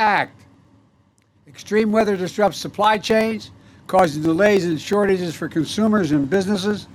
[0.00, 0.44] act.
[1.46, 3.50] Extreme weather disrupts supply chains,
[3.86, 6.88] causing delays and shortages for consumers and businesses.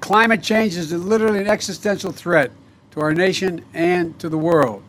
[0.00, 2.52] Climate change is literally an existential threat
[2.92, 4.82] to our nation and to the world.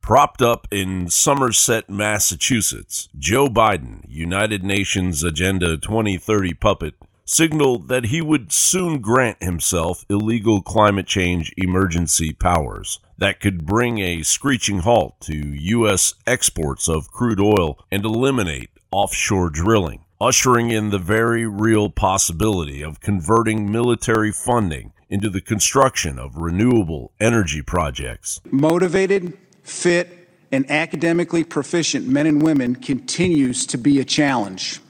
[0.00, 6.94] Propped up in Somerset, Massachusetts, Joe Biden, United Nations Agenda 2030 puppet,
[7.26, 13.98] signaled that he would soon grant himself illegal climate change emergency powers that could bring
[13.98, 16.14] a screeching halt to U.S.
[16.26, 23.00] exports of crude oil and eliminate offshore drilling, ushering in the very real possibility of
[23.00, 28.40] converting military funding into the construction of renewable energy projects.
[28.50, 34.80] Motivated, fit, and academically proficient men and women continues to be a challenge.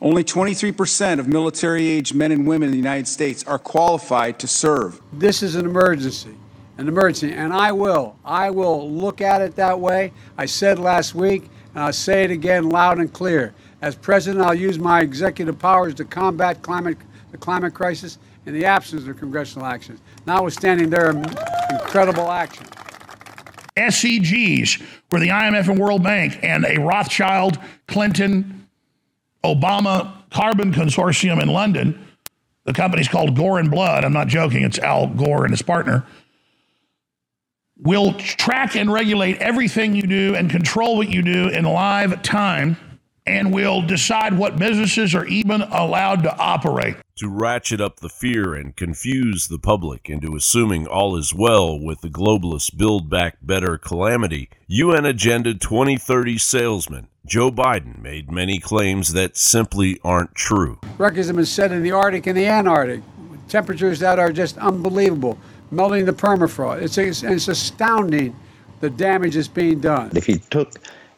[0.00, 4.46] Only 23% of military age men and women in the United States are qualified to
[4.46, 5.00] serve.
[5.12, 6.34] This is an emergency,
[6.78, 10.12] an emergency, and I will, I will look at it that way.
[10.36, 13.54] I said last week, and I'll say it again loud and clear.
[13.82, 16.98] As president, I'll use my executive powers to combat climate,
[17.30, 21.10] the climate crisis in the absence of congressional action, notwithstanding their
[21.70, 22.66] incredible action.
[23.76, 28.66] SCGs were the IMF and World Bank and a Rothschild, Clinton,
[29.44, 32.06] Obama carbon consortium in London.
[32.64, 34.04] The company's called Gore and Blood.
[34.04, 36.04] I'm not joking, it's Al Gore and his partner.
[37.78, 42.76] Will track and regulate everything you do and control what you do in live time
[43.26, 46.96] and will decide what businesses are even allowed to operate.
[47.16, 52.00] To ratchet up the fear and confuse the public into assuming all is well with
[52.02, 59.12] the globalist Build Back Better calamity, UN Agenda 2030 salesman Joe Biden made many claims
[59.12, 60.78] that simply aren't true.
[60.96, 63.02] Records have been set in the Arctic and the Antarctic,
[63.48, 65.36] temperatures that are just unbelievable,
[65.70, 66.82] melting the permafrost.
[66.82, 68.34] It's, it's, it's astounding
[68.80, 70.10] the damage that's being done.
[70.14, 70.72] If you took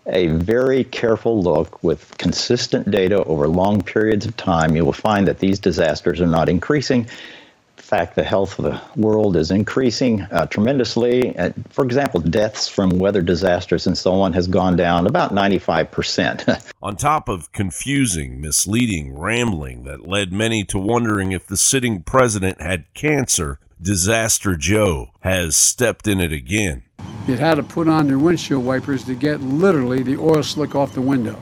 [0.06, 5.28] a very careful look with consistent data over long periods of time, you will find
[5.28, 7.00] that these disasters are not increasing.
[7.00, 11.36] In fact, the health of the world is increasing uh, tremendously.
[11.38, 16.72] Uh, for example, deaths from weather disasters and so on has gone down about 95%.
[16.82, 22.60] on top of confusing, misleading rambling that led many to wondering if the sitting president
[22.60, 26.82] had cancer, Disaster Joe has stepped in it again.
[27.28, 30.94] You had to put on your windshield wipers to get literally the oil slick off
[30.94, 31.40] the window.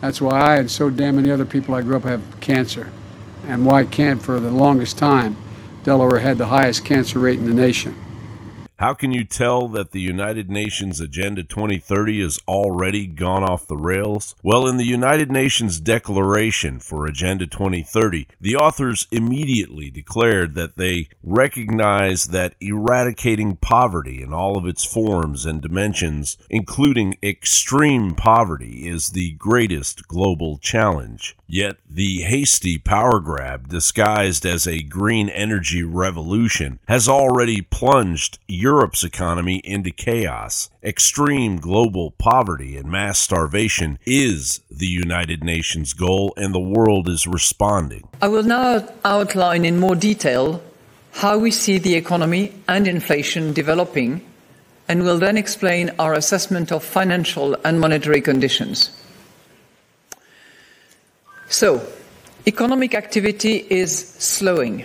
[0.00, 2.92] That's why I and so damn many other people I grew up have cancer,
[3.48, 5.36] and why can't for the longest time
[5.82, 7.96] Delaware had the highest cancer rate in the nation.
[8.84, 13.78] How can you tell that the United Nations Agenda 2030 has already gone off the
[13.78, 14.34] rails?
[14.42, 21.08] Well, in the United Nations Declaration for Agenda 2030, the authors immediately declared that they
[21.22, 29.08] recognize that eradicating poverty in all of its forms and dimensions, including extreme poverty, is
[29.08, 31.34] the greatest global challenge.
[31.46, 38.38] Yet the hasty power grab, disguised as a green energy revolution, has already plunged
[38.74, 40.68] Europe's economy into chaos.
[40.82, 47.24] Extreme global poverty and mass starvation is the United Nations goal, and the world is
[47.24, 48.02] responding.
[48.20, 50.60] I will now outline in more detail
[51.12, 54.10] how we see the economy and inflation developing,
[54.88, 58.90] and will then explain our assessment of financial and monetary conditions.
[61.48, 61.68] So,
[62.44, 63.96] economic activity is
[64.34, 64.84] slowing.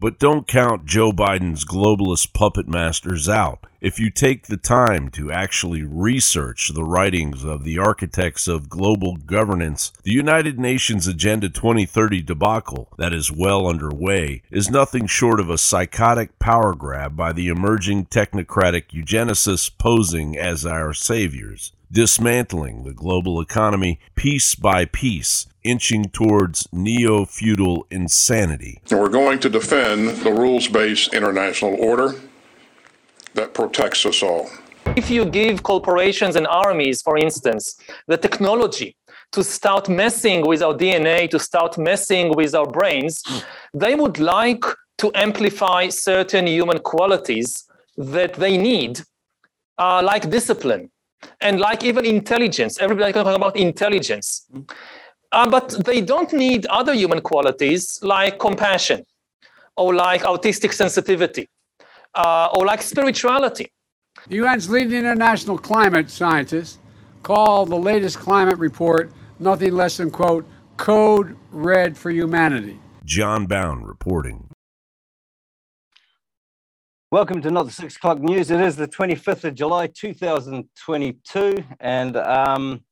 [0.00, 3.66] But don't count Joe Biden's globalist puppet masters out.
[3.80, 9.16] If you take the time to actually research the writings of the architects of global
[9.16, 15.50] governance, the United Nations Agenda 2030 debacle that is well underway is nothing short of
[15.50, 22.92] a psychotic power grab by the emerging technocratic eugenicists posing as our saviors dismantling the
[22.92, 28.80] global economy piece by piece, inching towards neo feudal insanity.
[28.90, 32.14] And we're going to defend the rules based international order
[33.34, 34.50] that protects us all.
[34.96, 38.96] If you give corporations and armies, for instance, the technology
[39.32, 43.22] to start messing with our DNA, to start messing with our brains,
[43.74, 44.64] they would like
[44.98, 47.64] to amplify certain human qualities
[47.96, 49.00] that they need,
[49.78, 50.90] uh, like discipline,
[51.40, 52.78] and like even intelligence.
[52.78, 54.46] Everybody can talk about intelligence.
[55.30, 59.04] Uh, but they don't need other human qualities like compassion
[59.76, 61.48] or like autistic sensitivity
[62.14, 63.70] uh, or like spirituality.
[64.28, 66.78] The UN's leading international climate scientists
[67.22, 72.78] call the latest climate report nothing less than, quote, code red for humanity.
[73.04, 74.47] John Bowne reporting.
[77.10, 78.50] Welcome to Not the Six O'Clock News.
[78.50, 82.82] It is the 25th of July, 2022, and um,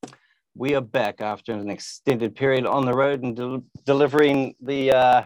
[0.55, 5.23] we are back after an extended period on the road and del- delivering the uh,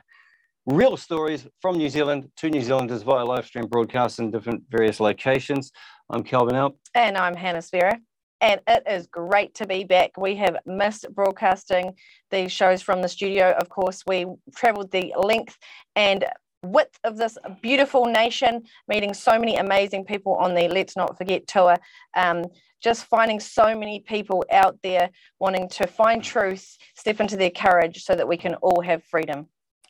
[0.66, 4.98] real stories from New Zealand to New Zealanders via live stream broadcasts in different various
[4.98, 5.70] locations.
[6.10, 6.76] I'm Kelvyn Alp.
[6.96, 7.96] And I'm Hannah Spierer.
[8.40, 10.16] And it is great to be back.
[10.18, 11.92] We have missed broadcasting
[12.32, 13.52] these shows from the studio.
[13.52, 14.26] Of course, we
[14.56, 15.56] traveled the length
[15.94, 16.24] and
[16.62, 21.46] width of this beautiful nation, meeting so many amazing people on the Let's Not Forget
[21.46, 21.76] tour.
[22.16, 22.44] Um,
[22.82, 28.02] just finding so many people out there wanting to find truth, step into their courage
[28.04, 29.46] so that we can all have freedom.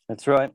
[0.09, 0.51] That's right.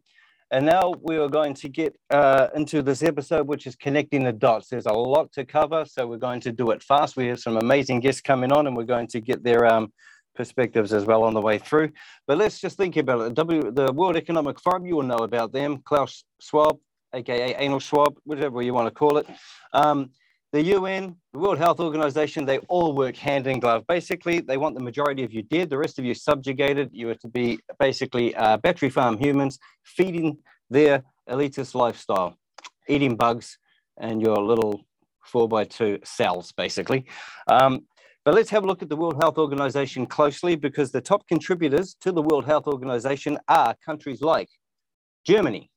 [0.51, 4.31] And now we are going to get uh, into this episode, which is connecting the
[4.33, 4.67] dots.
[4.69, 7.17] There's a lot to cover, so we're going to do it fast.
[7.17, 9.91] We have some amazing guests coming on, and we're going to get their um,
[10.35, 11.91] perspectives as well on the way through.
[12.27, 13.33] But let's just think about it.
[13.33, 15.81] W, the World Economic Forum, you will know about them.
[15.85, 16.77] Klaus Schwab,
[17.13, 19.27] aka Anal Schwab, whatever you want to call it.
[19.73, 20.11] Um,
[20.51, 23.85] the UN, the World Health Organization, they all work hand in glove.
[23.87, 26.91] Basically, they want the majority of you dead, the rest of you subjugated.
[26.93, 30.37] You are to be basically uh, battery farm humans feeding
[30.69, 32.37] their elitist lifestyle,
[32.87, 33.57] eating bugs
[33.97, 34.85] and your little
[35.25, 37.05] four by two cells, basically.
[37.47, 37.85] Um,
[38.25, 41.95] but let's have a look at the World Health Organization closely because the top contributors
[42.01, 44.49] to the World Health Organization are countries like
[45.25, 45.69] Germany,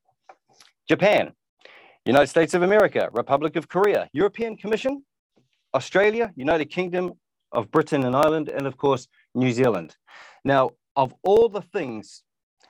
[0.88, 1.32] Japan,
[2.06, 5.04] United States of America, Republic of Korea, European Commission,
[5.74, 7.12] Australia, United Kingdom
[7.52, 9.94] of Britain and Ireland, and of course, New Zealand.
[10.42, 12.22] Now, of all the things,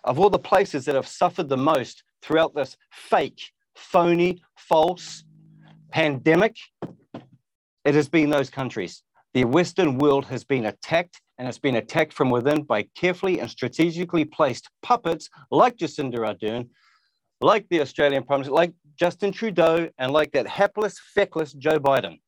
[0.03, 5.23] of all the places that have suffered the most throughout this fake, phony, false
[5.93, 6.57] pandemic,
[7.85, 9.05] it has been those countries.
[9.35, 13.49] The Western world has been attacked and it's been attacked from within by carefully and
[13.49, 16.69] strategically placed puppets like Jacinda Ardern,
[17.41, 22.19] like the Australian Prime Minister, like Justin Trudeau, and like that hapless, feckless Joe Biden.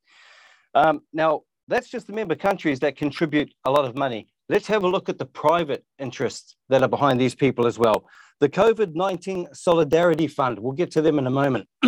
[0.74, 4.28] Um, now, that's just the member countries that contribute a lot of money.
[4.48, 8.04] Let's have a look at the private interests that are behind these people as well.
[8.40, 11.68] The COVID 19 Solidarity Fund, we'll get to them in a moment.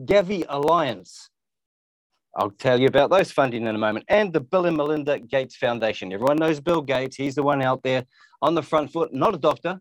[0.00, 1.30] Gavi Alliance,
[2.38, 4.04] I'll tell you about those funding in a moment.
[4.08, 6.12] And the Bill and Melinda Gates Foundation.
[6.12, 7.16] Everyone knows Bill Gates.
[7.16, 8.04] He's the one out there
[8.42, 9.80] on the front foot, not a doctor.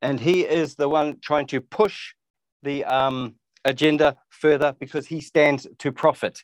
[0.00, 2.14] And he is the one trying to push
[2.62, 3.34] the um,
[3.66, 6.42] agenda further because he stands to profit.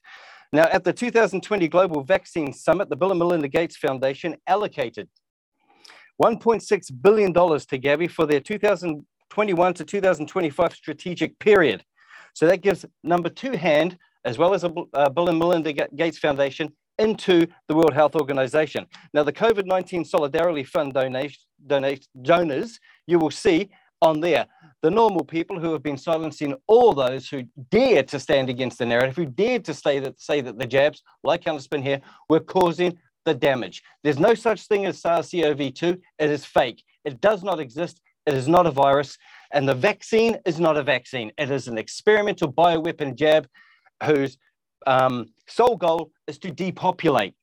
[0.53, 5.09] Now, at the 2020 Global Vaccine Summit, the Bill and Melinda Gates Foundation allocated
[6.23, 11.83] $1.6 billion to Gavi for their 2021 to 2025 strategic period.
[12.35, 13.97] So that gives number two hand
[14.27, 18.87] as well as a uh, Bill and Melinda Gates Foundation, into the World Health Organization.
[19.15, 21.41] Now, the COVID 19 Solidarity Fund donation,
[22.23, 23.71] donors, you will see
[24.03, 24.47] on there
[24.83, 28.87] the normal people who have been silencing all those who dare to stand against the
[28.87, 32.99] narrative, who dared to say that, say that the jabs, like Spin here, were causing
[33.25, 33.83] the damage.
[34.03, 36.01] There's no such thing as SARS CoV 2.
[36.19, 36.83] It is fake.
[37.05, 38.01] It does not exist.
[38.27, 39.19] It is not a virus.
[39.53, 41.33] And the vaccine is not a vaccine.
[41.39, 43.49] It is an experimental bioweapon jab
[44.05, 44.39] whose
[44.87, 47.35] um, sole goal is to depopulate.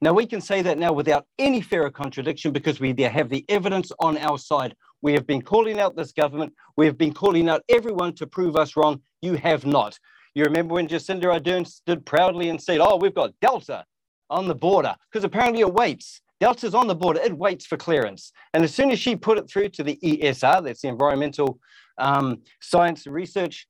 [0.00, 3.44] Now, we can say that now without any fear of contradiction because we have the
[3.48, 4.74] evidence on our side.
[5.02, 6.52] We have been calling out this government.
[6.76, 9.00] We have been calling out everyone to prove us wrong.
[9.22, 9.98] You have not.
[10.34, 13.84] You remember when Jacinda Ardern stood proudly and said, Oh, we've got Delta
[14.30, 16.20] on the border, because apparently it waits.
[16.40, 18.32] Delta's on the border, it waits for clearance.
[18.52, 21.58] And as soon as she put it through to the ESR, that's the Environmental
[21.98, 23.68] um, Science Research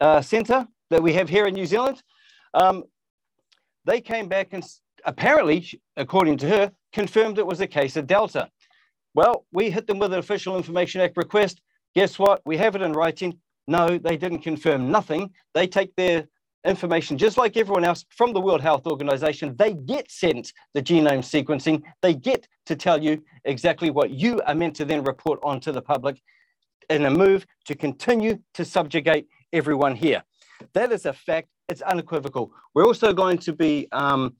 [0.00, 2.02] uh, Centre, that we have here in New Zealand,
[2.54, 2.84] um,
[3.84, 4.64] they came back and
[5.04, 8.48] apparently, according to her, confirmed it was a case of Delta.
[9.14, 11.60] Well, we hit them with an Official Information Act request.
[11.94, 12.42] Guess what?
[12.44, 13.38] We have it in writing.
[13.66, 15.30] No, they didn't confirm nothing.
[15.54, 16.26] They take their
[16.64, 19.54] information just like everyone else from the World Health Organization.
[19.56, 21.82] They get sent the genome sequencing.
[22.02, 25.72] They get to tell you exactly what you are meant to then report on to
[25.72, 26.20] the public
[26.90, 30.22] in a move to continue to subjugate everyone here.
[30.74, 31.48] That is a fact.
[31.68, 32.52] It's unequivocal.
[32.74, 34.34] We're also going to be um,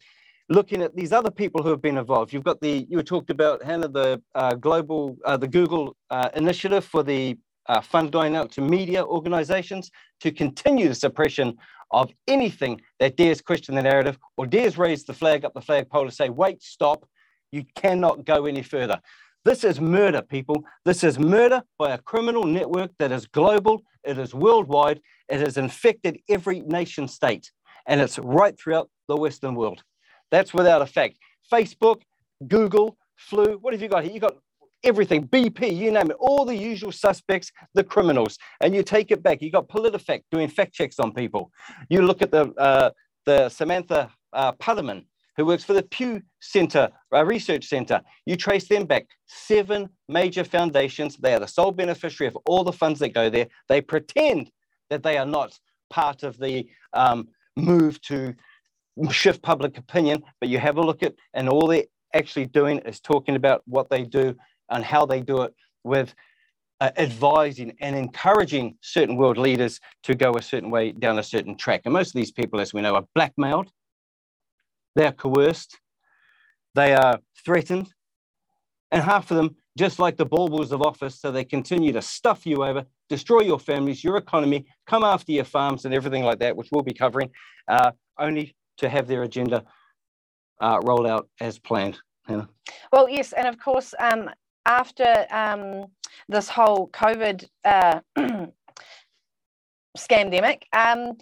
[0.49, 2.33] looking at these other people who have been involved.
[2.33, 6.85] You've got the you talked about Hannah the uh, global uh, the Google uh, initiative
[6.85, 7.37] for the
[7.69, 11.57] uh, fund going out to media organizations to continue the suppression
[11.91, 16.07] of anything that dares question the narrative or dares raise the flag up the flagpole
[16.07, 17.07] to say, wait, stop,
[17.53, 19.01] you cannot go any further.
[19.49, 20.63] This is murder, people.
[20.85, 25.57] This is murder by a criminal network that is global, it is worldwide, it has
[25.57, 27.51] infected every nation state,
[27.87, 29.83] and it's right throughout the Western world.
[30.31, 31.17] That's without a fact.
[31.51, 32.03] Facebook,
[32.47, 33.57] Google, flu.
[33.63, 34.13] What have you got here?
[34.13, 34.37] You got
[34.85, 39.23] everything, BP, you name it, all the usual suspects, the criminals, and you take it
[39.23, 39.41] back.
[39.41, 41.51] You got PolitiFact doing fact checks on people.
[41.89, 42.91] You look at the uh,
[43.25, 44.53] the Samantha uh,
[45.39, 48.03] who works for the Pew Center uh, Research Center.
[48.27, 51.17] You trace them back, seven major foundations.
[51.17, 53.47] They are the sole beneficiary of all the funds that go there.
[53.69, 54.51] They pretend
[54.91, 55.59] that they are not
[55.91, 58.35] part of the um, move to
[59.13, 63.01] shift public opinion, but you have a look at, and all they're actually doing is
[63.01, 64.35] talking about what they do
[64.71, 65.55] and how they do it
[65.85, 66.15] with
[66.81, 71.57] uh, advising and encouraging certain world leaders to go a certain way down a certain
[71.57, 71.83] track.
[71.85, 73.71] And most of these people, as we know, are blackmailed,
[74.95, 75.79] they're coerced,
[76.75, 77.93] they are threatened,
[78.91, 82.45] and half of them just like the baubles of office, so they continue to stuff
[82.45, 86.57] you over, destroy your families, your economy, come after your farms and everything like that,
[86.57, 87.31] which we'll be covering,
[87.69, 89.65] uh, only to have their agenda
[90.61, 91.97] uh, rolled out as planned.
[92.93, 94.31] Well, yes, and of course, um,
[94.67, 95.87] after um,
[96.29, 98.01] this whole COVID uh,
[99.97, 101.17] scandemic, um,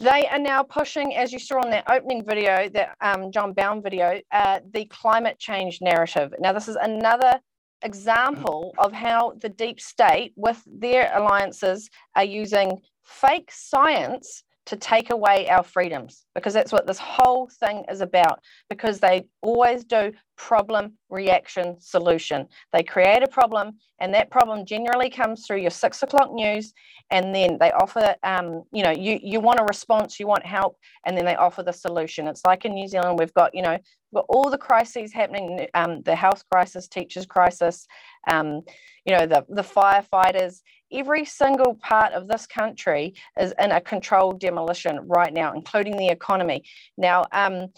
[0.00, 3.82] they are now pushing, as you saw on that opening video, that um, John Bowne
[3.82, 6.32] video, uh, the climate change narrative.
[6.40, 7.38] Now, this is another
[7.82, 15.10] example of how the deep state, with their alliances, are using fake science to take
[15.10, 20.12] away our freedoms because that's what this whole thing is about because they always do
[20.36, 22.46] problem reaction solution.
[22.72, 26.72] They create a problem and that problem generally comes through your six o'clock news
[27.10, 30.76] and then they offer um, you know you you want a response you want help
[31.04, 32.26] and then they offer the solution.
[32.28, 33.78] It's like in new zealand we've got you know
[34.14, 37.86] got all the crises happening um, the health crisis teachers crisis
[38.28, 38.62] um,
[39.04, 40.60] you know the the firefighters
[40.92, 46.08] every single part of this country is in a controlled demolition right now, including the
[46.08, 46.64] economy.
[46.96, 47.68] Now, um,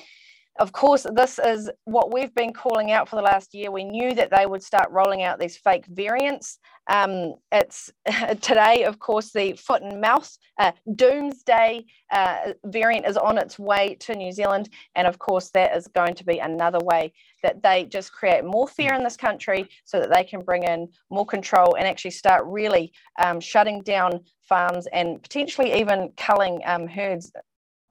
[0.58, 3.70] of course, this is what we've been calling out for the last year.
[3.70, 6.58] We knew that they would start rolling out these fake variants.
[6.90, 7.90] Um, it's
[8.42, 13.96] today, of course, the foot and mouth uh, doomsday uh, variant is on its way
[14.00, 17.84] to New Zealand, and of course, that is going to be another way that they
[17.84, 21.76] just create more fear in this country, so that they can bring in more control
[21.76, 27.32] and actually start really um, shutting down farms and potentially even culling um, herds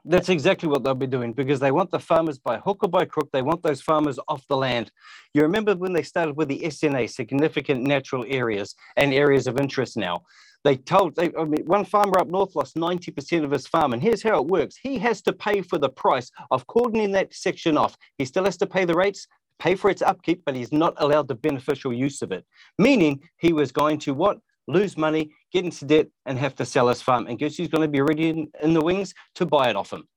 [0.05, 3.05] that's exactly what they'll be doing because they want the farmers by hook or by
[3.05, 3.29] crook.
[3.31, 4.91] They want those farmers off the land.
[5.33, 9.97] You remember when they started with the SNA, significant natural areas and areas of interest
[9.97, 10.23] now.
[10.63, 13.93] They told, they, I mean, one farmer up north lost 90% of his farm.
[13.93, 17.33] And here's how it works he has to pay for the price of cordoning that
[17.33, 17.97] section off.
[18.17, 19.27] He still has to pay the rates,
[19.59, 22.45] pay for its upkeep, but he's not allowed the beneficial use of it.
[22.77, 24.39] Meaning he was going to what?
[24.67, 27.27] lose money, get into debt, and have to sell his farm.
[27.27, 29.93] And guess who's going to be ready in, in the wings to buy it off
[29.93, 30.07] him?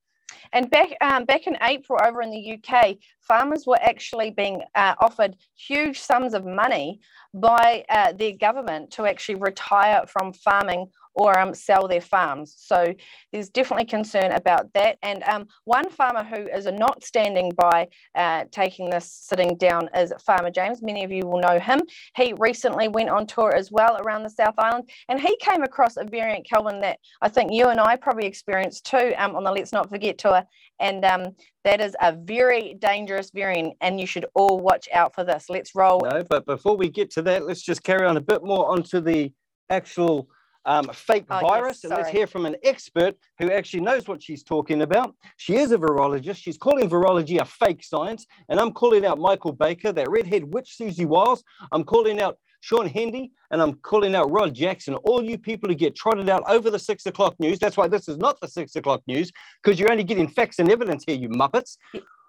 [0.53, 4.95] And back um, back in April, over in the UK, farmers were actually being uh,
[4.99, 6.99] offered huge sums of money
[7.33, 12.53] by uh, their government to actually retire from farming or um, sell their farms.
[12.57, 12.93] So
[13.31, 14.97] there's definitely concern about that.
[15.01, 20.13] And um, one farmer who is not standing by uh, taking this sitting down is
[20.25, 20.81] Farmer James.
[20.81, 21.81] Many of you will know him.
[22.15, 25.97] He recently went on tour as well around the South Island, and he came across
[25.97, 29.51] a variant, Kelvyn, that I think you and I probably experienced too um, on the
[29.51, 30.43] Let's Not Forget tour.
[30.79, 35.23] And um, that is a very dangerous variant, and you should all watch out for
[35.23, 35.45] this.
[35.49, 36.01] Let's roll.
[36.03, 38.99] No, but before we get to that, let's just carry on a bit more onto
[38.99, 39.31] the
[39.69, 40.29] actual
[40.65, 41.81] um, fake oh, virus.
[41.83, 45.15] Yes, and let's hear from an expert who actually knows what she's talking about.
[45.37, 46.37] She is a virologist.
[46.37, 48.25] She's calling virology a fake science.
[48.49, 51.43] And I'm calling out Michael Baker, that redhead witch Siouxsie Wiles.
[51.71, 55.75] I'm calling out Shaun Hendy, and I'm calling out Rod Jackson, all you people who
[55.75, 57.59] get trotted out over the six o'clock news.
[57.59, 59.31] That's why this is not the six o'clock news,
[59.61, 61.77] because you're only getting facts and evidence here, you muppets.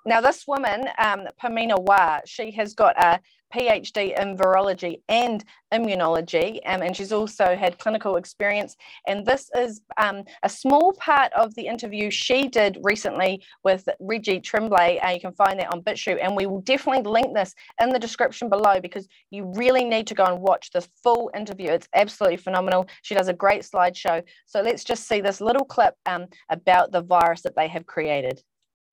[0.06, 3.18] Now, this woman, um, Pamina Wah, she has got a
[3.52, 5.44] PhD in virology and
[5.74, 8.76] immunology, um, and she's also had clinical experience.
[9.08, 14.38] And this is um, a small part of the interview she did recently with Reggie
[14.38, 15.00] Tremblay.
[15.00, 17.98] Uh, you can find that on BitChute, and we will definitely link this in the
[17.98, 21.70] description below because you really need to go and watch this full interview.
[21.70, 22.86] It's absolutely phenomenal.
[23.02, 24.22] She does a great slideshow.
[24.46, 28.40] So let's just see this little clip um, about the virus that they have created.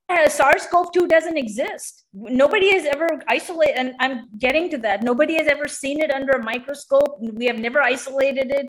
[0.09, 2.05] SARS-CoV-2 doesn't exist.
[2.13, 5.03] Nobody has ever isolated, and I'm getting to that.
[5.03, 7.17] Nobody has ever seen it under a microscope.
[7.19, 8.67] We have never isolated it.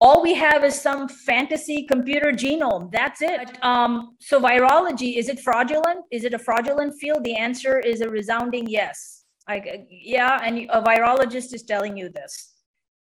[0.00, 2.90] All we have is some fantasy computer genome.
[2.90, 3.62] That's it.
[3.64, 6.00] Um, so virology, is it fraudulent?
[6.10, 7.22] Is it a fraudulent field?
[7.22, 9.24] The answer is a resounding yes.
[9.48, 12.52] Like, yeah, and a virologist is telling you this.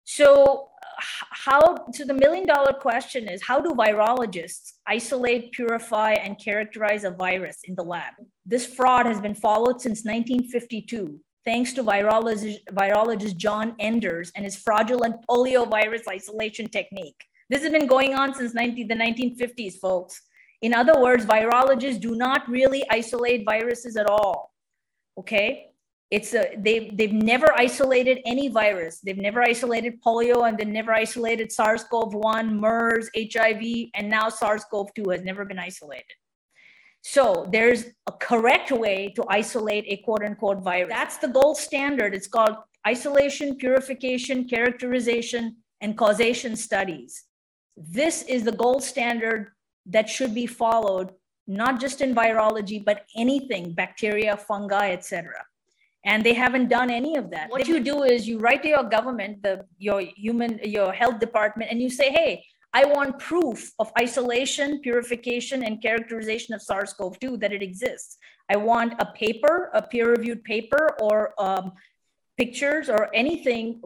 [0.04, 7.04] So how so the million dollar question is how do virologists isolate purify and characterize
[7.04, 12.58] a virus in the lab this fraud has been followed since 1952 thanks to virologist,
[12.72, 17.24] virologist John Enders and his fraudulent poliovirus isolation technique.
[17.48, 20.20] This has been going on since 19, the 1950s, folks.
[20.60, 24.52] In other words, virologists do not really isolate viruses at all.
[25.16, 25.70] Okay?
[26.10, 29.00] It's a they they've never isolated any virus.
[29.00, 35.22] They've never isolated polio and they've never isolated SARS-CoV-1, MERS, HIV, and now SARS-CoV-2 has
[35.22, 36.14] never been isolated.
[37.02, 40.88] So there's a correct way to isolate a quote unquote virus.
[40.88, 42.14] That's the gold standard.
[42.14, 47.24] It's called isolation, purification, characterization, and causation studies.
[47.76, 49.52] This is the gold standard
[49.86, 51.12] that should be followed,
[51.46, 55.45] not just in virology, but anything, bacteria, fungi, etc.
[56.06, 57.50] And they haven't done any of that.
[57.50, 61.70] What you do is you write to your government, the your human, your health department,
[61.70, 67.18] and you say, hey, I want proof of isolation, purification, and characterization of SARS CoV
[67.18, 68.18] 2 that it exists.
[68.48, 71.72] I want a paper, a peer reviewed paper, or um,
[72.36, 73.82] pictures or anything,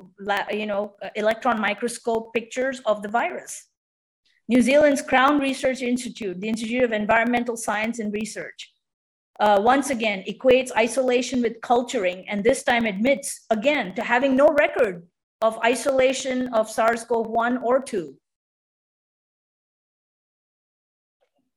[0.53, 3.67] you know, electron microscope pictures of the virus.
[4.49, 8.73] New Zealand's Crown Research Institute, the Institute of Environmental Science and Research,
[9.41, 14.49] uh, once again equates isolation with culturing and this time admits again to having no
[14.49, 15.03] record
[15.41, 18.15] of isolation of SARS CoV 1 or 2.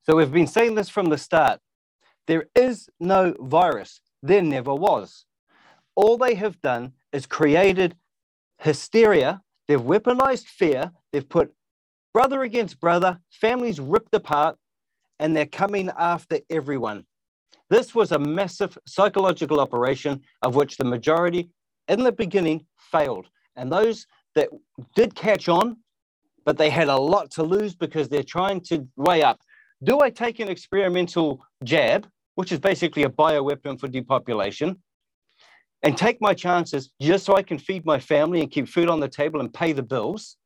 [0.04, 1.60] So we've been saying this from the start.
[2.28, 4.00] There is no virus.
[4.22, 5.26] There never was.
[5.96, 7.96] All they have done is created
[8.58, 9.42] hysteria.
[9.68, 10.92] They've weaponized fear.
[11.12, 11.54] They've put
[12.14, 14.58] brother against brother, families ripped apart,
[15.20, 17.06] and they're coming after everyone.
[17.74, 21.50] This was a massive psychological operation of which the majority
[21.88, 23.26] in the beginning failed.
[23.56, 24.50] And those that
[24.96, 25.78] did catch on,
[26.46, 29.40] but they had a lot to lose because they're trying to weigh up
[29.84, 34.78] do I take an experimental jab, which is basically a bioweapon for depopulation,
[35.82, 39.00] and take my chances just so I can feed my family and keep food on
[39.00, 40.38] the table and pay the bills?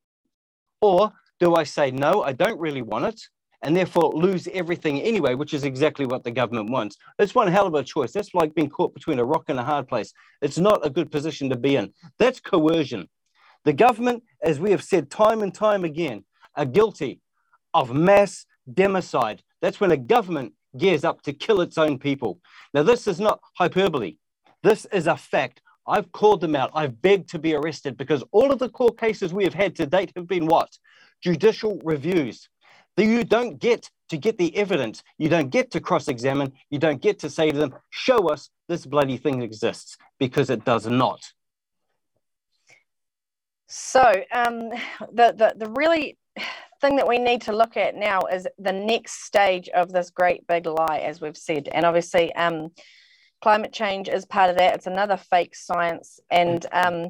[0.82, 3.22] Or do I say, no, I don't really want it,
[3.62, 6.98] and therefore lose everything anyway, which is exactly what the government wants?
[7.20, 8.12] It's one hell of a choice.
[8.12, 10.14] That's like being caught between a rock and a hard place.
[10.42, 11.94] It's not a good position to be in.
[12.20, 13.10] That's coercion.
[13.66, 16.24] The government, as we have said time and time again,
[16.56, 17.22] are guilty
[17.74, 19.40] of mass democide.
[19.62, 22.40] That's when a government gears up to kill its own people.
[22.74, 24.18] Now, this is not hyperbole.
[24.64, 25.62] This is a fact.
[25.88, 26.72] I've called them out.
[26.74, 29.86] I've begged to be arrested because all of the court cases we have had to
[29.86, 30.78] date have been what?
[31.24, 32.50] Judicial reviews.
[32.98, 35.04] You don't get to get the evidence.
[35.18, 36.54] You don't get to cross examine.
[36.70, 40.66] You don't get to say to them, show us this bloody thing exists because it
[40.66, 41.32] does not.
[43.68, 44.02] So,
[44.34, 44.70] um,
[45.12, 46.18] the, the, the really
[46.80, 50.48] thing that we need to look at now is the next stage of this great
[50.48, 51.68] big lie, as we've said.
[51.72, 52.70] And obviously, um,
[53.42, 54.76] climate change is part of that.
[54.76, 56.20] It's another fake science.
[56.32, 57.10] And um,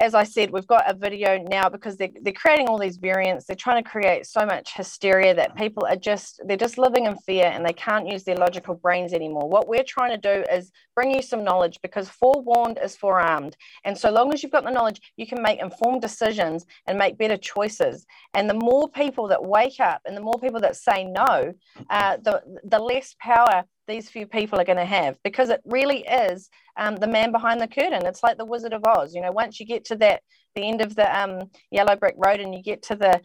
[0.00, 3.44] as I said, we've got a video now because they're, they're creating all these variants.
[3.44, 7.16] They're trying to create so much hysteria that people are just, they're just living in
[7.18, 9.46] fear and they can't use their logical brains anymore.
[9.46, 13.58] What we're trying to do is bring you some knowledge because forewarned is forearmed.
[13.84, 17.18] And so long as you've got the knowledge, you can make informed decisions and make
[17.18, 18.06] better choices.
[18.32, 21.52] And the more people that wake up and the more people that say no,
[21.90, 26.04] uh, the, the less power these few people are going to have because it really
[26.04, 28.06] is um, the man behind the curtain.
[28.06, 29.14] It's like the Wizard of Oz.
[29.14, 30.22] You know, once you get to that
[30.54, 33.20] the end of the um, yellow brick road and you get to the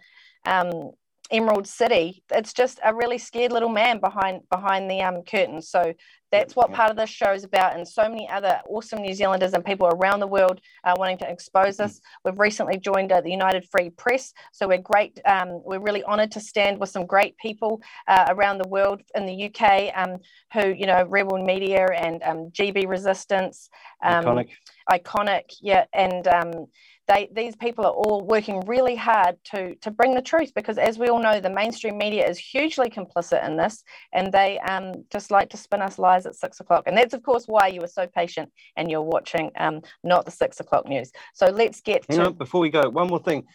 [0.46, 0.92] um,
[1.32, 5.62] Emerald City, it's just a really scared little man behind behind the um, curtain.
[5.62, 5.94] So
[6.36, 9.54] that's what part of this show is about, and so many other awesome New Zealanders
[9.54, 12.02] and people around the world uh, wanting to expose us.
[12.24, 15.20] We've recently joined uh, the United Free Press, so we're great.
[15.26, 19.26] Um, we're really honoured to stand with some great people uh, around the world in
[19.26, 20.18] the UK, um,
[20.54, 23.70] who you know, Rebel Media and um, GB Resistance,
[24.04, 24.50] um, iconic,
[24.90, 26.68] iconic, yeah, and um,
[27.08, 30.98] they these people are all working really hard to to bring the truth because as
[30.98, 35.32] we all know the mainstream media is hugely complicit in this and they um, just
[35.32, 36.84] like to spin us lies at six o'clock.
[36.88, 40.32] And that's of course why you were so patient and you're watching um, not the
[40.32, 41.12] six o'clock news.
[41.34, 43.46] So let's get Hang to on, before we go one more thing.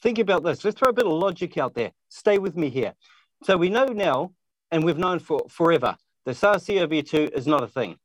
[0.00, 0.64] Think about this.
[0.64, 1.90] Let's throw a bit of logic out there.
[2.08, 2.94] Stay with me here.
[3.42, 4.32] So we know now
[4.70, 5.96] and we've known for forever
[6.28, 7.96] the SARS-CoV-2 is not a thing.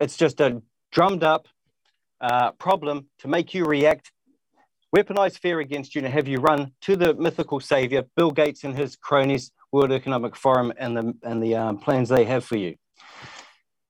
[0.00, 0.60] It's just a
[0.92, 1.48] drummed up
[2.20, 4.12] uh, problem to make you react
[4.94, 8.76] weaponize fear against you and have you run to the mythical savior, Bill Gates and
[8.76, 12.74] his cronies, World Economic Forum, and the, and the um, plans they have for you.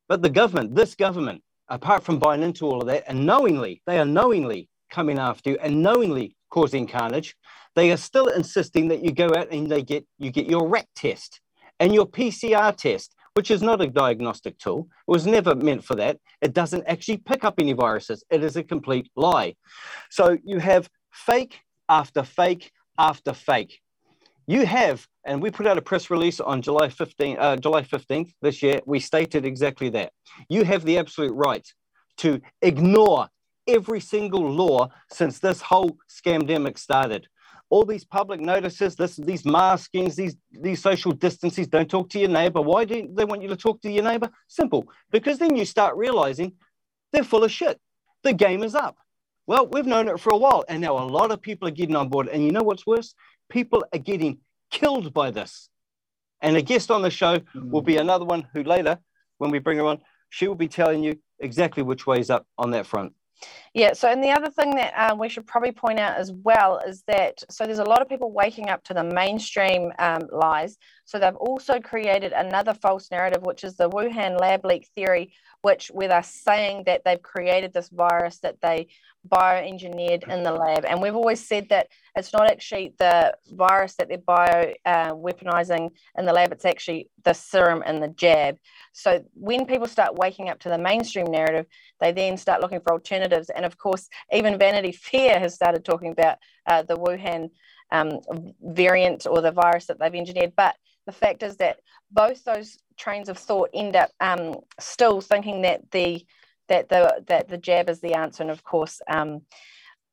[0.08, 3.98] But the government, this government, apart from buying into all of that and knowingly, they
[3.98, 7.36] are knowingly coming after you and knowingly causing carnage,
[7.76, 10.86] they are still insisting that you go out and they get you get your RAT
[10.96, 11.40] test
[11.78, 14.88] and your PCR test, which is not a diagnostic tool.
[15.06, 16.18] It was never meant for that.
[16.40, 18.24] It doesn't actually pick up any viruses.
[18.30, 19.54] It is a complete lie.
[20.10, 23.80] So you have fake after fake after fake.
[24.46, 28.32] You have, and we put out a press release on July 15, uh, July 15th
[28.42, 28.80] this year.
[28.84, 30.12] We stated exactly that.
[30.48, 31.66] You have the absolute right
[32.18, 33.28] to ignore
[33.68, 37.28] every single law since this whole scamdemic started
[37.70, 42.28] all these public notices, this, these maskings, these, these social distances, don't talk to your
[42.28, 42.60] neighbor.
[42.60, 44.28] Why do they want you to talk to your neighbor?
[44.48, 46.52] Simple, because then you start realizing
[47.12, 47.80] they're full of shit.
[48.24, 48.98] The game is up.
[49.46, 51.96] Well, we've known it for a while, and now a lot of people are getting
[51.96, 52.28] on board.
[52.28, 53.14] And you know what's worse?
[53.48, 54.38] People are getting
[54.70, 55.68] killed by this.
[56.42, 57.70] And a guest on the show hmm.
[57.70, 58.98] will be another one who later,
[59.38, 62.46] when we bring her on, she will be telling you exactly which way is up
[62.58, 63.14] on that front.
[63.72, 63.92] Yeah.
[63.92, 67.04] So, and the other thing that um, we should probably point out as well is
[67.06, 70.76] that so there's a lot of people waking up to the mainstream um, lies.
[71.04, 75.88] So they've also created another false narrative, which is the Wuhan lab leak theory, which
[75.88, 78.88] where they're saying that they've created this virus that they
[79.28, 80.84] bioengineered in the lab.
[80.84, 85.90] And we've always said that it's not actually the virus that they're bio uh, weaponizing
[86.16, 88.56] in the lab, it's actually the serum and the jab.
[88.92, 91.66] So when people start waking up to the mainstream narrative,
[92.00, 93.50] they then start looking for alternatives.
[93.60, 97.50] And of course, even Vanity Fair has started talking about uh, the Wuhan
[97.92, 98.20] um,
[98.62, 100.54] variant or the virus that they've engineered.
[100.56, 105.60] But the fact is that both those trains of thought end up um, still thinking
[105.62, 106.24] that the
[106.68, 108.42] that the that the jab is the answer.
[108.42, 109.42] And of course, um,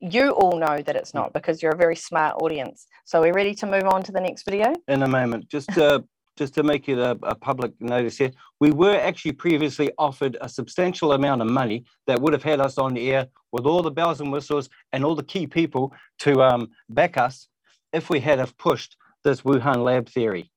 [0.02, 2.86] you all know that it's not because you're a very smart audience.
[3.06, 4.74] So we're ready to move on to the next video.
[4.90, 6.02] In a moment, just uh,
[6.38, 10.48] just to make it a, a, public notice here, we were actually previously offered a
[10.48, 13.92] substantial amount of money that would have had us on the air with all the
[13.92, 17.48] bells and whistles and all the key people to um, back us
[17.92, 20.52] if we had have pushed this Wuhan lab theory.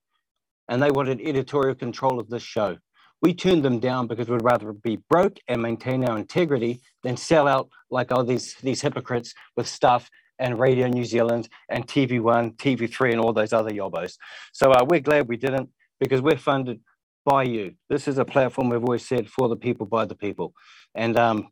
[0.69, 2.77] And they wanted editorial control of this show.
[3.23, 7.49] We turned them down because we'd rather be broke and maintain our integrity than sell
[7.49, 13.13] out like all these, these hypocrites with stuff and Radio New Zealand and TV1, TV3,
[13.13, 14.17] and all those other yobos.
[14.53, 15.69] So uh, we're glad we didn't
[16.01, 16.81] because we're funded
[17.25, 17.75] by you.
[17.89, 20.55] This is a platform we've always said for the people, by the people.
[20.95, 21.49] And um,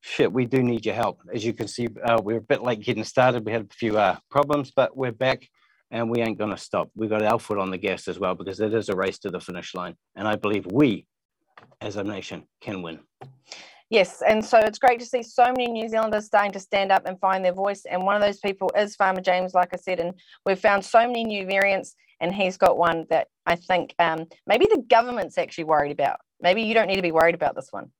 [0.00, 1.20] shit, we do need your help.
[1.34, 3.44] As you can see, uh, we're a bit late getting started.
[3.44, 5.48] We had a few uh, problems, but we're back
[5.90, 6.90] and we ain't going to stop.
[6.94, 9.30] We've got our foot on the gas as well because it is a race to
[9.30, 9.96] the finish line.
[10.14, 11.06] And I believe we,
[11.80, 13.00] as a nation, can win.
[13.90, 17.06] Yes, and so it's great to see so many New Zealanders starting to stand up
[17.06, 17.84] and find their voice.
[17.90, 20.12] And one of those people is Farmer James, like I said, and
[20.44, 24.66] we've found so many new variants, and he's got one that I think um, maybe
[24.70, 26.20] the government's actually worried about.
[26.40, 27.90] Maybe you don't need to be worried about this one.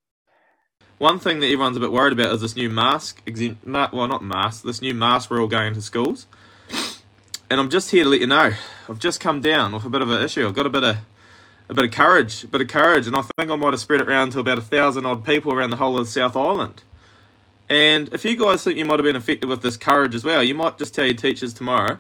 [0.99, 3.65] One thing that everyone's a bit worried about is this new mask, exempt.
[3.67, 6.27] well, not mask, this new mask we're all going into schools.
[7.51, 8.53] And I'm just here to let you know,
[8.89, 10.47] I've just come down with a bit of an issue.
[10.47, 10.97] I've got a bit of
[11.69, 14.01] a bit of courage, a bit of courage, and I think I might have spread
[14.01, 16.83] it around to about a thousand odd people around the whole of South Island.
[17.69, 20.43] And if you guys think you might have been affected with this courage as well,
[20.43, 21.99] you might just tell your teachers tomorrow,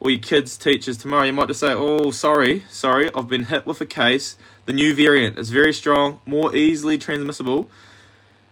[0.00, 3.66] or your kids' teachers tomorrow, you might just say, Oh, sorry, sorry, I've been hit
[3.66, 4.36] with a case.
[4.64, 7.68] The new variant is very strong, more easily transmissible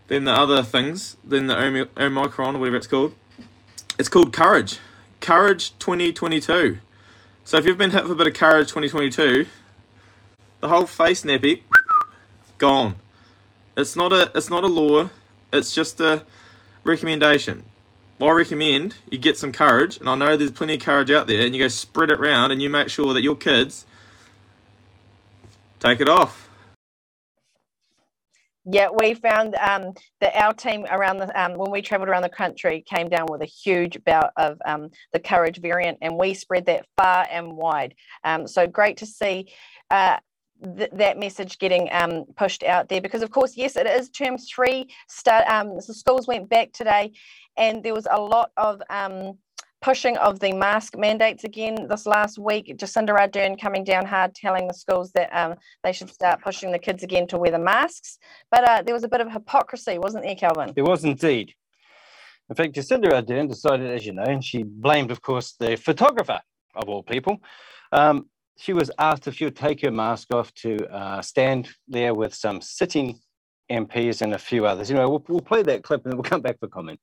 [0.08, 3.14] than the other things, than the Omicron or whatever it's called.
[3.98, 4.78] It's called Courage.
[5.20, 6.78] Courage 2022.
[7.44, 9.46] So if you've been hit with a bit of Courage 2022,
[10.60, 11.62] the whole face nappy
[12.58, 12.96] gone.
[13.76, 15.10] It's not a it's not a law.
[15.52, 16.24] It's just a
[16.84, 17.64] recommendation.
[18.20, 21.44] I recommend you get some courage, and I know there's plenty of courage out there,
[21.44, 23.86] and you go spread it around, and you make sure that your kids
[25.78, 26.50] take it off.
[28.66, 32.28] Yeah, we found um, that our team around the um, when we travelled around the
[32.28, 36.66] country came down with a huge bout of um, the courage variant, and we spread
[36.66, 37.94] that far and wide.
[38.22, 39.50] Um, so great to see.
[39.90, 40.18] Uh,
[40.76, 44.36] th- that message getting um, pushed out there because of course yes it is term
[44.38, 47.12] three start um, so schools went back today
[47.56, 49.36] and there was a lot of um,
[49.80, 52.66] pushing of the mask mandates again this last week.
[52.76, 56.78] Jacinda ardern coming down hard telling the schools that um, they should start pushing the
[56.78, 58.18] kids again to wear the masks.
[58.50, 60.72] But uh, there was a bit of hypocrisy wasn't there kelvyn?
[60.74, 61.54] There was indeed.
[62.48, 66.40] In fact jacinda ardern decided as you know and she blamed of course the photographer
[66.74, 67.38] of all people
[67.92, 68.26] um,
[68.60, 72.34] she was asked if she would take her mask off to uh, stand there with
[72.34, 73.18] some sitting
[73.70, 74.90] MPs and a few others.
[74.90, 77.00] You know, we'll, we'll play that clip and then we'll come back for comment.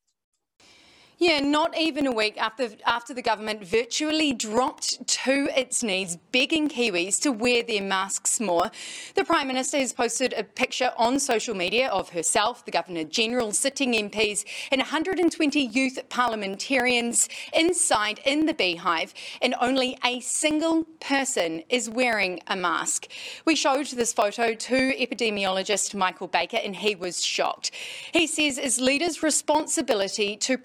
[1.20, 6.70] Yeah, not even a week after after the government virtually dropped to its knees, begging
[6.70, 8.70] Kiwis to wear their masks more.
[9.16, 13.52] The Prime Minister has posted a picture on social media of herself, the Governor General,
[13.52, 21.64] sitting MPs, and 120 youth parliamentarians inside in the beehive, and only a single person
[21.68, 23.08] is wearing a mask.
[23.44, 27.72] We showed this photo to epidemiologist Michael Baker, and he was shocked.
[28.14, 30.60] He says it's leaders' responsibility to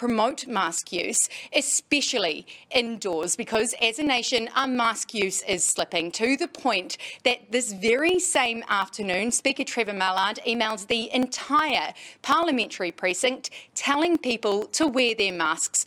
[0.47, 6.49] mask use, especially indoors, because as a nation, our mask use is slipping to the
[6.49, 14.19] point that this very same afternoon, Speaker Trevor Mallard emailed the entire parliamentary precinct telling
[14.19, 15.85] people to wear their masks.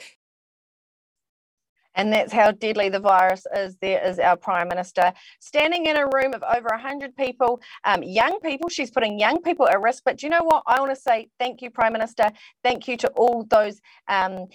[1.95, 3.77] And that's how deadly the virus is.
[3.81, 8.39] There is our Prime Minister standing in a room of over 100 people, um, young
[8.41, 8.69] people.
[8.69, 10.03] She's putting young people at risk.
[10.05, 10.63] But do you know what?
[10.67, 12.31] I want to say thank you, Prime Minister.
[12.63, 13.81] Thank you to all those.
[14.07, 14.47] Um,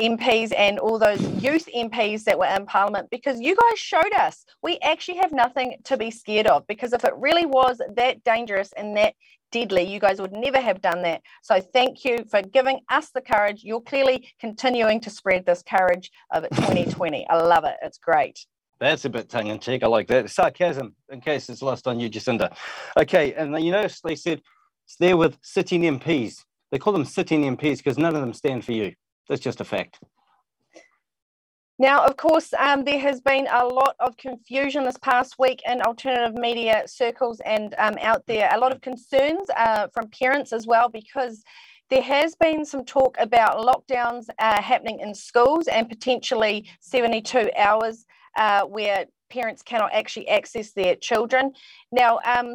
[0.00, 4.44] MPs and all those youth MPs that were in Parliament because you guys showed us
[4.62, 6.66] we actually have nothing to be scared of.
[6.66, 9.14] Because if it really was that dangerous and that
[9.54, 9.84] deadly.
[9.84, 11.22] You guys would never have done that.
[11.42, 13.62] So thank you for giving us the courage.
[13.62, 17.26] You're clearly continuing to spread this courage of 2020.
[17.28, 17.76] I love it.
[17.80, 18.44] It's great.
[18.80, 19.84] That's a bit tongue in cheek.
[19.84, 20.28] I like that.
[20.28, 22.54] Sarcasm, in case it's lost on you, Jacinda.
[22.98, 24.42] Okay, and you notice they said
[24.98, 26.44] they're with sitting MPs.
[26.72, 28.92] They call them sitting MPs because none of them stand for you.
[29.28, 30.00] That's just a fact.
[31.78, 35.82] Now, of course, um, there has been a lot of confusion this past week in
[35.82, 38.48] alternative media circles and um, out there.
[38.52, 41.42] A lot of concerns uh, from parents as well because
[41.90, 48.06] there has been some talk about lockdowns uh, happening in schools and potentially 72 hours
[48.36, 51.52] uh, where parents cannot actually access their children.
[51.90, 52.54] Now, um,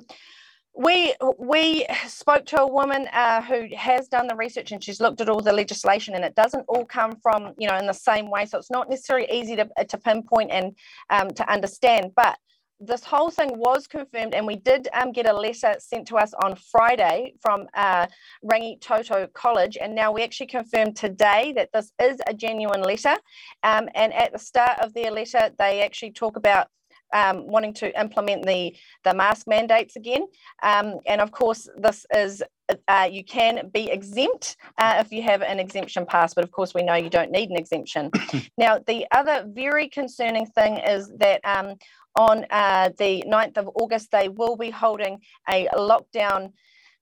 [0.80, 5.20] we we spoke to a woman uh, who has done the research and she's looked
[5.20, 8.30] at all the legislation and it doesn't all come from you know in the same
[8.30, 8.46] way.
[8.46, 10.74] So it's not necessarily easy to, to pinpoint and
[11.10, 12.14] um, to understand.
[12.16, 12.38] But
[12.80, 16.34] this whole thing was confirmed and we did um, get a letter sent to us
[16.42, 18.08] on friday from uh,
[18.50, 19.78] rangitoto college.
[19.82, 23.18] And now we actually confirmed today that this is a genuine letter.
[23.64, 26.68] Um, and at the start of their letter they actually talk about
[27.14, 30.26] um, wanting to implement the, the mask mandates again.
[30.64, 32.44] Um, and of course, this is
[32.88, 36.74] uh, you can be exempt uh, if you have an exemption pass, but of course,
[36.74, 38.12] we know you don't need an exemption.
[38.58, 41.76] now, the other very concerning thing is that um,
[42.16, 45.20] on uh, the 9th of August, they will be holding
[45.50, 46.52] a lockdown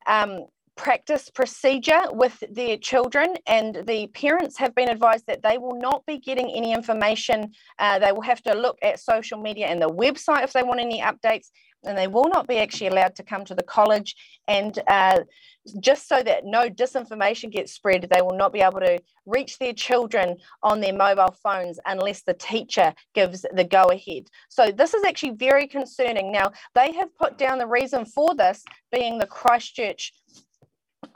[0.06, 0.46] um,
[0.78, 6.06] practice procedure with their children, and the parents have been advised that they will not
[6.06, 7.52] be getting any information.
[7.80, 10.80] Uh, they will have to look at social media and the website if they want
[10.80, 11.48] any updates,
[11.84, 14.16] and they will not be actually allowed to come to the college.
[14.48, 15.22] And uh,
[15.80, 19.74] just so that no disinformation gets spread, they will not be able to reach their
[19.74, 24.28] children on their mobile phones unless the teacher gives the go ahead.
[24.50, 26.32] So, this is actually very concerning.
[26.32, 30.14] Now, they have put down the reason for this being the Christchurch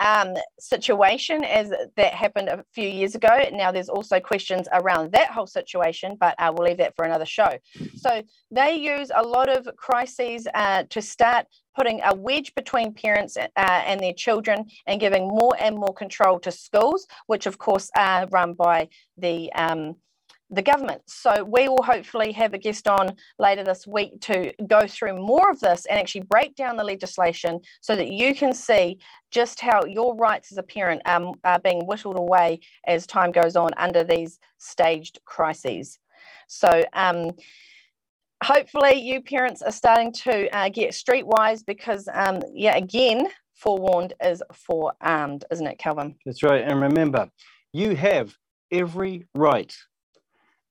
[0.02, 3.44] um, situation as that happened a few years ago.
[3.54, 7.26] Now, there's also questions around that whole situation, but uh, we'll leave that for another
[7.26, 7.58] show.
[7.96, 13.38] So, they use a lot of crises uh, to start putting a wedge between parents
[13.38, 17.90] uh, and their children and giving more and more control to schools, which, of course,
[17.96, 19.96] are run by the um,
[20.52, 21.02] the government.
[21.08, 25.50] So we will hopefully have a guest on later this week to go through more
[25.50, 29.00] of this and actually break down the legislation so that you can see
[29.32, 33.56] just how your rights as a parent um, are being whittled away as time goes
[33.56, 35.98] on under these staged crises.
[36.48, 37.32] So um,
[38.44, 44.44] hopefully you parents are starting to uh, get streetwise because, um, yeah, again, forewarned is
[44.54, 46.16] forearmed, isn't it, Kelvyn?
[46.26, 46.62] That's right.
[46.62, 47.30] And remember,
[47.72, 48.36] you have
[48.70, 49.74] every right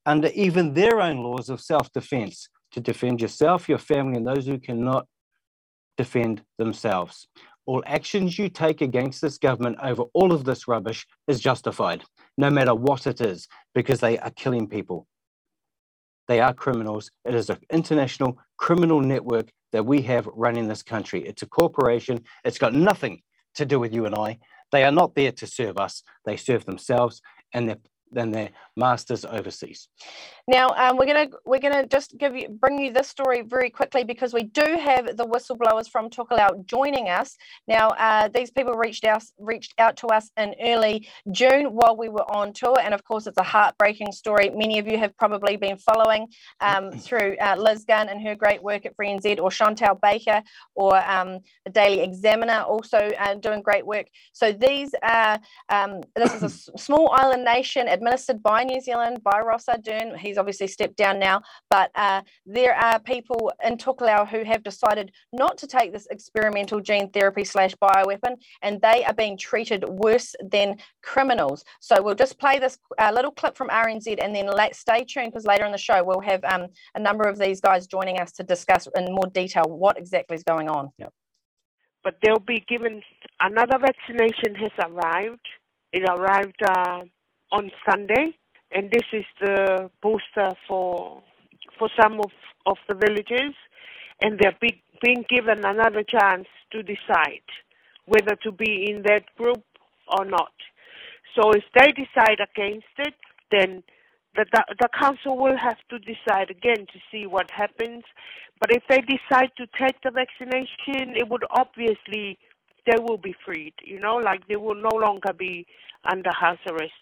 [0.05, 4.45] under even their own laws of self defense to defend yourself, your family, and those
[4.45, 5.07] who cannot
[5.97, 7.27] defend themselves.
[7.65, 12.03] All actions you take against this government over all of this rubbish is justified,
[12.37, 15.07] no matter what it is, because they are killing people.
[16.27, 17.11] They are criminals.
[17.25, 21.23] It is an international criminal network that we have running this country.
[21.25, 22.23] It's a corporation.
[22.43, 23.21] It's got nothing
[23.55, 24.39] to do with you and I.
[24.71, 26.03] They are not there to serve us.
[26.25, 27.21] They serve themselves
[27.53, 27.77] and they're,
[28.15, 29.87] and they're masters overseas.
[30.47, 34.03] Now um, we're gonna we're gonna just give you bring you this story very quickly
[34.03, 37.35] because we do have the whistleblowers from Tokelau joining us.
[37.67, 42.09] Now uh, these people reached out reached out to us in early June while we
[42.09, 44.49] were on tour, and of course it's a heartbreaking story.
[44.49, 46.27] Many of you have probably been following
[46.59, 50.41] um, through uh, Liz Gunn and her great work at Free NZ, or Chantelle Baker,
[50.75, 54.07] or um, the Daily Examiner also uh, doing great work.
[54.33, 59.41] So these are um, this is a small island nation administered by New Zealand by
[59.41, 60.17] Ross Ardern.
[60.17, 65.11] He's obviously stepped down now, but uh, there are people in Tokelau who have decided
[65.33, 70.33] not to take this experimental gene therapy slash bioweapon, and they are being treated worse
[70.49, 71.65] than criminals.
[71.81, 75.45] So we'll just play this uh, little clip from RNZ, and then stay tuned because
[75.45, 78.43] later in the show we'll have um, a number of these guys joining us to
[78.43, 80.91] discuss in more detail what exactly is going on.
[80.97, 81.13] Yep.
[82.03, 83.01] But they'll be given
[83.39, 85.45] another vaccination has arrived.
[85.91, 87.01] It arrived uh,
[87.51, 88.37] on Sunday
[88.73, 91.21] and this is the booster for
[91.77, 92.31] for some of,
[92.65, 93.55] of the villages,
[94.21, 97.41] and they're be, being given another chance to decide
[98.05, 99.63] whether to be in that group
[100.07, 100.53] or not.
[101.35, 103.15] So if they decide against it,
[103.51, 103.83] then
[104.35, 104.45] the,
[104.79, 108.03] the council will have to decide again to see what happens.
[108.59, 112.37] But if they decide to take the vaccination, it would obviously
[112.85, 113.73] they will be freed.
[113.83, 115.65] You know, like they will no longer be
[116.05, 116.93] under house arrest.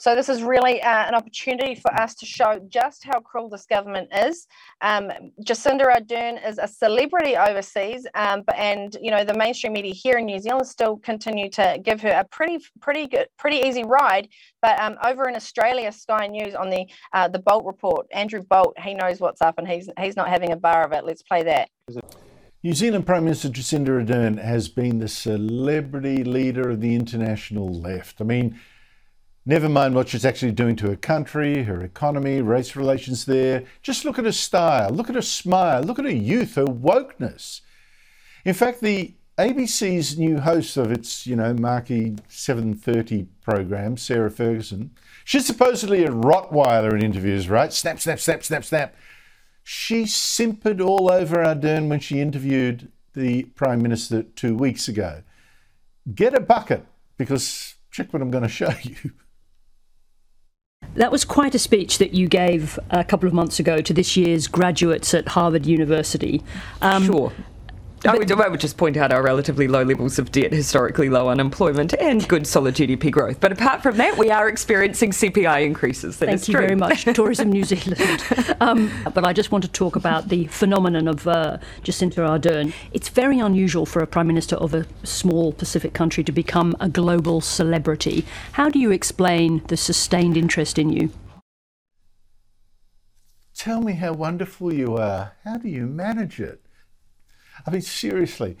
[0.00, 3.66] So this is really uh, an opportunity for us to show just how cruel this
[3.66, 4.46] government is.
[4.80, 5.10] Um,
[5.44, 10.24] Jacinda Ardern is a celebrity overseas, um, and you know the mainstream media here in
[10.24, 14.28] New Zealand still continue to give her a pretty, pretty good, pretty easy ride.
[14.62, 18.78] But um, over in Australia, Sky News on the uh, the Bolt report, Andrew Bolt,
[18.80, 21.04] he knows what's up, and he's he's not having a bar of it.
[21.04, 21.68] Let's play that.
[22.62, 28.22] New Zealand Prime Minister Jacinda Ardern has been the celebrity leader of the international left.
[28.22, 28.58] I mean
[29.46, 33.64] Never mind what she's actually doing to her country, her economy, race relations there.
[33.82, 37.62] Just look at her style, look at her smile, look at her youth, her wokeness.
[38.44, 44.90] In fact, the ABC's new host of its, you know, marquee 7:30 program, Sarah Ferguson,
[45.24, 47.72] she's supposedly a Rottweiler in interviews, right?
[47.72, 48.94] Snap, snap, snap, snap, snap.
[49.62, 55.22] She simpered all over Ardern when she interviewed the Prime Minister two weeks ago.
[56.14, 56.84] Get a bucket,
[57.16, 59.12] because check what I'm going to show you.
[60.94, 64.16] That was quite a speech that you gave a couple of months ago to this
[64.16, 66.42] year's graduates at Harvard University.
[66.82, 67.32] Um, sure.
[68.06, 71.28] I would, I would, just point out our relatively low levels of debt, historically low
[71.28, 73.40] unemployment, and good solid GDP growth.
[73.40, 76.16] But apart from that, we are experiencing CPI increases.
[76.16, 76.62] That Thank you true.
[76.62, 78.22] very much, Tourism New Zealand.
[78.60, 82.74] Um, but I just want to talk about the phenomenon of uh, Jacinda Ardern.
[82.92, 86.88] It's very unusual for a prime minister of a small Pacific country to become a
[86.88, 88.26] global celebrity.
[88.52, 91.10] How do you explain the sustained interest in you?
[93.54, 95.32] Tell me how wonderful you are.
[95.44, 96.60] How do you manage it?
[97.66, 98.56] I mean, seriously.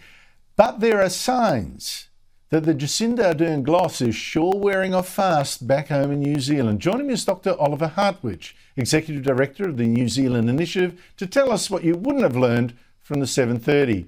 [0.56, 2.08] But there are signs
[2.50, 6.80] that the Jacinda Ardern gloss is sure wearing off fast back home in New Zealand.
[6.80, 7.56] Joining me is Dr.
[7.58, 12.24] Oliver Hartwich, Executive Director of the New Zealand Initiative, to tell us what you wouldn't
[12.24, 14.06] have learned from the 730.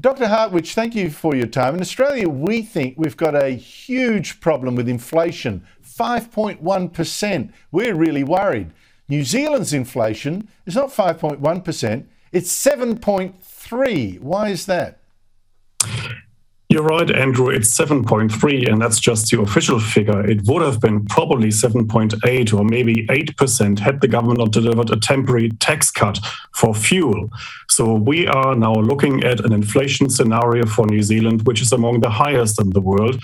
[0.00, 0.26] Dr.
[0.26, 1.76] Hartwich, thank you for your time.
[1.76, 7.52] In Australia, we think we've got a huge problem with inflation 5.1%.
[7.70, 8.72] We're really worried.
[9.08, 13.53] New Zealand's inflation is not 5.1%, it's 7.3.
[14.18, 14.98] Why is that?
[16.70, 17.50] You're right, Andrew.
[17.50, 20.28] It's 7.3, and that's just the official figure.
[20.28, 24.96] It would have been probably 7.8 or maybe 8% had the government not delivered a
[24.96, 26.18] temporary tax cut
[26.52, 27.28] for fuel.
[27.68, 32.00] So we are now looking at an inflation scenario for New Zealand, which is among
[32.00, 33.22] the highest in the world.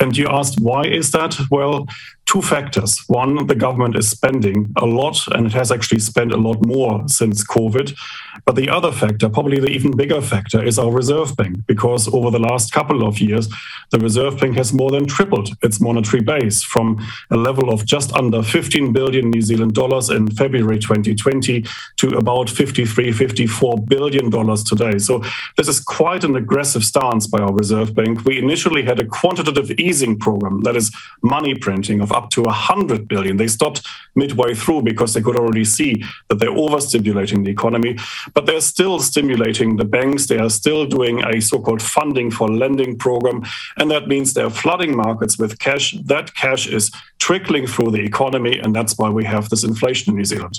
[0.00, 1.38] And you asked, why is that?
[1.52, 1.86] Well,
[2.28, 3.02] two factors.
[3.06, 7.08] One, the government is spending a lot, and it has actually spent a lot more
[7.08, 7.96] since COVID.
[8.44, 12.30] But the other factor, probably the even bigger factor, is our Reserve Bank, because over
[12.30, 13.48] the last couple of years,
[13.90, 16.98] the Reserve Bank has more than tripled its monetary base from
[17.30, 21.64] a level of just under 15 billion New Zealand dollars in February 2020
[21.96, 24.98] to about 53, 54 billion dollars today.
[24.98, 25.24] So
[25.56, 28.24] this is quite an aggressive stance by our Reserve Bank.
[28.26, 33.06] We initially had a quantitative easing program, that is money printing of up to 100
[33.06, 33.36] billion.
[33.36, 35.92] They stopped midway through because they could already see
[36.28, 37.92] that they're overstimulating the economy,
[38.34, 40.26] but they're still stimulating the banks.
[40.26, 43.38] They are still doing a so-called funding for lending program,
[43.78, 45.86] and that means they're flooding markets with cash.
[46.12, 50.16] That cash is trickling through the economy, and that's why we have this inflation in
[50.18, 50.56] New Zealand.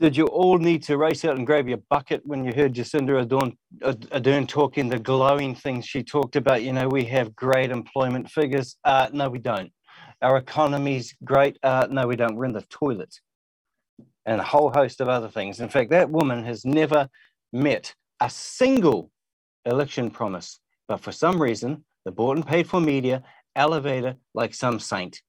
[0.00, 3.24] Did you all need to race out and grab your bucket when you heard Jacinda
[3.24, 6.64] Ardern, Ardern talking the glowing things she talked about?
[6.64, 8.76] You know, we have great employment figures.
[8.84, 9.72] Uh, no, we don't.
[10.20, 11.58] Our economy's great.
[11.62, 12.34] Uh, no, we don't.
[12.34, 13.14] We're in the toilet.
[14.26, 15.60] And a whole host of other things.
[15.60, 17.08] In fact, that woman has never
[17.52, 19.12] met a single
[19.64, 20.58] election promise.
[20.88, 23.22] But for some reason, the bought and paid for media
[23.54, 25.20] elevate her like some saint.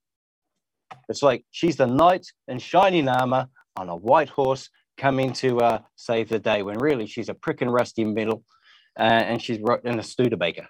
[1.07, 5.79] It's like she's the knight in shining armor on a white horse coming to uh,
[5.95, 8.43] save the day, when really she's a prick and rusty metal
[8.97, 10.67] uh, and she's in a Studebaker.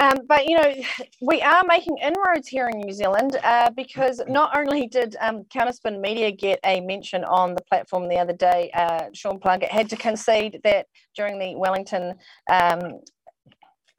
[0.00, 0.74] Um, but you know,
[1.20, 6.00] we are making inroads here in New Zealand uh, because not only did um, Counterspin
[6.00, 9.96] Media get a mention on the platform the other day, uh, Sean Plunket had to
[9.96, 12.14] concede that during the Wellington
[12.50, 13.00] um,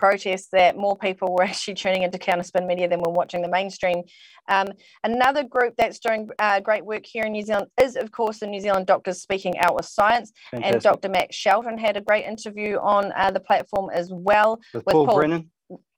[0.04, 4.04] protests that more people were actually tuning into Counterspin Media than were watching the mainstream.
[4.50, 4.68] Um,
[5.06, 8.48] another group that's doing uh, great work here in New Zealand is, of course, the
[8.48, 10.34] New Zealand Doctors Speaking Out with Science.
[10.52, 10.74] Fantastic.
[10.74, 11.08] And Dr.
[11.08, 15.50] Max Shelton had a great interview on uh, the platform as well With Paul Brennan?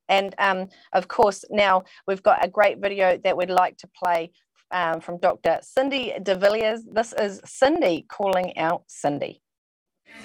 [0.08, 4.32] And um, of course, now we've got a great video that we'd like to play
[4.70, 5.58] um, from Dr.
[5.64, 6.84] Cindy de Villiers.
[6.84, 9.42] This is Cindy calling out Cindy.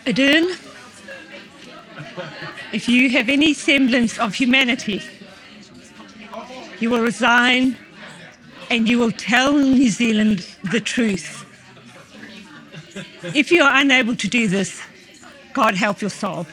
[0.05, 0.55] Ardern,
[2.72, 5.02] if you have any semblance of humanity,
[6.78, 7.76] you will resign
[8.70, 11.44] and you will tell New Zealand the truth.
[13.22, 14.80] If you are unable to do this,
[15.52, 16.46] God help your soul.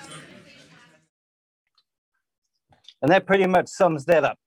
[3.01, 4.37] And that pretty much sums that up.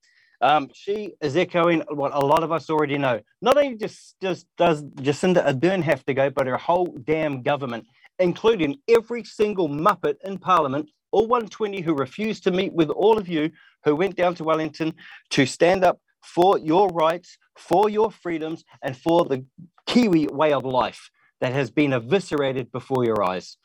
[0.41, 3.21] Um, she is echoing what a lot of us already know.
[3.43, 7.87] Not only just, just does Jacinda Ardern have to go, but her whole damn government,
[8.19, 13.29] including every single Muppet in Parliament, all 120 who refused to meet with all of
[13.29, 13.51] you
[13.85, 14.95] who went down to Wellington
[15.31, 19.45] to stand up for your rights, for your freedoms, and for the
[19.87, 23.57] Kiwi way of life that has been eviscerated before your eyes.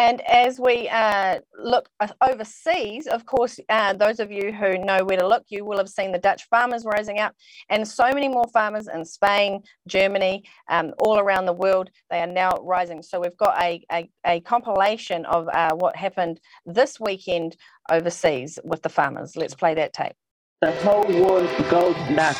[0.00, 1.90] And as we uh, look
[2.26, 5.90] overseas, of course, uh, those of you who know where to look, you will have
[5.90, 7.34] seen the Dutch farmers rising up,
[7.68, 11.90] and so many more farmers in Spain, Germany, um, all around the world.
[12.08, 13.02] They are now rising.
[13.02, 17.58] So we've got a, a, a compilation of uh, what happened this weekend
[17.90, 19.36] overseas with the farmers.
[19.36, 20.14] Let's play that tape.
[20.62, 22.38] The whole world goes Dutch.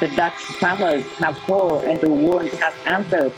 [0.00, 3.34] The Dutch farmers have called and the world has answered.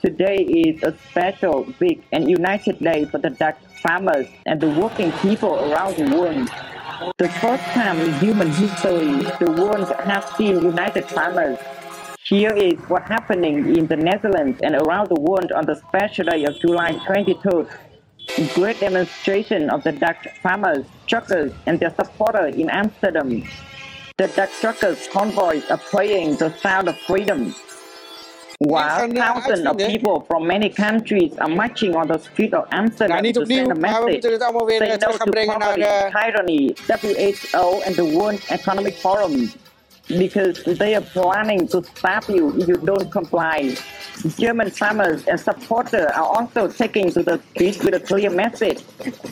[0.00, 5.10] Today is a special, big, and united day for the Dutch farmers and the working
[5.18, 6.48] people around the world.
[7.18, 11.58] The first time in human history, the world has seen united farmers.
[12.22, 16.44] Here is what's happening in the Netherlands and around the world on the special day
[16.44, 17.68] of July 23rd.
[18.54, 23.42] Great demonstration of the Dutch farmers, truckers, and their supporters in Amsterdam.
[24.16, 27.52] The Dutch truckers convoys are playing the sound of freedom.
[28.60, 33.46] While thousands of people from many countries are marching on the street of Amsterdam to
[33.46, 39.52] send a message, say no to poverty, tyranny, WHO, and the World Economic Forum,
[40.08, 43.76] because they are planning to stop you if you don't comply.
[44.36, 48.82] German farmers and supporters are also taking to the streets with a clear message.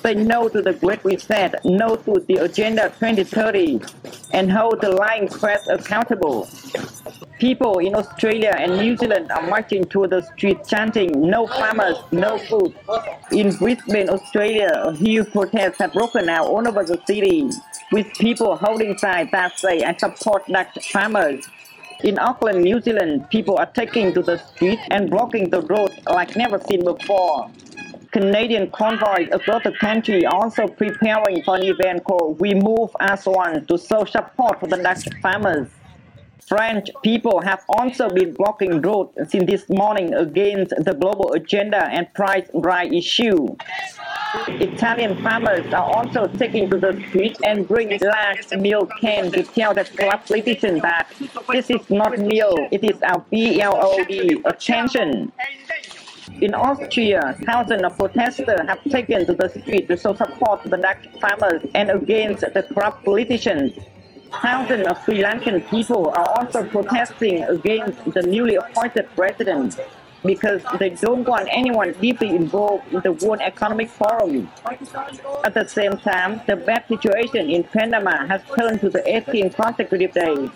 [0.03, 3.81] Say no to the Great Reset, no to the Agenda 2030,
[4.33, 6.49] and hold the lying press accountable.
[7.39, 12.39] People in Australia and New Zealand are marching to the street chanting, no farmers, no
[12.39, 12.75] food.
[13.31, 17.51] In Brisbane, Australia, a huge protest have broken out all over the city,
[17.93, 21.47] with people holding signs that say, I support Dutch farmers.
[22.05, 26.37] In Auckland, New Zealand, people are taking to the street and blocking the road like
[26.37, 27.51] never seen before.
[28.13, 33.67] Canadian convoys across the country also preparing for an event called We Move as One
[33.67, 35.69] to show support for the Dutch farmers.
[36.47, 42.13] French people have also been blocking roads since this morning against the global agenda and
[42.15, 43.57] price rise issue.
[44.49, 49.75] Italian farmers are also taking to the street and bring large milk cans to tell
[49.75, 51.09] the club politicians that
[51.49, 55.33] this is not milk, it is our BLOD, attention.
[56.41, 61.63] In Austria, thousands of protesters have taken to the street to support the Dutch farmers
[61.75, 63.73] and against the corrupt politicians.
[64.43, 69.79] Thousands of Sri Lankan people are also protesting against the newly appointed president
[70.27, 74.51] because they don't want anyone deeply involved in the World Economic Forum.
[75.45, 80.13] At the same time, the bad situation in Panama has turned to the 18th consecutive
[80.13, 80.51] day.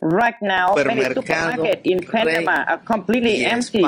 [0.00, 3.82] Right now, many supermarkets in Panama are completely empty,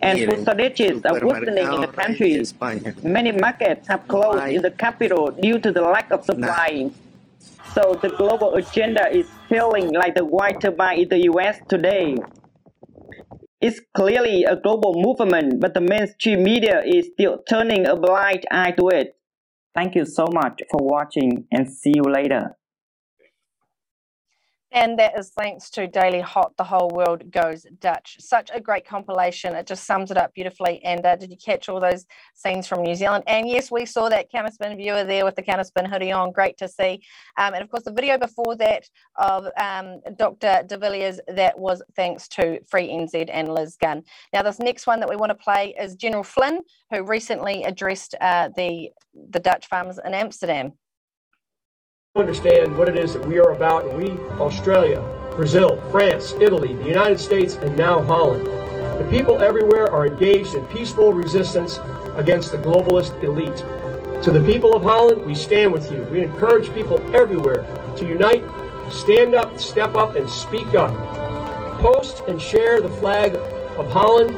[0.00, 2.44] and food shortages are worsening in the country.
[3.02, 6.90] Many markets have closed in the capital due to the lack of supply.
[7.74, 12.16] So the global agenda is feeling like the white turbine in the US today.
[13.62, 18.72] It's clearly a global movement, but the mainstream media is still turning a blind eye
[18.72, 19.16] to it.
[19.72, 22.56] Thank you so much for watching and see you later.
[24.72, 28.16] And that is thanks to Daily Hot, The Whole World Goes Dutch.
[28.20, 29.54] Such a great compilation.
[29.54, 30.82] It just sums it up beautifully.
[30.82, 33.24] And uh, did you catch all those scenes from New Zealand?
[33.26, 36.32] And yes, we saw that Counterspin viewer there with the Counterspin hoodie on.
[36.32, 37.02] Great to see.
[37.36, 38.84] Um, and of course, the video before that
[39.16, 40.62] of um, Dr.
[40.66, 44.02] De Villiers, that was thanks to Free NZ and Liz Gunn.
[44.32, 46.60] Now, this next one that we want to play is General Flynn,
[46.90, 48.90] who recently addressed uh, the,
[49.30, 50.72] the Dutch farmers in Amsterdam
[52.14, 53.90] understand what it is that we are about.
[53.96, 55.00] We, Australia,
[55.34, 58.44] Brazil, France, Italy, the United States, and now Holland.
[58.44, 61.78] The people everywhere are engaged in peaceful resistance
[62.16, 63.56] against the globalist elite.
[64.24, 66.02] To the people of Holland, we stand with you.
[66.12, 67.64] We encourage people everywhere
[67.96, 68.44] to unite,
[68.90, 70.94] stand up, step up, and speak up.
[71.80, 73.36] Post and share the flag
[73.78, 74.36] of Holland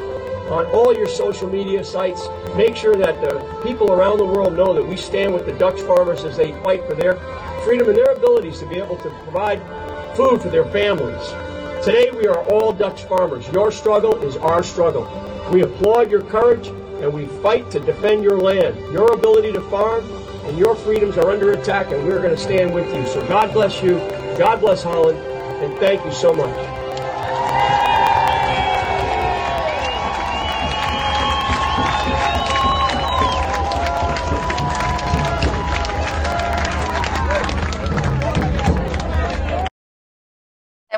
[0.49, 2.29] on all your social media sites.
[2.55, 5.81] Make sure that the people around the world know that we stand with the Dutch
[5.81, 7.19] farmers as they fight for their
[7.65, 9.59] freedom and their abilities to be able to provide
[10.15, 11.27] food for their families.
[11.85, 13.49] Today we are all Dutch farmers.
[13.49, 15.05] Your struggle is our struggle.
[15.51, 18.77] We applaud your courage and we fight to defend your land.
[18.93, 20.05] Your ability to farm
[20.45, 23.07] and your freedoms are under attack and we're going to stand with you.
[23.07, 23.99] So God bless you.
[24.39, 26.55] God bless Holland and thank you so much.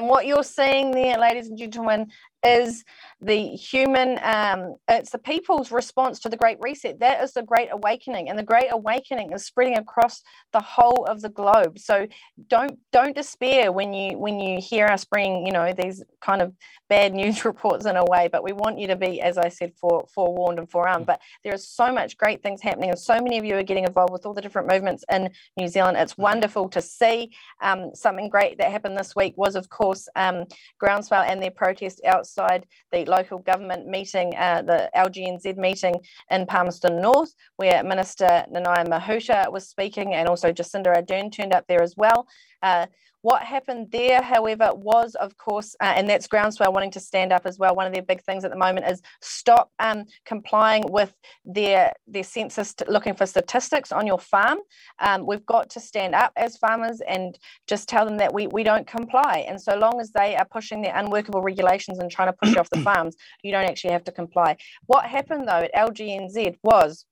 [0.09, 2.11] What you're seeing there, ladies and gentlemen,
[2.45, 2.85] is
[3.21, 7.01] the human, um, it's the people's response to the Great Reset.
[7.01, 11.23] That is the Great Awakening, and the Great Awakening is spreading across the whole of
[11.23, 11.79] the globe.
[11.79, 12.07] So
[12.49, 16.53] don't don't despair when you when you hear us bring you know these kind of
[16.91, 18.29] bad news reports in a way.
[18.31, 21.07] But we want you to be, as I said, for forewarned and forearmed.
[21.07, 23.85] But there is so much great things happening, and so many of you are getting
[23.85, 25.97] involved with all the different movements in New Zealand.
[25.97, 27.33] It's wonderful to see.
[27.62, 30.45] Um, something great that happened this week was, of course, um,
[30.79, 35.95] Groundswell and their protest outside the local government meeting, uh, the LGNZ meeting
[36.31, 41.64] in Palmerston North, where Minister Nanaia Mahuta was speaking, and also Jacinda Ardern turned up
[41.69, 42.27] there as well.
[42.63, 42.87] Uh,
[43.27, 47.45] what happened there, however, was, of course, uh, and that's Groundswell wanting to stand up
[47.45, 47.75] as well.
[47.75, 51.13] One of their big things at the moment is stop um, complying with
[51.45, 54.59] their their census, looking for statistics on your farm.
[55.01, 57.37] Um, we've got to stand up as farmers and
[57.67, 59.45] just tell them that we, we don't comply.
[59.49, 62.71] And so long as they are pushing their unworkable regulations and trying to push off
[62.71, 64.57] the farms, you don't actually have to comply.
[64.87, 67.05] What happened though at LGNZ was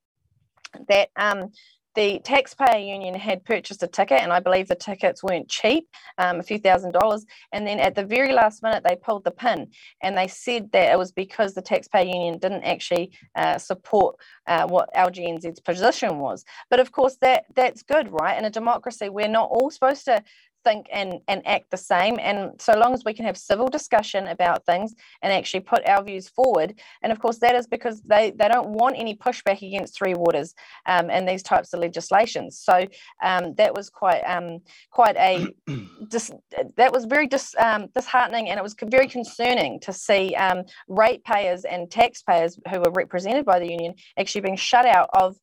[0.88, 1.50] that um,
[1.94, 5.88] the taxpayer union had purchased a ticket, and I believe the tickets weren't cheap,
[6.18, 7.24] um, a few thousand dollars.
[7.52, 9.68] And then at the very last minute, they pulled the pin,
[10.02, 14.16] and they said that it was because the taxpayer union didn't actually uh, support
[14.46, 16.44] uh, what LGNZ's position was.
[16.70, 18.38] But of course, that that's good, right?
[18.38, 20.22] In a democracy, we're not all supposed to
[20.64, 22.18] think and, and act the same.
[22.20, 26.02] And so long as we can have civil discussion about things and actually put our
[26.02, 26.80] views forward.
[27.02, 30.54] And of course, that is because they, they don't want any pushback against Three Waters
[30.86, 32.58] um, and these types of legislations.
[32.58, 32.86] So
[33.22, 34.60] um, that was quite um,
[34.90, 35.46] quite a
[36.08, 36.32] dis,
[36.76, 41.64] that was very dis, um, disheartening and it was very concerning to see um, ratepayers
[41.64, 45.36] and taxpayers who were represented by the union actually being shut out of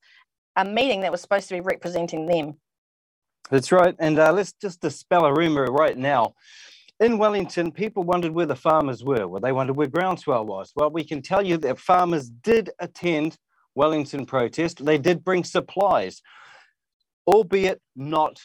[0.55, 2.55] a meeting that was supposed to be representing them.
[3.51, 3.95] That's right.
[3.99, 6.35] And uh, let's just dispel a rumor right now.
[7.01, 9.27] In Wellington, people wondered where the farmers were.
[9.27, 10.71] Well, they wondered where Groundswell was.
[10.75, 13.37] Well, we can tell you that farmers did attend
[13.75, 14.85] Wellington protest.
[14.85, 16.21] They did bring supplies,
[17.27, 18.39] albeit not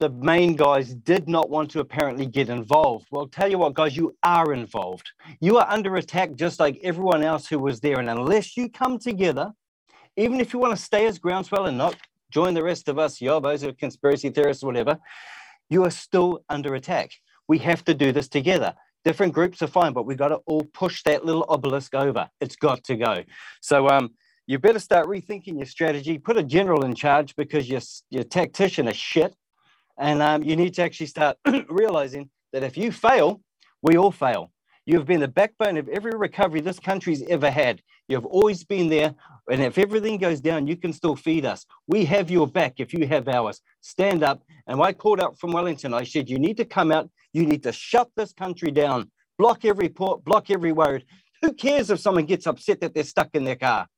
[0.00, 3.08] the main guys did not want to apparently get involved.
[3.10, 5.10] Well, tell you what, guys, you are involved.
[5.40, 7.98] You are under attack just like everyone else who was there.
[7.98, 9.52] And unless you come together,
[10.16, 11.96] even if you want to stay as Groundswell and not
[12.30, 14.98] join the rest of us, yobos or conspiracy theorists, whatever,
[15.70, 17.12] you are still under attack.
[17.46, 18.74] We have to do this together.
[19.04, 22.28] Different groups are fine, but we've got to all push that little obelisk over.
[22.40, 23.24] It's got to go.
[23.60, 24.10] So um,
[24.46, 26.18] you better start rethinking your strategy.
[26.18, 29.34] Put a general in charge because your, your tactician is shit.
[29.98, 33.40] And um, you need to actually start realizing that if you fail,
[33.82, 34.50] we all fail.
[34.88, 37.82] You've been the backbone of every recovery this country's ever had.
[38.08, 39.14] You've always been there.
[39.50, 41.66] And if everything goes down, you can still feed us.
[41.86, 43.60] We have your back if you have ours.
[43.82, 44.42] Stand up.
[44.66, 45.92] And I called out from Wellington.
[45.92, 47.10] I said, You need to come out.
[47.34, 49.10] You need to shut this country down.
[49.36, 51.04] Block every port, block every road.
[51.42, 53.88] Who cares if someone gets upset that they're stuck in their car?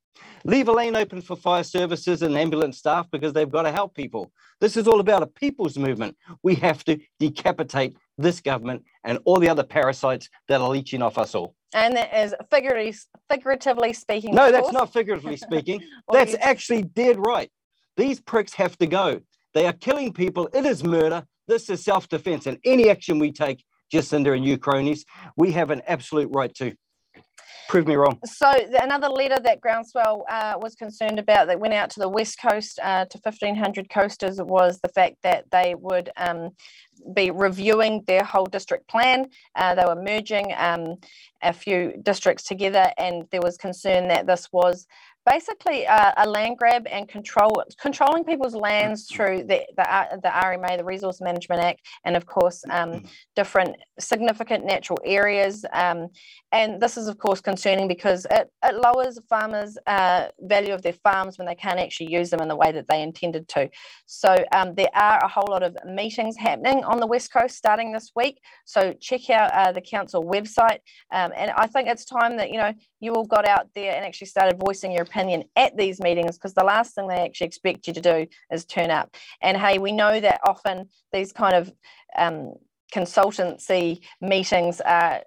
[0.44, 3.94] Leave a lane open for fire services and ambulance staff because they've got to help
[3.94, 4.32] people.
[4.60, 6.16] This is all about a people's movement.
[6.42, 11.18] We have to decapitate this government and all the other parasites that are leeching off
[11.18, 11.54] us all.
[11.74, 12.98] And that is figuratively,
[13.30, 14.34] figuratively speaking.
[14.34, 14.72] No, that's course.
[14.72, 15.82] not figuratively speaking.
[16.12, 17.48] That's actually dead right.
[17.96, 19.20] These pricks have to go.
[19.54, 20.48] They are killing people.
[20.52, 21.24] It is murder.
[21.46, 22.46] This is self defense.
[22.46, 25.04] And any action we take, Jacinda and you cronies,
[25.36, 26.74] we have an absolute right to.
[27.70, 28.18] Prove me wrong.
[28.24, 32.08] So the, another letter that Groundswell uh, was concerned about that went out to the
[32.08, 36.50] west coast uh, to 1,500 coasters was the fact that they would um,
[37.14, 39.28] be reviewing their whole district plan.
[39.54, 40.96] Uh, they were merging um,
[41.44, 44.88] a few districts together, and there was concern that this was
[45.26, 50.28] basically uh, a land grab and control controlling people's lands through the the, R- the
[50.28, 53.04] RMA, the Resource Management Act, and of course um,
[53.36, 55.64] different significant natural areas.
[55.72, 56.08] Um,
[56.52, 60.94] and this is of course concerning because it, it lowers farmers' uh, value of their
[60.94, 63.68] farms when they can't actually use them in the way that they intended to.
[64.06, 67.92] So um, there are a whole lot of meetings happening on the west coast starting
[67.92, 68.40] this week.
[68.64, 70.78] So check out uh, the council website,
[71.12, 74.04] um, and I think it's time that you know you all got out there and
[74.04, 77.86] actually started voicing your opinion at these meetings because the last thing they actually expect
[77.86, 79.16] you to do is turn up.
[79.42, 81.72] And hey, we know that often these kind of
[82.16, 82.54] um,
[82.92, 85.22] consultancy meetings are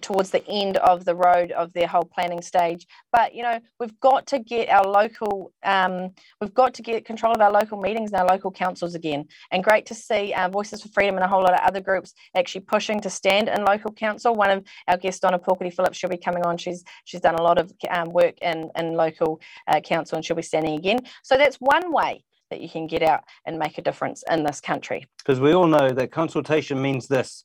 [0.00, 2.86] towards the end of the road of their whole planning stage.
[3.12, 6.10] But you know, we've got to get our local, um,
[6.40, 9.26] we've got to get control of our local meetings and our local councils again.
[9.50, 12.14] And great to see uh, Voices for Freedom and a whole lot of other groups
[12.36, 14.34] actually pushing to stand in local council.
[14.34, 16.56] One of our guests, Donna Pokere-Phillips, she'll be coming on.
[16.56, 20.36] She's she's done a lot of um, work in in local uh, council, and she'll
[20.36, 21.00] be standing again.
[21.22, 24.60] So that's one way that you can get out and make a difference in this
[24.60, 25.06] country.
[25.18, 27.44] Because we all know that consultation means this.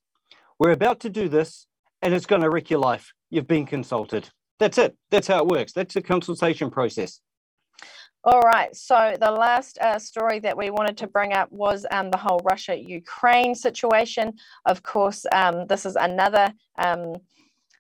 [0.60, 1.68] We're about to do this,
[2.02, 3.12] and it's going to wreck your life.
[3.30, 4.30] You've been consulted.
[4.60, 4.98] That's it.
[5.12, 5.74] That's how it works.
[5.74, 7.22] That's the consultation process.
[8.26, 8.76] All right.
[8.76, 12.42] So the last uh, story that we wanted to bring up was um, the whole
[12.44, 14.34] Russia-Ukraine situation.
[14.66, 16.52] Of course, um, this is another.
[16.78, 17.16] Um,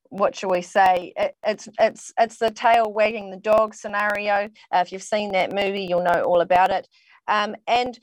[0.03, 1.13] what shall we say?
[1.17, 4.49] It, it's it's it's the tail wagging the dog scenario.
[4.73, 6.87] Uh, if you've seen that movie, you'll know all about it.
[7.27, 7.99] Um, and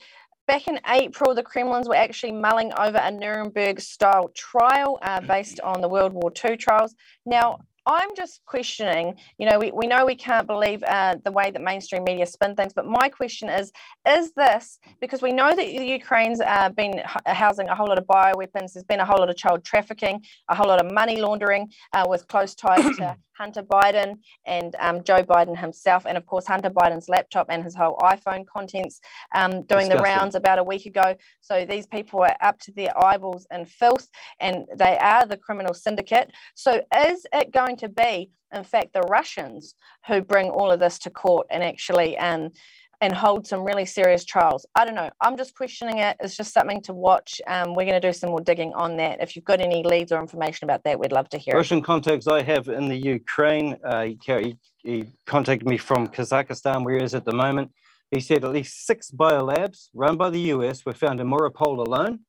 [0.47, 5.81] back in April, the Kremlins were actually mulling over a Nuremberg-style trial uh, based on
[5.81, 6.95] the World War II trials.
[7.25, 11.51] Now, I'm just questioning, you know, we, we know we can't believe uh, the way
[11.51, 13.71] that mainstream media spin things, but my question is,
[14.05, 18.05] is this, because we know that the Ukraine's uh, been housing a whole lot of
[18.05, 21.71] bioweapons, there's been a whole lot of child trafficking, a whole lot of money laundering
[21.93, 26.47] uh, with close ties to Hunter Biden and um, Joe Biden himself, and of course
[26.47, 28.99] Hunter Biden's laptop and his whole iPhone contents
[29.35, 31.15] um, doing the rounds about a week ago.
[31.41, 34.09] So these people are up to their eyeballs in filth,
[34.39, 36.31] and they are the criminal syndicate.
[36.55, 39.75] So is it going to be, in fact, the Russians
[40.07, 42.51] who bring all of this to court and actually um,
[42.99, 44.65] and hold some really serious trials?
[44.75, 45.09] I don't know.
[45.21, 46.17] I'm just questioning it.
[46.19, 47.41] It's just something to watch.
[47.47, 49.21] Um, we're going to do some more digging on that.
[49.21, 51.57] If you've got any leads or information about that, we'd love to hear it.
[51.57, 53.77] Russian contacts I have in the Ukraine.
[53.83, 57.71] Uh, he, he, contacted me from Kazakhstan, where he is at the moment.
[58.11, 62.21] He said at least six biolabs run by the US were found in Mariupol alone,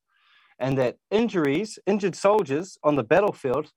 [0.59, 3.71] and that injuries, injured soldiers on the battlefield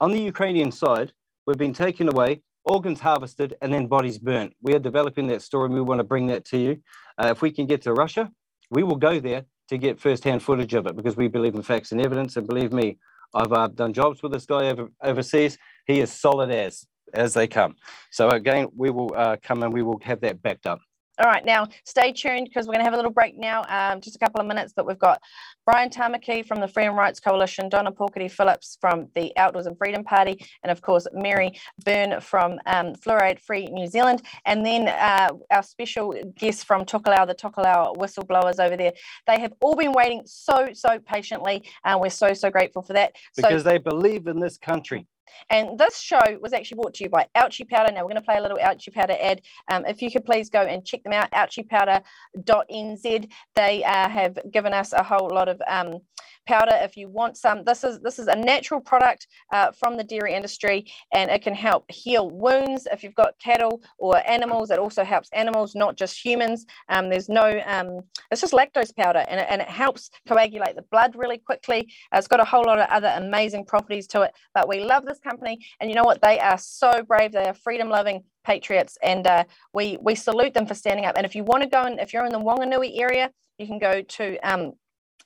[0.00, 1.12] on the Ukrainian side
[1.46, 4.54] were being taken away, organs harvested, and then bodies burnt.
[4.62, 5.68] We are developing that story.
[5.68, 6.82] We want to bring that to you.
[7.18, 8.30] Uh, if we can get to Russia,
[8.70, 11.92] we will go there to get first-hand footage of it because we believe in facts
[11.92, 12.36] and evidence.
[12.36, 12.98] And believe me,
[13.34, 15.58] I've uh, done jobs with this guy over, overseas.
[15.86, 17.74] He is solid as as they come.
[18.10, 20.80] So again, we will uh, come and we will have that backed up.
[21.20, 24.00] All right, now stay tuned because we're going to have a little break now, um,
[24.00, 24.72] just a couple of minutes.
[24.74, 25.20] But we've got
[25.66, 30.46] Brian Tamaki from the Freedom Rights Coalition, Donna Pokere-Phillips from the Outdoors and Freedom Party,
[30.62, 35.64] and of course Mary Byrne from um, Fluoride Free New Zealand, and then uh, our
[35.64, 38.92] special guests from Tokelau, the Tokelau whistleblowers over there.
[39.26, 43.16] They have all been waiting so so patiently, and we're so so grateful for that.
[43.34, 45.08] Because so, they believe in this country.
[45.50, 47.92] And this show was actually brought to you by Ouchie Powder.
[47.92, 49.42] Now we're going to play a little Ouchie Powder ad.
[49.70, 53.30] Um, if you could please go and check them out, ouchiepowder.nz.
[53.54, 56.00] They uh, have given us a whole lot of um,
[56.48, 56.76] powder.
[56.88, 59.22] If you want some, this is this is a natural product
[59.52, 60.78] uh, from the dairy industry,
[61.16, 62.82] and it can help heal wounds.
[62.94, 66.58] If you've got cattle or animals, it also helps animals, not just humans.
[66.88, 67.88] Um, there's no, um,
[68.30, 71.80] it's just lactose powder, and it, and it helps coagulate the blood really quickly.
[72.10, 74.32] Uh, it's got a whole lot of other amazing properties to it.
[74.56, 76.22] But we love this company, and you know what?
[76.22, 77.30] They are so brave.
[77.32, 78.18] They are freedom-loving
[78.50, 79.44] patriots, and uh,
[79.76, 81.16] we we salute them for standing up.
[81.16, 83.78] And if you want to go and if you're in the Wanganui area, you can
[83.78, 84.72] go to um,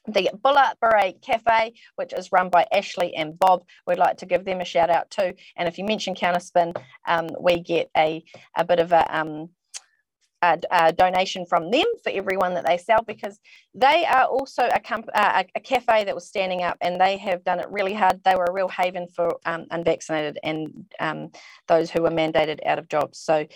[0.07, 3.64] the Bulla Beret Cafe, which is run by Ashley and Bob.
[3.86, 5.34] We'd like to give them a shout out too.
[5.57, 6.76] And if you mention Counterspin,
[7.07, 8.24] um, we get a,
[8.57, 9.51] a bit of a um,
[10.43, 13.38] a, a, donation from them for everyone that they sell because
[13.74, 17.45] they are also a, comp- uh, a, cafe that was standing up and they have
[17.45, 18.20] done it really hard.
[18.24, 21.30] They were a real haven for um, unvaccinated and um,
[21.68, 23.18] those who were mandated out of jobs.
[23.18, 23.47] So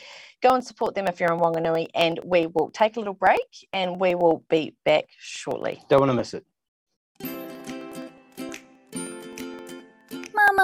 [0.42, 3.68] go and support them if you're in Wanganui and we will take a little break
[3.72, 5.82] and we will be back shortly.
[5.88, 6.44] Don't want to miss it.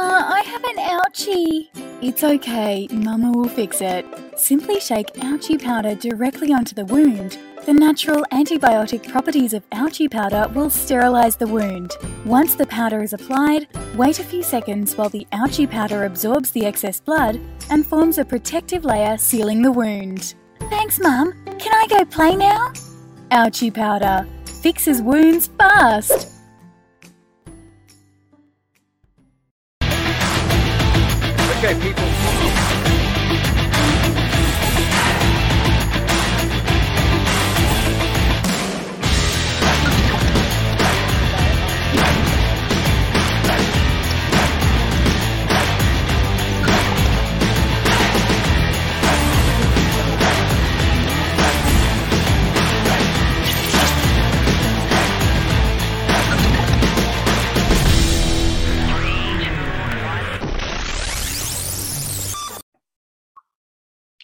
[0.02, 1.68] Mama, I have an ouchie.
[2.02, 4.04] It's okay, Mama will fix it.
[4.36, 7.38] Simply shake ouchie powder directly onto the wound.
[7.66, 11.92] The natural antibiotic properties of ouchie powder will sterilize the wound.
[12.24, 16.66] Once the powder is applied, wait a few seconds while the ouchie powder absorbs the
[16.66, 17.40] excess blood
[17.70, 20.34] and forms a protective layer sealing the wound.
[20.62, 21.32] Thanks, Mum.
[21.60, 22.72] Can I go play now?
[23.30, 24.26] Ouchie powder
[24.62, 26.28] fixes wounds fast.
[31.80, 32.21] People.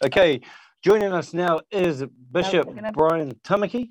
[0.05, 0.41] Okay,
[0.85, 3.91] joining us now is Bishop Brian Tamaki.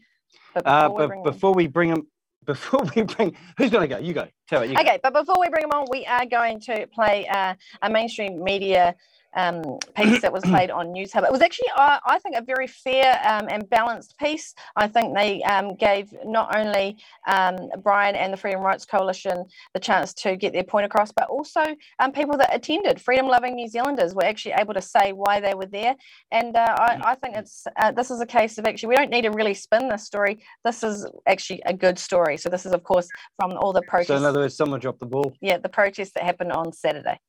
[0.54, 2.08] But Uh, before we but bring him- before we bring him,
[2.46, 4.02] before we bring, who's going to go?
[4.02, 4.28] You go.
[4.48, 4.70] Tell it.
[4.70, 4.82] You go.
[4.82, 8.42] Okay, but before we bring him on, we are going to play uh, a mainstream
[8.42, 8.96] media
[9.36, 9.64] um,
[9.96, 11.24] piece that was played on Newshub.
[11.24, 14.54] It was actually, uh, I think, a very fair um, and balanced piece.
[14.76, 16.98] I think they um, gave not only
[17.28, 21.30] um, Brian and the Freedom Rights Coalition the chance to get their point across, but
[21.30, 21.64] also
[22.00, 25.66] um, people that attended, freedom-loving New Zealanders, were actually able to say why they were
[25.66, 25.96] there.
[26.32, 29.12] And uh, I, I think it's uh, this is a case of actually we don't
[29.12, 30.40] need to really spin this story.
[30.64, 32.38] This is actually a good story.
[32.38, 33.08] So this is, of course,
[33.38, 34.08] from all the protests.
[34.08, 35.34] So in other words, someone dropped the ball.
[35.42, 37.20] Yeah, the protests that happened on Saturday.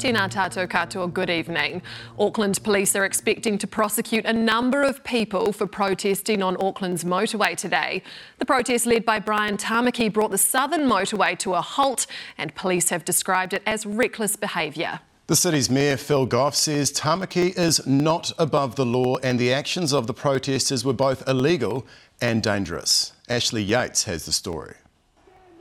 [0.00, 1.82] Tēnā tātou katoa, good evening.
[2.18, 7.54] Auckland police are expecting to prosecute a number of people for protesting on Auckland's motorway
[7.54, 8.02] today.
[8.38, 12.06] The protest led by Brian Tamaki brought the southern motorway to a halt,
[12.38, 15.00] and police have described it as reckless behaviour.
[15.26, 19.92] The city's mayor, Phil Goff, says Tamaki is not above the law and the actions
[19.92, 21.86] of the protesters were both illegal
[22.22, 23.12] and dangerous.
[23.28, 24.76] Ashley Yates has the story.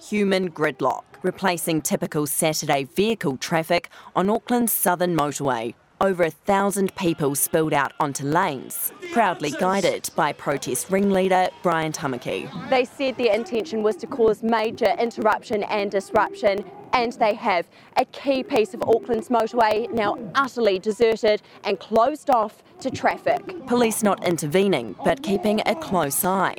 [0.09, 5.75] Human gridlock, replacing typical Saturday vehicle traffic on Auckland's southern motorway.
[6.01, 12.49] Over a thousand people spilled out onto lanes, proudly guided by protest ringleader Brian Tamaki.
[12.71, 17.67] They said their intention was to cause major interruption and disruption, and they have.
[17.97, 23.43] A key piece of Auckland's motorway now utterly deserted and closed off to traffic.
[23.67, 26.55] Police not intervening, but keeping a close eye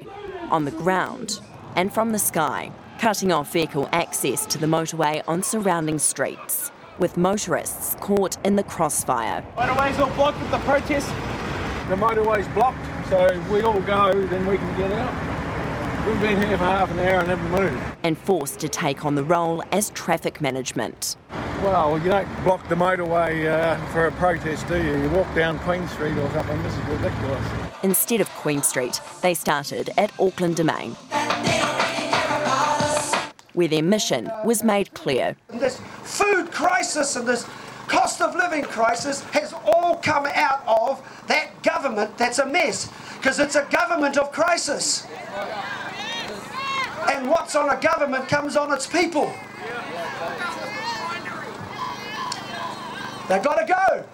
[0.53, 1.41] on the ground
[1.75, 2.71] and from the sky,
[3.01, 8.63] cutting off vehicle access to the motorway on surrounding streets, with motorists caught in the
[8.63, 9.43] crossfire.
[9.57, 11.09] Motorway's all blocked with the protest.
[11.89, 16.07] The motorway's blocked, so if we all go, then we can get out.
[16.07, 17.83] We've been here for half an hour and haven't moved.
[18.03, 21.17] and forced to take on the role as traffic management.
[21.63, 25.01] Well, you don't block the motorway uh, for a protest, do you?
[25.03, 26.63] You walk down Queen Street or something.
[26.63, 27.45] This is ridiculous.
[27.83, 30.97] Instead of Queen Street, they started at Auckland Domain,
[33.61, 35.37] where their mission was made clear.
[35.51, 37.47] This food crisis and this
[37.89, 43.39] cost of living crisis has all come out of that government that's a mess because
[43.39, 45.07] it's a government of crisis.
[47.11, 49.31] And what's on a government comes on its people.
[53.29, 54.07] They've got to go.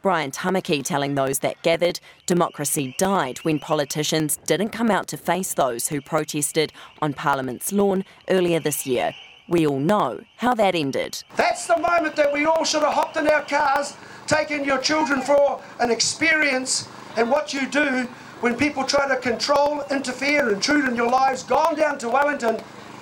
[0.00, 5.54] Brian Tamaki telling those that gathered democracy died when politicians didn't come out to face
[5.54, 6.72] those who protested
[7.02, 9.12] on Parliament's lawn earlier this year.
[9.48, 11.24] We all know how that ended.
[11.36, 13.96] That's the moment that we all should have hopped in our cars,
[14.26, 18.02] taken your children for an experience, and what you do
[18.40, 22.60] when people try to control, interfere, intrude in your lives, gone down to Wellington,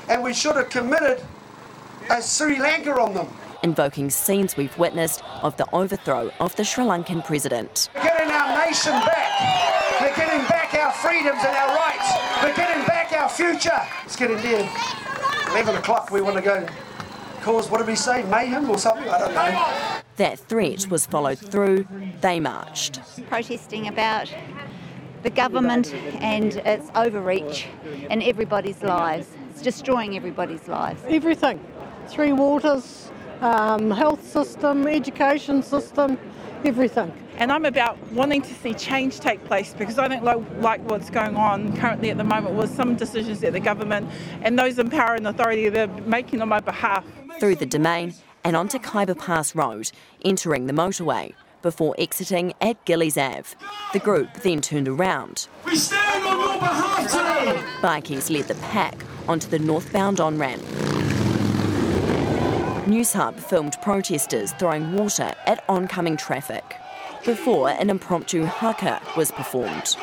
[0.09, 1.23] and we should have committed
[2.09, 3.29] a Sri Lanka on them.
[3.67, 7.91] Invoking scenes we've witnessed of the overthrow of the Sri Lankan president.
[7.97, 10.01] We're getting our nation back.
[10.01, 12.13] We're getting back our freedoms and our rights.
[12.45, 13.83] We're getting back our future.
[14.05, 14.71] It's getting near
[15.51, 16.13] 11 o'clock.
[16.13, 16.65] We want to go
[17.43, 19.09] cause, what did we say, mayhem or something?
[19.09, 20.01] I don't know.
[20.15, 21.89] That threat was followed through.
[22.21, 23.01] They marched.
[23.29, 24.33] protesting about
[25.25, 27.67] the government and its overreach
[28.11, 29.27] in everybody's lives.
[29.51, 31.03] It's destroying everybody's lives.
[31.09, 31.59] Everything.
[32.07, 33.06] Three Waters,
[33.41, 36.19] um, health system, education system,
[36.65, 37.13] everything.
[37.39, 41.11] And I'm about wanting to see change take place because I don't like, like what's
[41.11, 44.09] going on currently at the moment with some decisions that the government
[44.43, 47.05] and those in power and authority they're making on my behalf.
[47.39, 49.91] Through the domain and onto Khyber Pass Road,
[50.25, 53.57] entering the motorway before exiting at Gillies Ave.
[53.93, 55.49] The group then turned around.
[55.65, 57.63] We stand on your behalf today!
[57.81, 58.95] Bikies led the pack
[59.29, 60.63] onto the northbound on ramp.
[62.87, 66.77] Newshub filmed protesters throwing water at oncoming traffic
[67.25, 69.97] before an impromptu haka was performed.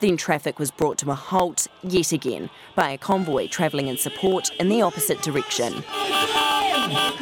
[0.00, 4.50] Then traffic was brought to a halt yet again by a convoy travelling in support
[4.58, 5.84] in the opposite direction.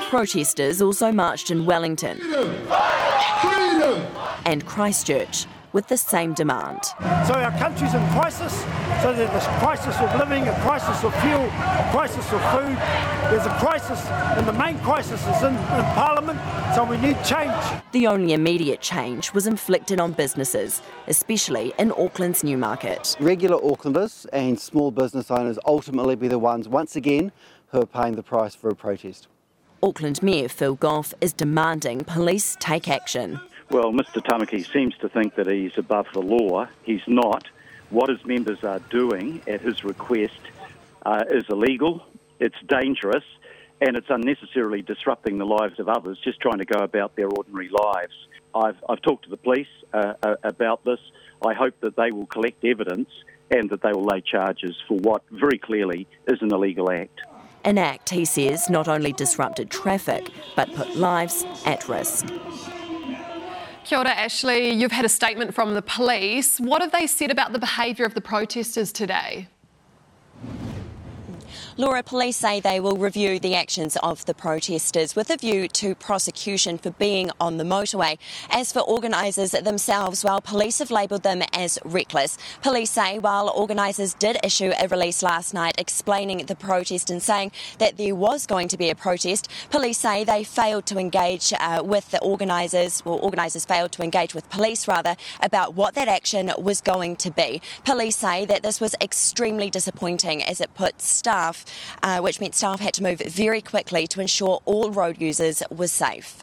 [0.09, 2.21] Protesters also marched in Wellington
[4.45, 5.47] and Christchurch
[5.77, 6.83] with the same demand.
[7.29, 8.65] So our country's in crisis.
[9.03, 12.79] So there's a crisis of living, a crisis of fuel, a crisis of food.
[13.31, 14.01] There's a crisis,
[14.39, 16.41] and the main crisis is in, in Parliament.
[16.75, 17.53] So we need change.
[17.93, 23.15] The only immediate change was inflicted on businesses, especially in Auckland's Newmarket.
[23.21, 27.33] Regular Aucklanders and small business owners ultimately be the ones once again
[27.69, 29.29] who are paying the price for a protest.
[29.83, 33.39] Auckland Mayor Phil Goff is demanding police take action.
[33.71, 34.23] Well, Mr.
[34.23, 36.69] Tamaki seems to think that he's above the law.
[36.85, 37.49] He's not.
[37.91, 40.41] What his members are doing at his request
[41.05, 42.05] uh, is illegal,
[42.41, 43.25] it's dangerous,
[43.81, 47.69] and it's unnecessarily disrupting the lives of others, just trying to go about their ordinary
[47.69, 48.15] lives.
[48.55, 51.01] I've, I've talked to the police uh, uh, about this.
[51.45, 53.11] I hope that they will collect evidence
[53.51, 57.21] and that they will lay charges for what very clearly is an illegal act.
[57.65, 62.27] An act, he says, not only disrupted traffic, but put lives at risk.
[63.87, 64.71] Kia ora, Ashley.
[64.73, 66.59] You've had a statement from the police.
[66.59, 69.47] What have they said about the behaviour of the protesters today?
[71.79, 75.95] Laura, police say they will review the actions of the protesters with a view to
[75.95, 78.17] prosecution for being on the motorway.
[78.49, 82.39] As for organisers themselves, well, police have labelled them as reckless.
[82.63, 87.53] Police say while organisers did issue a release last night explaining the protest and saying
[87.77, 91.83] that there was going to be a protest, police say they failed to engage uh,
[91.85, 96.51] with the organisers, or organisers failed to engage with police rather, about what that action
[96.57, 97.61] was going to be.
[97.85, 101.66] Police say that this was extremely disappointing as it put staff
[102.03, 105.89] uh, which meant staff had to move very quickly to ensure all road users were
[105.89, 106.43] safe.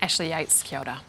[0.00, 1.00] Ashley Yates, kia ora.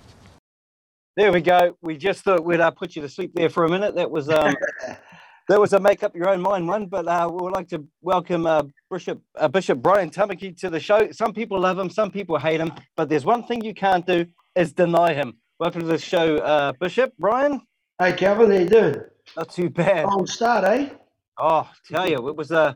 [1.15, 1.77] There we go.
[1.81, 3.95] We just thought we'd uh, put you to sleep there for a minute.
[3.95, 4.55] That was um,
[5.47, 6.87] that was a make up your own mind one.
[6.87, 10.79] But uh, we would like to welcome uh, Bishop uh, Bishop Brian Tamaki to the
[10.79, 11.11] show.
[11.11, 12.71] Some people love him, some people hate him.
[12.95, 14.25] But there's one thing you can't do
[14.55, 15.37] is deny him.
[15.59, 17.61] Welcome to the show, uh, Bishop Brian.
[17.99, 18.95] Hey, Kelvyn, how you doing?
[19.37, 20.05] Not too bad.
[20.05, 20.89] Long start, eh?
[21.37, 22.73] Oh, tell you, it was uh,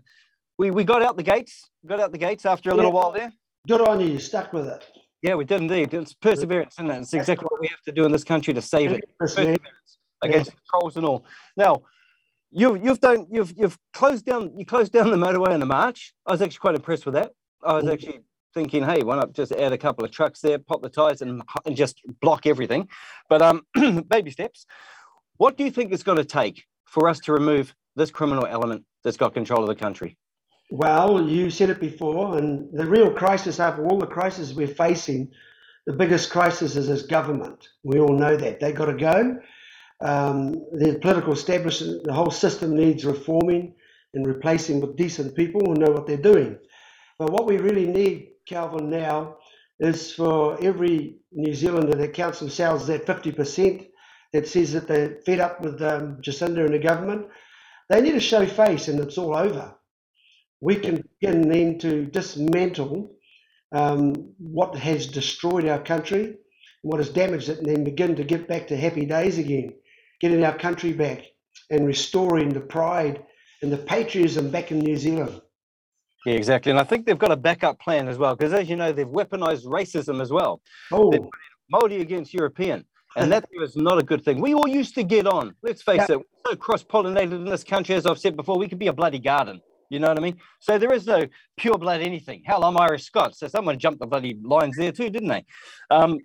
[0.57, 1.69] we we got out the gates.
[1.85, 2.95] Got out the gates after a little Yeah.
[2.95, 3.33] while there.
[3.67, 4.07] Good on you.
[4.07, 4.83] You stuck with it.
[5.21, 5.93] Yeah, we did indeed.
[5.93, 6.99] It's perseverance, isn't it?
[7.01, 9.03] It's exactly what we have to do in this country to save it.
[9.17, 9.59] Perseverance,
[10.21, 11.25] against trolls and all.
[11.55, 11.81] Now,
[12.51, 16.13] you've you've done you've you've closed down you closed down the motorway in the march.
[16.25, 17.31] I was actually quite impressed with that.
[17.63, 18.19] I was actually
[18.53, 21.41] thinking, hey, why not just add a couple of trucks there, pop the tires, and,
[21.65, 22.87] and just block everything?
[23.29, 23.65] But um,
[24.07, 24.65] baby steps.
[25.37, 28.85] What do you think it's going to take for us to remove this criminal element
[29.03, 30.17] that's got control of the country?
[30.69, 35.31] Well, you said it before, and the real crisis after all the crises we're facing,
[35.85, 37.69] the biggest crisis is this government.
[37.83, 38.59] We all know that.
[38.59, 39.39] They've got to go.
[40.01, 43.75] Um, the political establishment, the whole system needs reforming
[44.13, 46.59] and replacing with decent people who know what they're doing.
[47.17, 49.37] But what we really need, Kelvyn, now
[49.79, 53.87] is for every New Zealander that counts themselves that 50%
[54.33, 57.27] that says that they're fed up with um, Jacinda and the government,
[57.89, 59.73] they need to show face and it's all over
[60.61, 63.11] we can begin then to dismantle
[63.71, 66.35] um, what has destroyed our country,
[66.81, 69.73] what has damaged it, and then begin to get back to happy days again,
[70.19, 71.23] getting our country back
[71.69, 73.23] and restoring the pride
[73.61, 75.41] and the patriotism back in New Zealand.
[76.25, 76.71] Yeah, exactly.
[76.71, 79.07] And I think they've got a backup plan as well, because as you know, they've
[79.07, 80.61] weaponized racism as well.
[80.91, 81.11] Oh.
[81.11, 81.21] They've
[81.73, 82.85] Māori against European.
[83.15, 84.39] And that is not a good thing.
[84.39, 85.55] We all used to get on.
[85.63, 86.15] Let's face Yeah.
[86.15, 88.87] it, we're so cross pollinated in this country, as I've said before, we could be
[88.87, 89.59] a bloody garden.
[89.89, 90.37] You know what I mean?
[90.59, 91.25] So there is no
[91.57, 92.43] pure blood anything.
[92.45, 93.39] Hell, I'm Irish Scots.
[93.39, 95.45] So someone jumped the bloody lines there too, didn't they?
[95.89, 96.19] Um,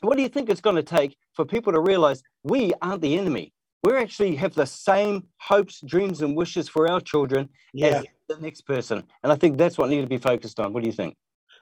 [0.00, 3.18] what do you think it's going to take for people to realize we aren't the
[3.18, 3.52] enemy?
[3.82, 7.86] We actually have the same hopes, dreams, and wishes for our children Yeah.
[7.88, 9.04] as the next person.
[9.22, 10.72] And I think that's what needs to be focused on.
[10.72, 11.16] What do you think?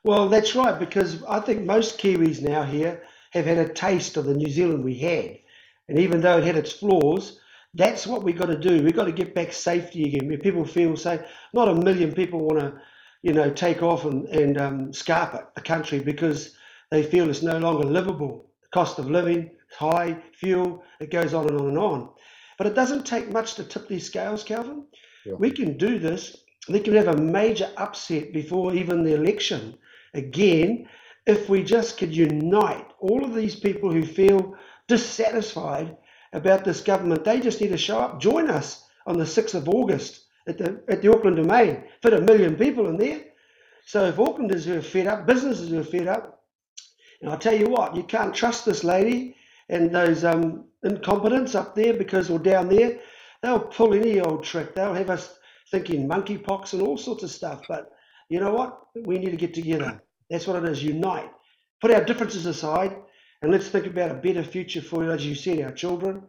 [0.04, 3.02] Well, that's right, because I think most Kiwis now here
[3.32, 5.38] have had a taste of the New Zealand we had.
[5.88, 7.40] And even though it had its flaws,
[7.74, 8.82] that's what we've got to do.
[8.82, 12.40] We've got to get back safety again, where people feel say, not a million people
[12.40, 12.80] want to
[13.22, 16.56] you know, take off and, and um, scarp the country because
[16.90, 18.50] they feel it's no longer livable.
[18.62, 22.10] The cost of living, high, fuel, it goes on and on and on.
[22.58, 24.84] But it doesn't take much to tip these scales, Kelvyn.
[25.24, 25.34] Yeah.
[25.34, 26.36] We can do this.
[26.68, 29.76] We can have a major upset before even the election
[30.14, 30.88] again
[31.26, 34.56] if we just could unite all of these people who feel
[34.88, 35.96] dissatisfied
[36.32, 37.24] about this government.
[37.24, 40.82] They just need to show up, join us on the 6th of August at the,
[40.88, 41.84] at the Auckland Domain.
[42.02, 43.20] Fit a million people in there.
[43.84, 46.44] So if Aucklanders are fed up, businesses are fed up,
[47.20, 49.36] and I'll tell you what, you can't trust this lady
[49.68, 52.98] and those um, incompetents up there because, or down there,
[53.42, 54.74] they'll pull any old trick.
[54.74, 55.38] They'll have us
[55.70, 57.62] thinking monkeypox and all sorts of stuff.
[57.68, 57.90] But
[58.28, 58.78] you know what?
[59.04, 60.02] We need to get together.
[60.30, 60.82] That's what it is.
[60.82, 61.30] Unite.
[61.80, 62.96] Put our differences aside
[63.43, 66.22] and let's think about a better future for, you, as you said, our children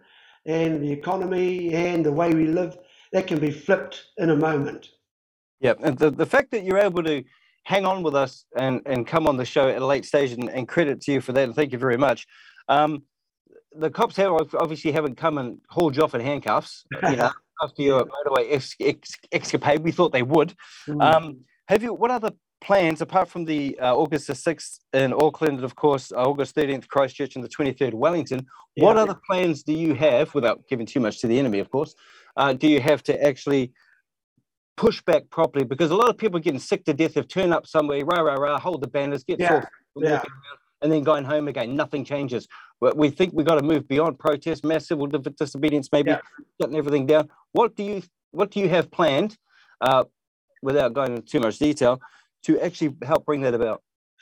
[0.46, 2.78] and the economy and the way we live.
[3.14, 4.90] That can be flipped in a moment.
[5.60, 7.24] Yeah, and the, the fact that you're able to
[7.66, 10.50] hang on with us and, and come on the show at a late stage, and,
[10.50, 12.26] and credit to you for that, and thank you very much.
[12.68, 13.04] Um,
[13.76, 17.32] the cops have obviously haven't come and hauled you off in handcuffs, you know,
[17.64, 19.84] after your motorway ex- ex- escapade.
[19.84, 20.56] We thought they would.
[20.88, 21.02] Mm.
[21.02, 21.94] Um, have you?
[21.94, 22.32] What other
[22.64, 26.56] plans apart from the uh, August the sixth in Auckland, and of course uh, August
[26.56, 28.46] thirteenth Christchurch, and the twenty third Wellington?
[28.78, 31.94] What other plans do you have, without giving too much to the enemy, of course?
[32.36, 33.72] Uh, do you have to actually
[34.78, 35.66] push back properly?
[35.66, 38.22] Because a lot of people are getting sick to death of turn up somewhere, rah
[38.22, 40.24] rah rah, hold the banners, get Yeah, forth, yeah.
[40.82, 41.76] and then going home again.
[41.76, 42.48] Nothing changes.
[42.82, 46.16] But we think we've got to move beyond protest, mass civil disobedience, maybe
[46.60, 47.30] shutting everything down.
[47.52, 48.02] What do you
[48.32, 49.38] what do you have planned,
[49.82, 50.06] uh,
[50.64, 52.02] without going into too much detail,
[52.44, 53.82] to actually help bring that about?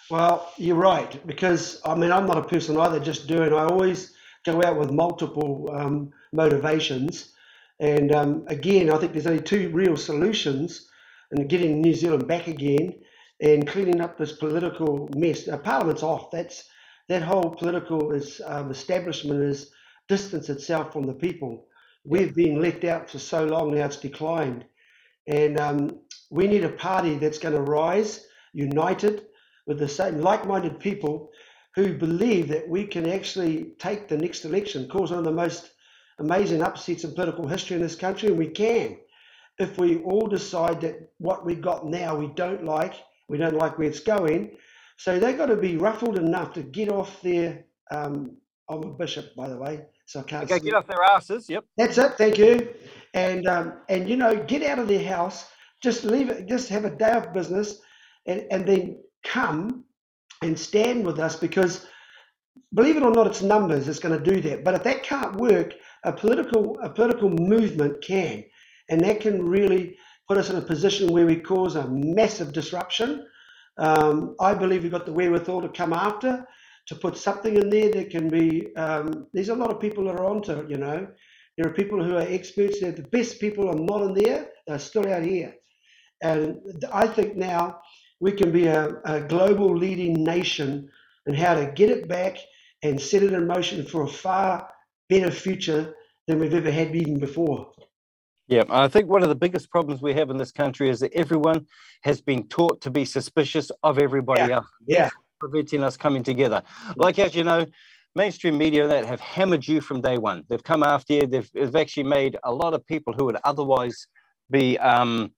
[0.10, 3.54] Well, you're right because I mean I'm not a person either just doing.
[3.54, 4.14] I always
[4.46, 7.34] go out with multiple um, motivations,
[7.80, 10.90] and um, again I think there's only two real solutions,
[11.32, 12.96] and getting New Zealand back again
[13.42, 15.48] and cleaning up this political mess.
[15.48, 16.32] Now, Parliament's off.
[16.32, 16.66] That's
[17.10, 19.70] that whole political is, um, establishment has
[20.08, 21.68] distanced itself from the people.
[22.04, 24.66] We've been left out for so long now; it's declined,
[25.28, 26.00] and um,
[26.32, 29.26] we need a party that's going to rise, united
[29.68, 31.30] with the same like-minded people
[31.76, 35.72] who believe that we can actually take the next election, cause one of the most
[36.20, 38.98] amazing upsets in political history in this country, and we can.
[39.60, 42.96] If we all decide that what we got now we don't like,
[43.28, 44.52] we don't like where it's going,
[44.98, 47.66] so they've got to be ruffled enough to get off their.
[47.92, 48.38] Um,
[48.70, 50.44] I'm a bishop, by the way, so I can't.
[50.50, 51.50] Okay, get off their asses.
[51.50, 51.66] Yep.
[51.76, 52.14] that's it.
[52.14, 52.74] Thank you.
[53.14, 55.51] And um, and you know, get out of their house.
[55.84, 56.48] Just leave it.
[56.48, 57.80] Just have a day of business,
[58.28, 59.86] and and then come
[60.44, 61.88] and stand with us because,
[62.74, 64.64] believe it or not, it's numbers that's going to do that.
[64.64, 65.74] But if that can't work,
[66.06, 68.44] a political a political movement can,
[68.90, 73.26] and that can really put us in a position where we cause a massive disruption.
[73.78, 76.46] Um, I believe we've got the wherewithal to come after,
[76.88, 78.76] to put something in there that can be.
[78.78, 81.08] Um, there's a lot of people that are onto it, you know.
[81.58, 82.82] There are people who are experts.
[82.82, 84.50] They're the best people are not in there.
[84.68, 85.56] They're still out here,
[86.22, 86.60] and
[86.92, 87.82] I think now
[88.20, 90.90] we can be a, a global leading nation
[91.26, 92.38] and how to get it back
[92.84, 94.70] and set it in motion for a far
[95.10, 95.94] better future
[96.28, 97.72] than we've ever had even before.
[98.48, 101.14] Yeah, I think one of the biggest problems we have in this country is that
[101.14, 101.66] everyone
[102.04, 104.68] has been taught to be suspicious of everybody Yeah, else.
[104.88, 105.10] yeah.
[105.40, 106.62] Preventing us coming together.
[106.96, 107.66] Like as you know,
[108.16, 110.44] mainstream media that have hammered you from day one.
[110.50, 111.28] They've come after you.
[111.28, 114.08] They've, they've actually made a lot of people who would otherwise
[114.50, 115.32] be um,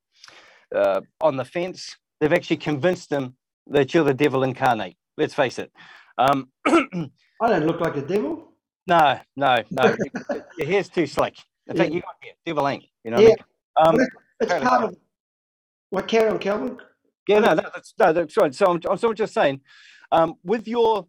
[0.73, 1.95] uh, on the fence.
[2.19, 3.35] They've actually convinced them
[3.67, 4.95] that you're the devil incarnate.
[5.17, 5.71] Let's face it.
[6.17, 7.09] Um, I
[7.41, 8.49] don't look like a devil.
[8.87, 9.95] no, no, no.
[10.57, 11.35] Your hair's too slick.
[11.67, 11.95] In fact, Yeah.
[11.95, 12.33] you got hair.
[12.45, 12.83] Devil ain't.
[13.03, 13.99] You know what I Yeah, mean?
[14.01, 14.07] Um,
[14.39, 14.95] it's apparently part of
[15.89, 16.77] what carry on, Kelvyn.
[17.27, 18.53] Yeah, no, no, that's no, that's right.
[18.53, 19.61] So I'm, I'm just saying,
[20.11, 21.07] um, with your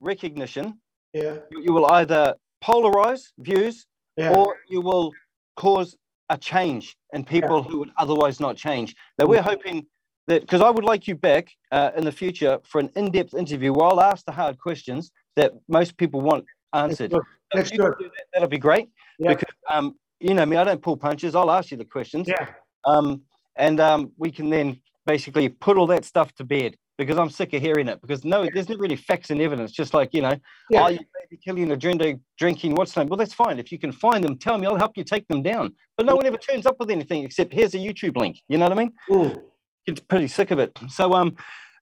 [0.00, 0.80] recognition,
[1.12, 1.36] Yeah.
[1.50, 2.34] you, you will either
[2.64, 3.86] polarize views
[4.16, 4.32] Yeah.
[4.32, 5.12] or you will
[5.56, 5.96] cause
[6.30, 8.94] a change in people who would otherwise not change.
[9.18, 9.86] Now we're hoping
[10.28, 13.72] that because I would like you back uh, in the future for an in-depth interview
[13.72, 17.10] where I'll ask the hard questions that most people want answered.
[17.10, 17.22] good.
[17.22, 17.98] So That's if you can good.
[17.98, 19.34] do that, that'll be great Yeah.
[19.34, 21.34] because um, you know me, I don't pull punches.
[21.34, 22.28] I'll ask you the questions.
[22.28, 22.46] Yeah.
[22.84, 23.22] Um,
[23.56, 27.52] and um, we can then basically put all that stuff to bed because I'm sick
[27.54, 28.00] of hearing it.
[28.00, 29.72] Because no, there's not really facts and evidence.
[29.72, 30.36] Just like you know,
[30.68, 30.84] Yeah.
[30.84, 33.08] oh, you maybe killing, agenda, drinking, what's name?
[33.08, 33.58] Well, that's fine.
[33.58, 34.66] If you can find them, tell me.
[34.66, 35.74] I'll help you take them down.
[35.96, 38.38] But no one ever turns up with anything except here's a YouTube link.
[38.48, 38.92] You know what I mean?
[39.08, 39.42] Mm.
[39.86, 40.78] It's pretty sick of it.
[40.88, 41.36] So um,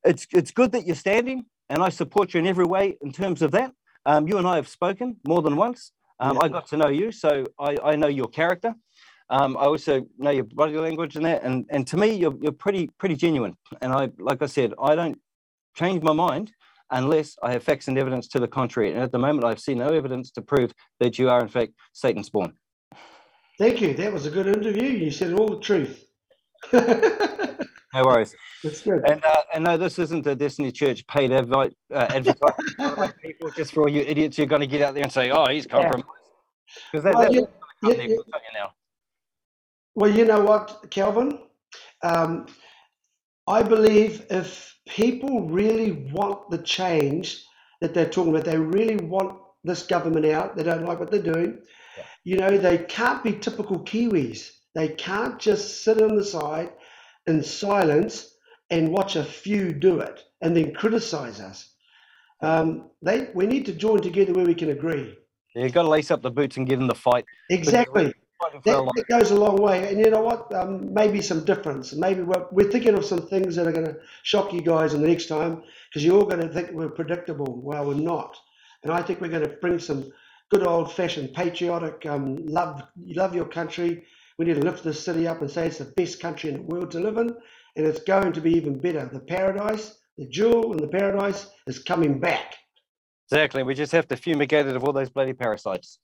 [0.04, 3.42] it's it's good that you're standing, and I support you in every way in terms
[3.42, 3.72] of that.
[4.06, 5.92] Um, you and I have spoken more than once.
[6.20, 8.74] Um, I got to know you, so I, I know your character.
[9.30, 12.52] Um, I also know your body language and that, and and to me, you're you're
[12.52, 13.56] pretty pretty genuine.
[13.82, 15.18] And I, like I said, I don't
[15.74, 16.52] change my mind
[16.90, 18.92] unless I have facts and evidence to the contrary.
[18.92, 21.72] And at the moment, I've seen no evidence to prove that you are in fact
[21.92, 22.54] Satan's spawn.
[23.58, 23.92] Thank you.
[23.94, 24.88] That was a good interview.
[24.88, 26.04] You said all the truth.
[27.94, 28.34] No worries.
[28.64, 29.02] That's good.
[29.08, 33.72] And uh, and no, this isn't a Destiny Church paid advi- uh, advertising people just
[33.72, 35.66] for all you idiots who are going to get out there and say, "Oh, he's
[35.66, 36.04] compromised."
[36.90, 37.50] Because that, Well, that's what
[37.82, 38.72] the company tell you now.
[39.98, 41.40] Well, you know what, Kelvyn?
[42.04, 42.46] Um,
[43.48, 47.44] I believe if people really want the change
[47.80, 51.20] that they're talking about, they really want this government out, they don't like what they're
[51.20, 51.58] doing,
[52.22, 54.52] you know, they can't be typical Kiwis.
[54.76, 56.70] They can't just sit on the side
[57.26, 58.36] in silence
[58.70, 61.74] and watch a few do it and then criticize us.
[62.40, 65.18] Um, they, we need to join together where we can agree.
[65.56, 67.24] You've got to lace up the boots and give them the fight.
[67.50, 68.14] Exactly.
[68.40, 69.88] Fighting That, that goes a long way.
[69.88, 70.52] And you know what?
[70.54, 71.92] Um, maybe some difference.
[71.92, 75.02] Maybe we're, we're thinking of some things that are going to shock you guys in
[75.02, 77.60] the next time because you're all going to think we're predictable.
[77.62, 78.36] Well, we're not.
[78.82, 80.12] And I think we're going to bring some
[80.50, 82.82] good old fashioned patriotic um, love.
[82.96, 84.04] You love your country.
[84.38, 86.62] We need to lift this city up and say it's the best country in the
[86.62, 87.34] world to live in.
[87.76, 89.08] And it's going to be even better.
[89.12, 92.54] The paradise, the jewel in the paradise is coming back.
[93.30, 93.62] Exactly.
[93.62, 95.98] We just have to fumigate it of all those bloody parasites.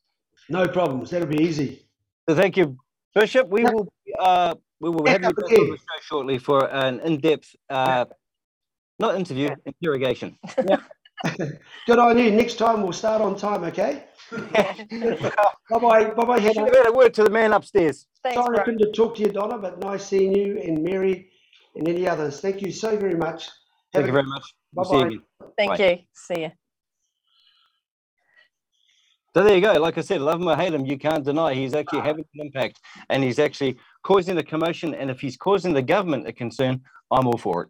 [0.49, 1.11] No problems.
[1.11, 1.87] That'll be easy.
[2.29, 2.79] So thank you,
[3.15, 3.49] Bishop.
[3.49, 6.73] We will uh, we will have Back you up back on the show shortly for
[6.73, 8.07] an in-depth, uh,
[8.99, 10.39] not interview, interrogation.
[11.87, 12.31] Good on you.
[12.31, 14.05] Next time we'll start on time, okay?
[14.53, 14.77] bye
[15.71, 16.05] bye.
[16.05, 16.67] Bye bye, Should Hannah.
[16.67, 18.07] have had a word to the man upstairs.
[18.33, 21.31] Sorry I couldn't talk to you, Donna, but nice seeing you and Mary
[21.77, 22.41] and any others.
[22.41, 23.49] Thank you so very much.
[23.93, 24.43] Thank you very much.
[24.75, 25.51] We'll see you Bye-bye.
[25.57, 25.91] Thank Bye.
[25.91, 25.99] you.
[26.15, 26.51] See you.
[29.35, 29.73] So there you go.
[29.73, 32.47] Like I said, love him or hate him, you can't deny he's actually having an
[32.47, 32.81] impact
[33.11, 34.95] and he's actually causing a commotion.
[34.95, 37.69] And if he's causing the government a concern, I'm all for it.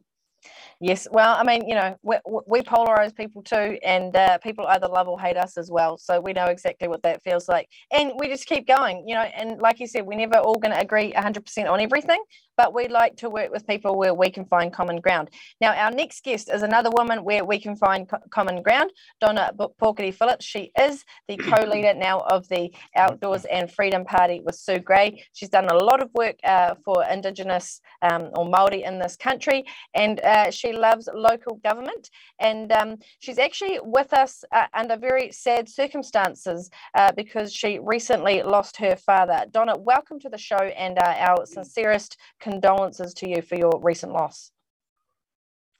[0.81, 4.89] Yes, well, I mean, you know, we, we polarize people too, and uh, people either
[4.89, 5.97] love or hate us as well.
[5.97, 9.23] So we know exactly what that feels like, and we just keep going, you know.
[9.23, 12.23] And like you said, we're never all going to agree 100% on everything,
[12.57, 15.31] but we like to work with people where we can find common ground.
[15.61, 18.91] Now, our next guest is another woman where we can find co- common ground,
[19.21, 20.45] Donna Pokere-Phillips.
[20.45, 25.25] She is the co-leader now of the Outdoors and Freedom Party with Sue Gray.
[25.33, 29.65] She's done a lot of work uh, for Indigenous um, or Maori in this country,
[29.95, 32.11] and uh, she loves local government.
[32.39, 38.43] And um, she's actually with us uh, under very sad circumstances uh, because she recently
[38.43, 39.45] lost her father.
[39.51, 44.13] Donna, welcome to the show, and uh, our sincerest condolences to you for your recent
[44.13, 44.53] loss.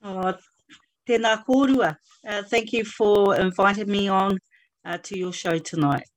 [0.03, 0.33] Oh,
[1.07, 1.95] tēnā kōrua.
[2.27, 4.39] Uh, thank you for inviting me on
[4.83, 6.07] uh, to your show tonight.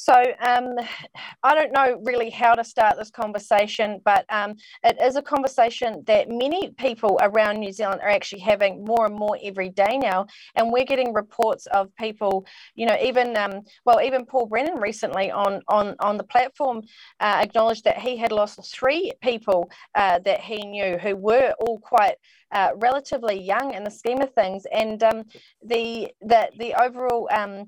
[0.00, 0.76] So um,
[1.42, 6.02] I don't know really how to start this conversation, but um, it is a conversation
[6.06, 10.26] that many people around New Zealand are actually having more and more every day now.
[10.54, 15.30] And we're getting reports of people, you know, even um, well, even Paul Brennan recently
[15.30, 16.82] on on on the platform
[17.20, 21.78] uh, acknowledged that he had lost three people uh, that he knew who were all
[21.78, 22.16] quite
[22.52, 25.24] uh, relatively young in the scheme of things, and um,
[25.62, 27.66] the the the overall um,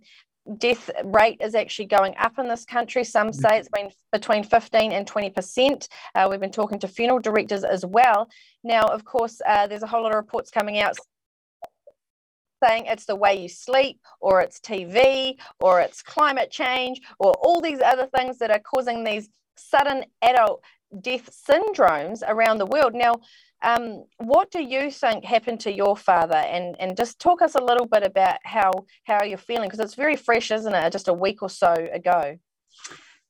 [0.59, 3.05] death rate is actually going up in this country.
[3.05, 5.89] Some say it's been between 15 and 20 percent.
[6.15, 8.29] Uh, we've been talking to funeral directors as well.
[8.65, 10.97] Now, of course, uh, there's a whole lot of reports coming out
[12.65, 17.61] saying it's the way you sleep, or it's TV, or it's climate change, or all
[17.61, 20.63] these other things that are causing these sudden adult
[21.01, 22.95] death syndromes around the world.
[22.95, 23.15] Now,
[23.63, 26.37] um, what do you think happened to your father?
[26.37, 28.73] And and just talk us a little bit about how
[29.05, 30.93] how you're feeling because it's very fresh, isn't it?
[30.93, 32.37] Just a week or so ago.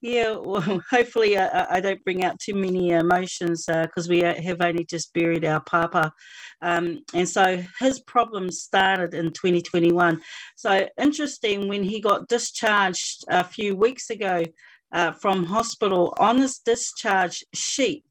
[0.03, 0.61] Yeah, well,
[0.91, 4.85] hopefully I, I- I don't bring out too many emotions because we uh, have only
[4.85, 6.13] just buried our papa.
[6.61, 10.21] Um, and so his problems started in 2021.
[10.57, 14.43] So interesting, when he got discharged a few weeks ago
[14.93, 18.05] uh, from hospital, on his discharge sheet,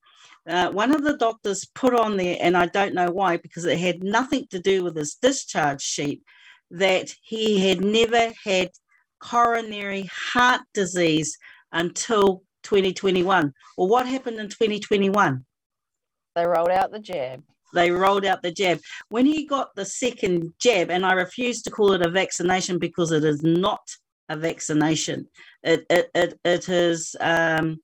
[0.48, 3.78] uh, one of the doctors put on there, and I don't know why, because it
[3.78, 6.24] had nothing to do with his discharge sheet,
[6.72, 8.72] that he had never had
[9.20, 11.38] coronary heart disease
[11.72, 13.54] until 2021.
[13.78, 15.46] Well, what happened in 2021?
[16.36, 17.44] They rolled out the jab.
[17.74, 18.80] They rolled out the jab.
[19.10, 23.12] When he got the second jab, and I refuse to call it a vaccination because
[23.12, 23.82] it is not
[24.30, 25.28] a vaccination,
[25.64, 27.80] it, it, it, it is um,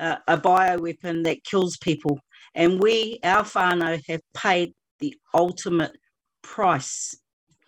[0.00, 2.18] a, a bioweapon that kills people.
[2.54, 5.96] And we, our whānau, have paid the ultimate
[6.42, 7.16] price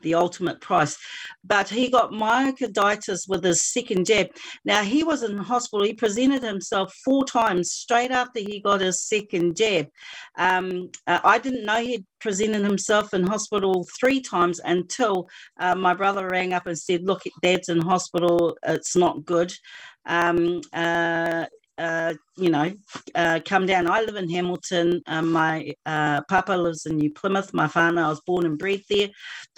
[0.02, 0.96] the ultimate price.
[1.44, 4.28] But he got myocarditis with his second jab.
[4.64, 5.86] Now he was in hospital.
[5.86, 9.86] He presented himself four times straight after he got his second jab.
[10.36, 15.28] Um, uh, I didn't know he'd presented himself in hospital three times until
[15.58, 18.56] uh, my brother rang up and said, "Look, Dad's in hospital.
[18.64, 19.52] It's not good."
[20.04, 21.46] Um, uh,
[21.78, 22.72] uh, you know,
[23.14, 23.88] uh, come down.
[23.88, 25.00] I live in Hamilton.
[25.06, 27.52] Um, my uh, papa lives in New Plymouth.
[27.54, 29.08] My father, I was born and bred there.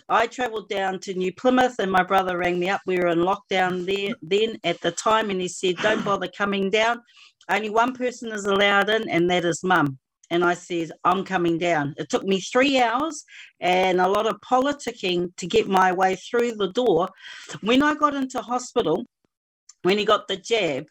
[0.09, 2.81] I travelled down to New Plymouth, and my brother rang me up.
[2.87, 6.71] We were in lockdown there then at the time, and he said, "Don't bother coming
[6.71, 7.01] down.
[7.49, 9.99] Only one person is allowed in, and that is mum."
[10.31, 11.95] And I said, I'm coming down.
[11.99, 13.25] It took me three hours
[13.61, 17.09] and a lot of politicking to get my way through the door.
[17.61, 19.05] When I got into hospital,
[19.83, 20.87] when he got the jab,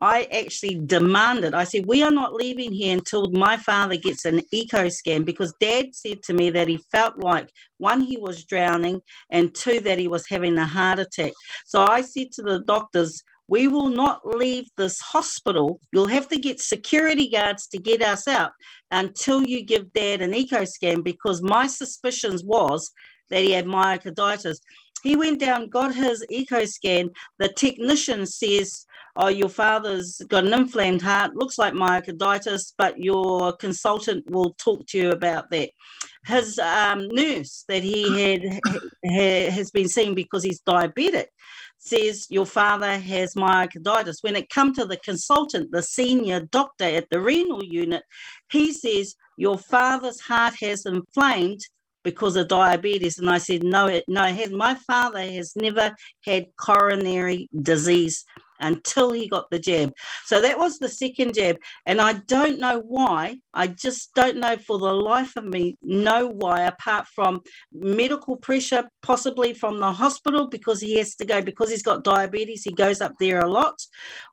[0.00, 4.42] I actually demanded, I said, we are not leaving here until my father gets an
[4.52, 7.48] echo scan because dad said to me that he felt like
[7.78, 9.00] one, he was drowning,
[9.30, 11.32] and two, that he was having a heart attack.
[11.64, 15.80] So I said to the doctors, we will not leave this hospital.
[15.92, 18.52] You'll have to get security guards to get us out
[18.90, 22.90] until you give dad an echo scan because my suspicions was
[23.30, 24.58] that he had myocarditis.
[25.04, 27.10] He went down, got his echo scan.
[27.38, 28.86] The technician says,
[29.16, 34.84] Oh, your father's got an inflamed heart, looks like myocarditis, but your consultant will talk
[34.88, 35.70] to you about that.
[36.26, 38.60] His um, nurse that he had
[39.06, 41.26] ha, has been seeing because he's diabetic
[41.84, 44.22] says your father has myocarditis.
[44.22, 48.02] When it come to the consultant, the senior doctor at the renal unit,
[48.50, 51.60] he says your father's heart has inflamed
[52.04, 53.18] because of diabetes.
[53.18, 54.50] And I said, no, it, no, has.
[54.50, 55.94] My father has never
[56.24, 58.24] had coronary disease
[58.60, 59.92] until he got the jab.
[60.24, 61.56] So that was the second jab.
[61.86, 63.36] And I don't know why.
[63.52, 67.40] I just don't know for the life of me, know why, apart from
[67.72, 72.64] medical pressure, possibly from the hospital because he has to go, because he's got diabetes,
[72.64, 73.76] he goes up there a lot.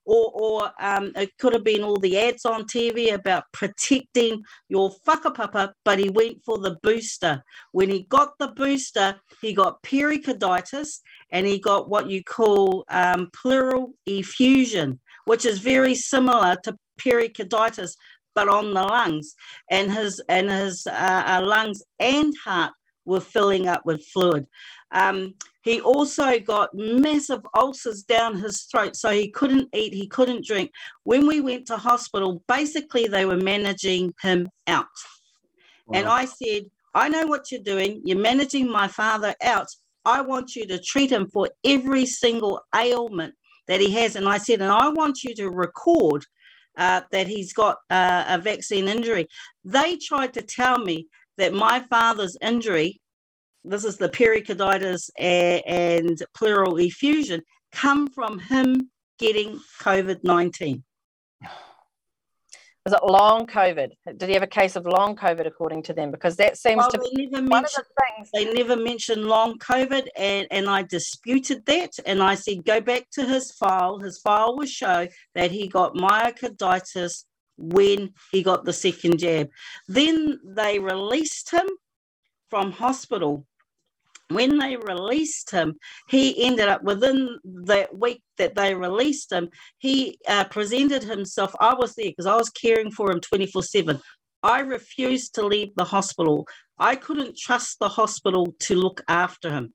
[0.06, 4.92] Or, or um, it could have been all the ads on TV about protecting your
[5.08, 7.44] whakapapa, but he went for the booster.
[7.72, 11.02] When he got the booster, he got pericarditis
[11.32, 17.96] and he got what you call um, pleural effusion, which is very similar to pericarditis,
[18.34, 19.36] but on the lungs.
[19.70, 22.74] And his and his uh, uh, lungs and heart
[23.12, 24.48] were filling up with fluid.
[24.92, 30.46] Um, he also got massive ulcers down his throat, so he couldn't eat, he couldn't
[30.46, 30.72] drink.
[31.04, 34.86] When we went to hospital, basically they were managing him out.
[35.86, 36.00] Wow.
[36.00, 36.64] And I said,
[36.94, 38.02] I know what you're doing.
[38.04, 39.68] You're managing my father out.
[40.04, 43.34] I want you to treat him for every single ailment
[43.68, 44.16] that he has.
[44.16, 46.26] And I said, and I want you to record
[46.78, 49.28] uh, that he's got uh, a vaccine injury.
[49.64, 51.08] They tried to tell me
[51.38, 53.01] that my father's injury,
[53.64, 58.90] this is the pericarditis and, and pleural effusion, come from him
[59.20, 60.84] getting COVID 19.
[62.84, 63.92] Was it long COVID?
[64.18, 66.10] Did he have a case of long COVID according to them?
[66.10, 68.30] Because that seems to be one of the things.
[68.34, 71.92] They never mentioned long COVID, and, and I disputed that.
[72.08, 74.00] And I said, go back to his file.
[74.00, 77.26] His file will show that he got myocarditis
[77.58, 79.52] when he got the second jab.
[79.88, 81.68] Then they released him
[82.50, 83.46] from hospital
[84.34, 85.76] when they released him,
[86.08, 91.54] he ended up within that week that they released him, he uh, presented himself.
[91.60, 94.00] I was there because I was caring for him 24 7.
[94.44, 96.48] I refused to leave the hospital.
[96.80, 99.74] I couldn't trust the hospital to look after him.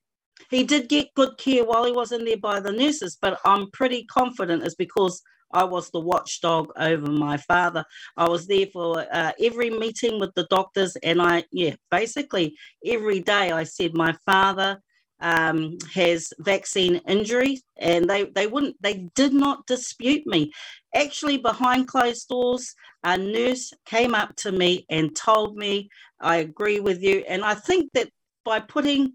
[0.51, 3.70] He did get good care while he was in there by the nurses, but I'm
[3.70, 7.85] pretty confident it's because I was the watchdog over my father.
[8.16, 13.20] I was there for uh, every meeting with the doctors, and I, yeah, basically every
[13.20, 14.81] day I said, My father
[15.20, 20.52] um, has vaccine injury, and they, they wouldn't, they did not dispute me.
[20.94, 22.74] Actually, behind closed doors,
[23.05, 25.89] a nurse came up to me and told me,
[26.20, 27.24] I agree with you.
[27.28, 28.09] And I think that
[28.44, 29.14] by putting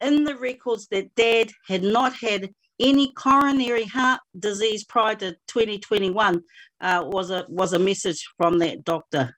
[0.00, 6.42] in the records that dad had not had any coronary heart disease prior to 2021
[6.80, 9.34] uh, was a was a message from that doctor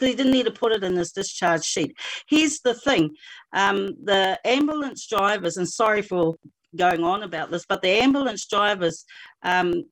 [0.00, 1.96] he didn't need to put it in his discharge sheet.
[2.28, 3.14] Here's the thing:
[3.52, 6.34] um, the ambulance drivers, and sorry for
[6.76, 9.04] going on about this, but the ambulance drivers.
[9.42, 9.84] Um,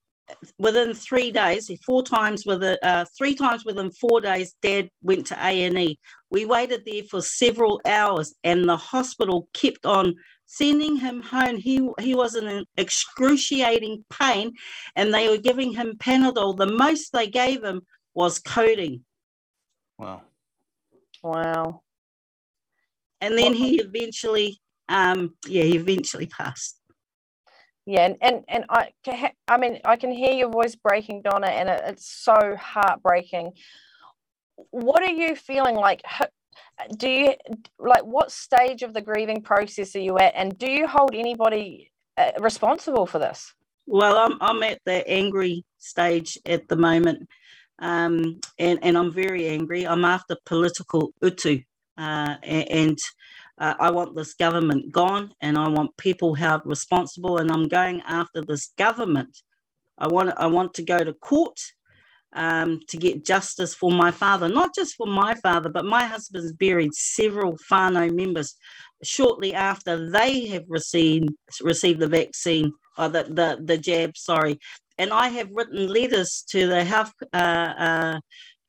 [0.59, 5.35] within three days, four times with uh, three times within four days, Dad went to
[5.35, 5.99] A and E.
[6.31, 10.15] We waited there for several hours, and the hospital kept on
[10.47, 11.57] sending him home.
[11.57, 14.53] He he was in excruciating pain,
[14.97, 16.57] and they were giving him Panadol.
[16.57, 17.83] The most they gave him
[18.15, 19.05] was codeine.
[19.99, 20.23] Wow.
[21.23, 21.83] Wow.
[23.21, 26.81] And then he eventually um, yeah, he eventually passed.
[27.87, 28.93] Yeah, and, and, and I,
[29.47, 33.53] I mean, I can hear your voice breaking, Donna, and it, it's so heartbreaking.
[34.71, 36.03] What are you feeling like?
[36.97, 37.35] Do you
[37.79, 41.91] like what stage of the grieving process are you at, and do you hold anybody
[42.17, 43.55] uh, responsible for this?
[43.87, 47.29] Well, I'm I'm at the angry stage at the moment,
[47.79, 49.87] um, and and I'm very angry.
[49.87, 51.63] I'm after political utu,
[51.99, 52.99] uh, and
[53.59, 57.39] uh, I want this government gone, and I want people held responsible.
[57.39, 59.37] And I'm going after this government.
[59.99, 61.59] I want I want to go to court
[62.35, 66.53] um, to get justice for my father, not just for my father, but my husband's
[66.53, 68.55] buried several whānau members
[69.03, 71.31] shortly after they have received
[71.63, 74.59] received the vaccine or the, the, the jab, sorry.
[74.99, 78.21] And I have written letters to the health uh, uh,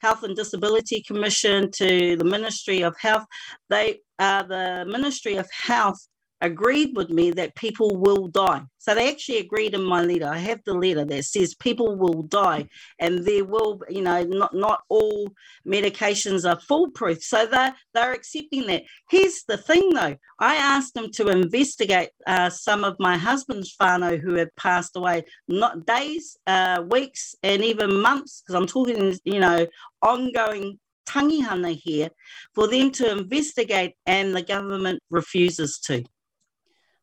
[0.02, 3.26] Health and Disability Commission, to the Ministry of Health.
[3.70, 6.00] They uh, the Ministry of Health
[6.46, 8.64] agreed with me that people will die.
[8.78, 10.28] So they actually agreed in my letter.
[10.28, 12.68] I have the letter that says people will die
[13.00, 15.28] and there will, you know, not, not all
[15.68, 17.24] medications are foolproof.
[17.24, 18.84] So they're, they're accepting that.
[19.10, 24.22] Here's the thing though I asked them to investigate uh, some of my husband's whānau
[24.22, 29.40] who had passed away, not days, uh, weeks, and even months, because I'm talking, you
[29.40, 29.66] know,
[30.02, 32.10] ongoing tangihanga here
[32.54, 36.04] for them to investigate and the government refuses to.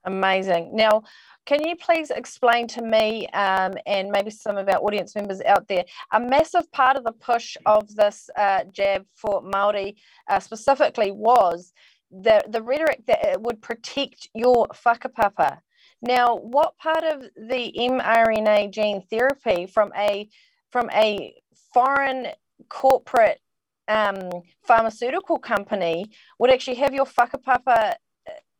[0.05, 0.74] Amazing.
[0.74, 1.03] Now,
[1.47, 5.69] can you please explain to me um, and maybe some of our audience members out
[5.69, 9.97] there a massive part of the push of this uh, jab for Maori
[10.29, 11.73] uh, specifically was
[12.11, 15.59] the the rhetoric that it would protect your whakapapa.
[16.03, 20.29] Now, what part of the mRNA gene therapy from a
[20.70, 21.35] from a
[21.73, 22.29] foreign
[22.69, 23.41] corporate
[23.89, 24.31] um,
[24.66, 26.07] pharmaceutical company
[26.39, 27.95] would actually have your whakapapa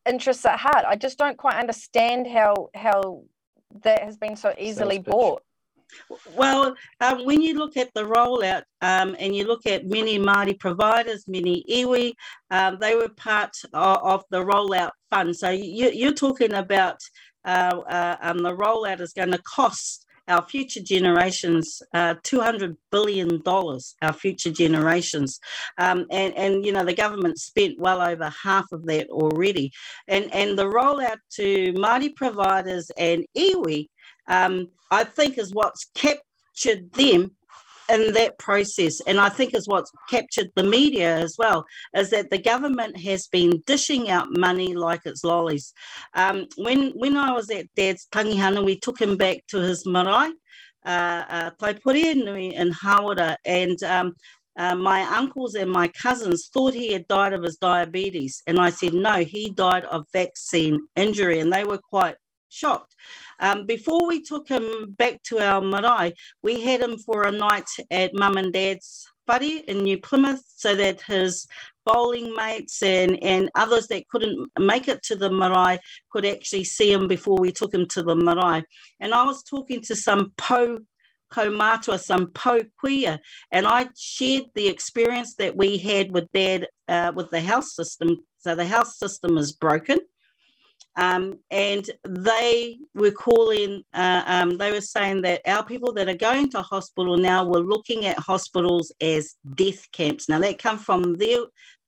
[0.09, 0.85] interests at heart.
[0.87, 3.23] I just don't quite understand how how
[3.85, 5.43] that has been so easily bought.
[6.35, 10.59] Well, um, when you look at the rollout um, and you look at many Māori
[10.59, 12.15] providers, many iwi,
[12.51, 15.37] um, they were part of, of, the rollout fund.
[15.37, 16.99] So you, are talking about
[17.45, 23.43] uh, uh, um, the rollout is going to cost our future generations uh, $200 billion,
[23.47, 25.41] our future generations.
[25.79, 29.73] Um, and, and, you know, the government spent well over half of that already.
[30.09, 33.89] And, and the rollout to Māori providers and iwi,
[34.29, 37.33] um, I think is what's captured them
[37.89, 41.65] in that process, and I think is what's captured the media as well,
[41.95, 45.73] is that the government has been dishing out money like it's lollies.
[46.15, 50.33] Um, when when I was at Dad's tangihanga, we took him back to his marae,
[50.85, 54.15] uh, uh, Taipure in Hāwera, and um,
[54.59, 58.43] uh, my uncles and my cousins thought he had died of his diabetes.
[58.47, 61.41] And I said, no, he died of vaccine injury.
[61.41, 62.17] And they were quite
[62.53, 62.95] shocked.
[63.41, 67.69] Um, before we took him back to our marae, we had him for a night
[67.91, 71.47] at mum and dad's buddy in New Plymouth so that his
[71.85, 75.79] bowling mates and, and others that couldn't make it to the marae
[76.11, 78.63] could actually see him before we took him to the marae.
[79.01, 80.79] And I was talking to some po
[81.33, 83.19] kaumatua, some po queer,
[83.51, 88.19] and I shared the experience that we had with dad uh, with the health system.
[88.39, 89.99] So the health system is broken.
[90.97, 96.15] Um, and they were calling, uh, um, they were saying that our people that are
[96.15, 100.29] going to hospital now were looking at hospitals as death camps.
[100.29, 101.39] Now that come from their,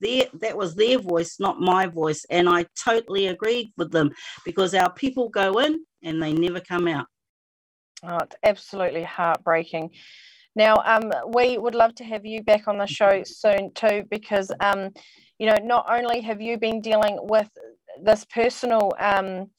[0.00, 2.24] their, that was their voice, not my voice.
[2.30, 4.10] And I totally agreed with them
[4.44, 7.06] because our people go in and they never come out.
[8.02, 9.90] Oh, it's absolutely heartbreaking.
[10.56, 14.50] Now, um, we would love to have you back on the show soon too, because
[14.60, 14.90] um,
[15.38, 17.50] you know, not only have you been dealing with
[18.02, 19.50] this personal um,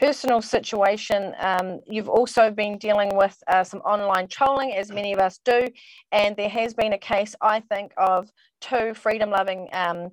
[0.00, 1.34] personal situation.
[1.38, 5.68] Um, you've also been dealing with uh, some online trolling, as many of us do,
[6.10, 8.30] and there has been a case, I think, of
[8.62, 10.10] two freedom loving um,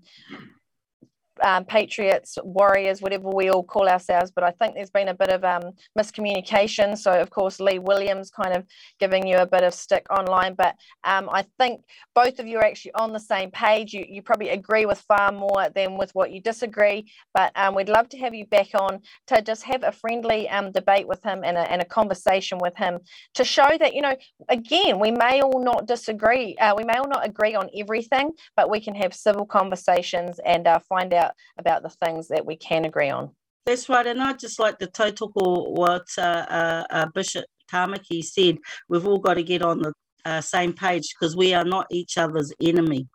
[1.43, 4.31] um, patriots, warriors, whatever we all call ourselves.
[4.31, 6.97] But I think there's been a bit of um, miscommunication.
[6.97, 8.65] So, of course, Lee Williams kind of
[8.99, 10.55] giving you a bit of stick online.
[10.55, 11.81] But um, I think
[12.15, 13.93] both of you are actually on the same page.
[13.93, 17.11] You, you probably agree with far more than with what you disagree.
[17.33, 20.71] But um, we'd love to have you back on to just have a friendly um,
[20.71, 22.99] debate with him and a, and a conversation with him
[23.35, 24.15] to show that, you know,
[24.49, 26.55] again, we may all not disagree.
[26.57, 30.67] Uh, we may all not agree on everything, but we can have civil conversations and
[30.67, 31.26] uh, find out
[31.57, 33.31] about the things that we can agree on.
[33.65, 38.57] That's right, and I'd just like to tautoko what uh, uh, uh, Bishop Tamaki said.
[38.87, 39.93] We've all got to get on the
[40.25, 43.07] uh, same page because we are not each other's enemy.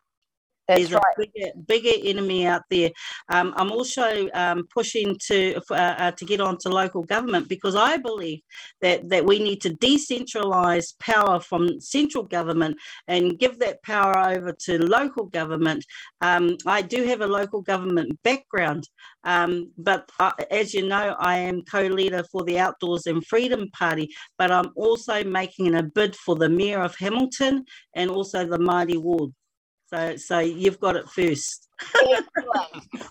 [0.74, 2.90] That's There's a bigger, bigger enemy out there.
[3.28, 7.96] Um, I'm also um, pushing to uh, uh, to get onto local government because I
[7.96, 8.40] believe
[8.80, 12.76] that that we need to decentralise power from central government
[13.08, 15.84] and give that power over to local government.
[16.20, 18.88] Um, I do have a local government background,
[19.24, 24.08] um, but uh, as you know, I am co-leader for the Outdoors and Freedom Party.
[24.38, 28.96] But I'm also making a bid for the mayor of Hamilton and also the Māori
[28.96, 29.32] ward.
[29.92, 31.68] So, so you've got it first.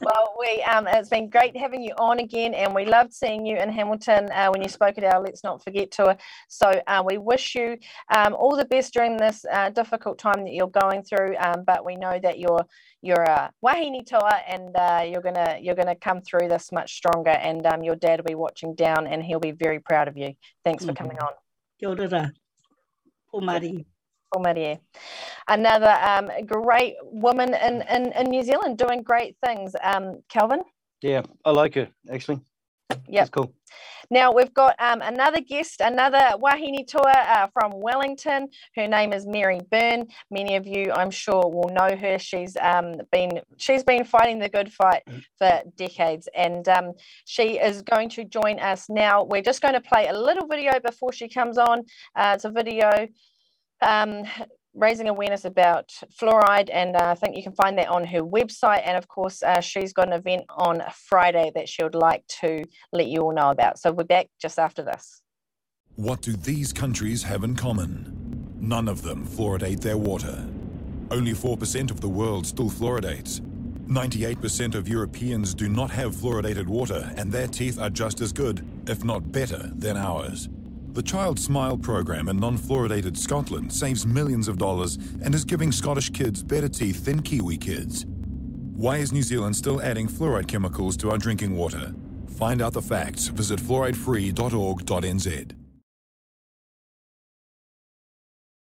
[0.01, 3.57] well, we um, it's been great having you on again, and we loved seeing you
[3.57, 6.17] in Hamilton uh, when you spoke at our Let's Not Forget tour.
[6.47, 7.77] So uh, we wish you
[8.09, 11.35] um, all the best during this uh, difficult time that you're going through.
[11.37, 12.65] Um, but we know that you're
[13.03, 17.29] you're a wahine toa, and uh, you're gonna you're gonna come through this much stronger.
[17.29, 20.33] And um, your dad will be watching down, and he'll be very proud of you.
[20.65, 21.33] Thanks for coming on.
[21.79, 22.31] Kia ora.
[23.31, 23.85] Pomari.
[25.47, 29.75] Another um, great woman in, in, in New Zealand doing great things.
[29.83, 30.61] Um, Kelvyn?
[31.01, 32.39] Yeah, I like her actually.
[33.07, 33.53] Yeah, cool.
[34.09, 38.49] Now we've got um, another guest, another Wahine toa uh, from Wellington.
[38.75, 40.07] Her name is Mary Byrne.
[40.29, 42.19] Many of you, I'm sure, will know her.
[42.19, 45.03] She's um, been she's been fighting the good fight
[45.37, 46.91] for decades, and um,
[47.25, 49.23] she is going to join us now.
[49.23, 51.83] We're just going to play a little video before she comes on.
[52.13, 53.07] Uh, it's a video
[53.81, 54.23] um,
[54.73, 58.83] raising awareness about fluoride, and uh, I think you can find that on her website.
[58.85, 62.63] And of course, uh, she's got an event on Friday that she would like to
[62.93, 63.79] let you all know about.
[63.79, 65.21] So we're back just after this.
[65.95, 68.57] What do these countries have in common?
[68.59, 70.47] None of them fluoridate their water.
[71.09, 73.41] Only 4% of the world still fluoridates.
[73.87, 78.65] 98% of Europeans do not have fluoridated water, and their teeth are just as good,
[78.87, 80.47] if not better, than ours.
[80.93, 86.09] The Childsmile program in non fluoridated Scotland saves millions of dollars and is giving Scottish
[86.09, 88.05] kids better teeth than Kiwi kids.
[88.75, 91.95] Why is New Zealand still adding fluoride chemicals to our drinking water?
[92.37, 93.29] Find out the facts.
[93.29, 95.51] Visit fluoridefree.org.nz.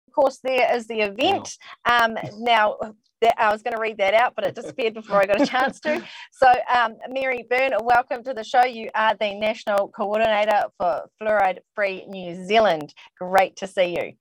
[0.08, 1.58] Of course, there is the event.
[1.86, 2.78] Um, now,
[3.24, 5.46] that I was going to read that out, but it disappeared before I got a
[5.46, 6.04] chance to.
[6.32, 8.66] So, um, Mary Byrne, welcome to the show.
[8.66, 12.94] You are the National Coordinator for Fluoride Free New Zealand.
[13.18, 14.14] Great to see you.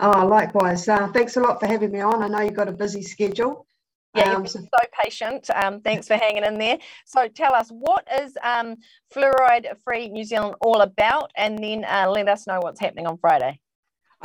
[0.00, 0.86] Oh, likewise.
[0.86, 2.22] Uh, thanks a lot for having me on.
[2.22, 3.66] I know you've got a busy schedule.
[4.14, 5.48] Yeah, you've been so, so patient.
[5.54, 6.78] Um, thanks for hanging in there.
[7.06, 8.76] So, tell us what is um,
[9.14, 13.16] Fluoride Free New Zealand all about, and then uh, let us know what's happening on
[13.18, 13.60] Friday.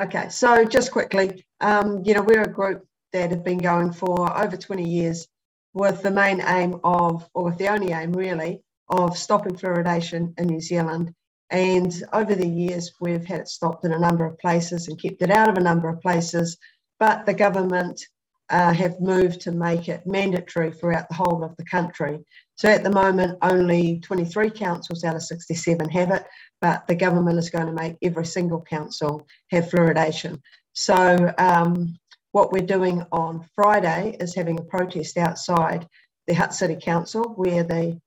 [0.01, 4.37] Okay, so just quickly, um, you know, we're a group that have been going for
[4.37, 5.27] over 20 years
[5.73, 10.47] with the main aim of, or with the only aim really, of stopping fluoridation in
[10.47, 11.13] New Zealand.
[11.49, 15.21] And over the years, we've had it stopped in a number of places and kept
[15.21, 16.57] it out of a number of places.
[16.99, 18.01] But the government
[18.49, 22.19] uh, have moved to make it mandatory throughout the whole of the country.
[22.55, 26.25] So at the moment, only 23 councils out of 67 have it,
[26.59, 30.41] but the government is going to make every single council have fluoridation.
[30.73, 31.97] So um,
[32.31, 35.87] what we're doing on Friday is having a protest outside
[36.27, 37.99] the Hutt City Council where the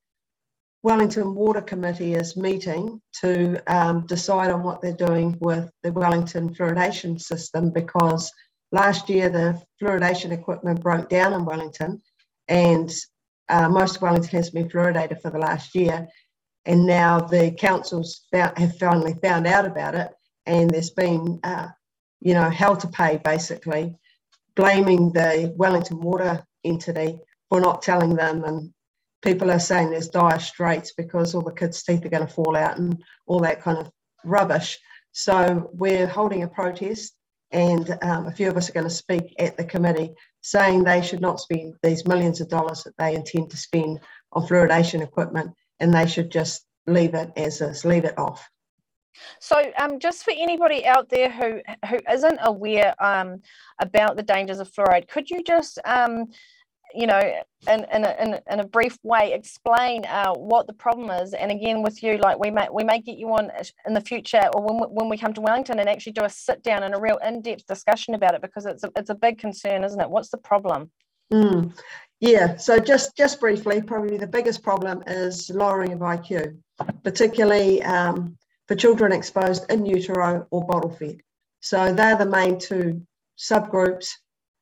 [0.83, 6.55] Wellington Water Committee is meeting to um, decide on what they're doing with the Wellington
[6.55, 8.31] fluoridation system because
[8.71, 12.03] last year the fluoridation equipment broke down in Wellington
[12.49, 12.93] and
[13.49, 16.07] uh, most of Wellington has been fluoridated for the last year.
[16.67, 20.11] And now the councils found, have finally found out about it
[20.47, 21.69] and there's been, uh,
[22.21, 23.97] you know, hell to pay basically
[24.57, 27.19] blaming the Wellington Water entity
[27.49, 28.45] for not telling them.
[28.45, 28.73] And
[29.23, 32.57] people are saying there's dire straits because all the kids' teeth are going to fall
[32.57, 33.91] out and all that kind of
[34.25, 34.79] rubbish.
[35.13, 37.15] So we're holding a protest,
[37.53, 40.13] and um, a few of us are going to speak at the committee
[40.43, 44.01] saying they should not spend these millions of dollars that they intend to spend
[44.33, 48.49] on fluoridation equipment and they should just leave it as is, leave it off.
[49.41, 53.41] So, um, just for anybody out there who who isn't aware um,
[53.81, 56.27] about the dangers of fluoride, could you just, um,
[56.95, 57.21] you know,
[57.69, 61.35] in in a, in, in a brief way, explain uh, what the problem is?
[61.35, 63.51] And again, with you, like we may we may get you on
[63.87, 66.31] in the future, or when we, when we come to Wellington and actually do a
[66.31, 69.15] sit down and a real in depth discussion about it, because it's a, it's a
[69.15, 70.11] big concern, isn't it?
[70.11, 70.91] What's the problem?
[71.33, 71.73] Mm.
[72.21, 76.57] Yeah, so just just briefly, probably the biggest problem is lowering of IQ,
[77.03, 78.39] particularly um,
[78.69, 81.21] for children exposed in utero or bottle fed.
[81.61, 83.07] So they're the main two
[83.39, 84.09] subgroups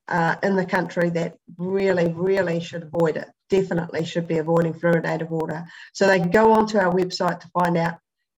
[0.09, 3.29] uh, in the country that really, really should avoid it.
[3.51, 5.65] Definitely should be avoiding fluoridated water.
[5.93, 7.95] So they can go onto our website to find out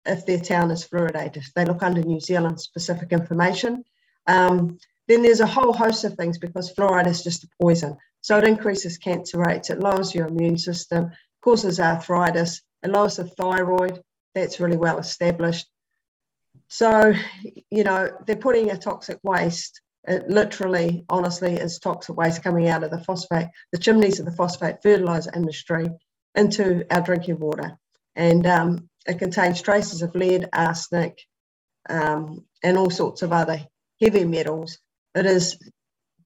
[0.05, 1.43] if their town is fluoridated.
[1.55, 3.83] They look under New Zealand specific information.
[4.27, 4.77] Um,
[5.07, 7.97] then there's a whole host of things because fluoride is just a poison.
[8.21, 11.11] So it increases cancer rates, it lowers your immune system,
[11.41, 14.01] causes arthritis, it lowers the thyroid.
[14.35, 15.67] That's really well established.
[16.67, 17.13] So,
[17.69, 19.81] you know, they're putting a toxic waste.
[20.05, 24.35] It literally, honestly, is toxic waste coming out of the phosphate, the chimneys of the
[24.35, 25.87] phosphate fertilizer industry
[26.35, 27.77] into our drinking water.
[28.15, 31.21] And um, it contains traces of lead, arsenic,
[31.89, 33.59] um, and all sorts of other
[34.01, 34.79] heavy metals.
[35.15, 35.57] It is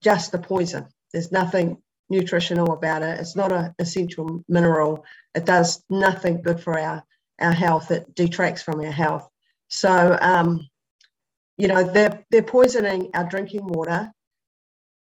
[0.02, 0.86] just a poison.
[1.12, 3.20] There's nothing nutritional about it.
[3.20, 5.04] It's not an essential mineral.
[5.34, 7.04] It does nothing good for our,
[7.40, 7.90] our health.
[7.90, 9.28] It detracts from our health.
[9.68, 10.66] So, um,
[11.56, 14.10] you know, they're, they're poisoning our drinking water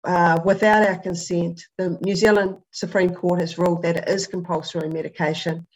[0.04, 1.62] uh, without our consent.
[1.76, 5.66] The New Zealand Supreme Court has ruled that it is compulsory medication,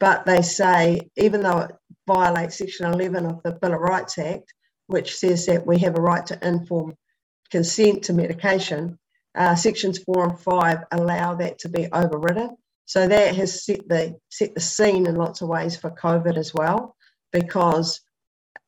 [0.00, 1.72] but they say even though it
[2.06, 4.54] violates Section 11 of the Bill of Rights Act,
[4.86, 6.94] which says that we have a right to informed
[7.50, 8.98] consent to medication,
[9.34, 12.56] uh, sections four and five allow that to be overridden.
[12.86, 16.52] So that has set the set the scene in lots of ways for COVID as
[16.52, 16.96] well,
[17.32, 18.00] because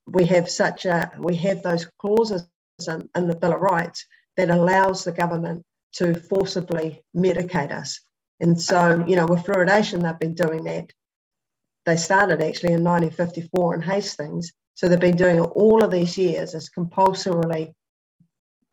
[0.07, 2.47] we have such a we have those clauses
[2.87, 5.65] in, in the Bill of Rights that allows the government
[5.95, 8.01] to forcibly medicate us.
[8.41, 10.93] And so, you know, with fluoridation, they've been doing that.
[11.87, 14.53] They started actually in 1954 in Hastings.
[14.75, 17.75] So they've been doing it all of these years as compulsorily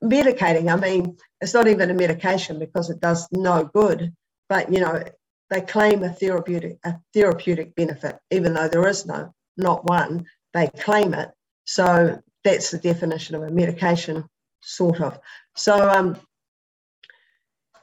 [0.03, 0.71] medicating.
[0.71, 4.13] I mean, it's not even a medication because it does no good,
[4.49, 5.03] but you know,
[5.51, 10.25] they claim a therapeutic a therapeutic benefit, even though there is no, not one.
[10.53, 11.29] They claim it.
[11.65, 14.23] So that's the definition of a medication,
[14.61, 15.19] sort of.
[15.55, 16.17] So um,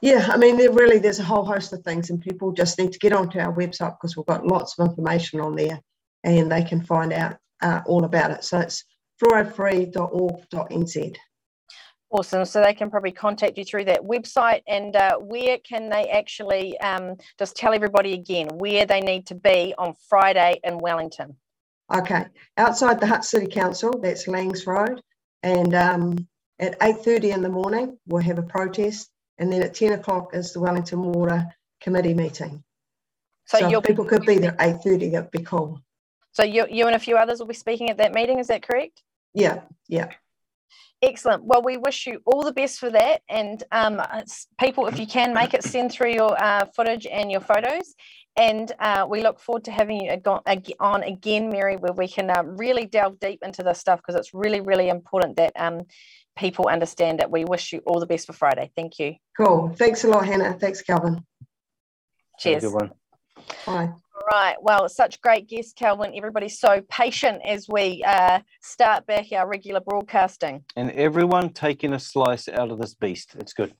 [0.01, 2.91] yeah, I mean, there really there's a whole host of things, and people just need
[2.91, 5.79] to get onto our website because we've got lots of information on there,
[6.23, 8.43] and they can find out uh, all about it.
[8.43, 8.83] So it's
[9.21, 11.15] fluoridefree.org.nz.
[12.11, 12.43] Awesome.
[12.45, 14.61] So they can probably contact you through that website.
[14.67, 19.35] And uh, where can they actually um, just tell everybody again where they need to
[19.35, 21.35] be on Friday in Wellington?
[21.93, 22.25] Okay,
[22.57, 25.01] outside the Hutt City Council, that's Laings Road,
[25.41, 26.27] and um,
[26.59, 29.09] at 8.30 in the morning, we'll have a protest,
[29.39, 31.47] and then at 10 o'clock is the Wellington Water
[31.81, 32.63] Committee meeting.
[33.45, 35.81] So, so people could be there at 8.30, that'd be cool.
[36.31, 38.61] So you, you and a few others will be speaking at that meeting, is that
[38.61, 39.01] correct?
[39.33, 40.09] Yeah, yeah.
[41.01, 41.43] Excellent.
[41.43, 43.21] Well, we wish you all the best for that.
[43.29, 44.01] And um,
[44.59, 47.95] people, if you can make it, send through your uh, footage and your photos.
[48.35, 50.21] And uh, we look forward to having you
[50.79, 54.33] on again, Mary, where we can uh, really delve deep into this stuff because it's
[54.33, 55.81] really, really important that um,
[56.37, 57.29] people understand it.
[57.29, 58.71] We wish you all the best for Friday.
[58.75, 59.15] Thank you.
[59.37, 59.73] Cool.
[59.77, 60.53] Thanks a lot, Hannah.
[60.53, 61.25] Thanks, Kelvyn.
[62.39, 62.63] Cheers.
[62.63, 62.91] Good one.
[63.65, 63.93] Bye
[64.31, 64.55] right.
[64.61, 66.13] Well, such great guests, Kelvyn.
[66.15, 70.63] Everybody's so patient as we uh, start back our regular broadcasting.
[70.75, 73.35] And everyone taking a slice out of this beast.
[73.39, 73.73] It's good.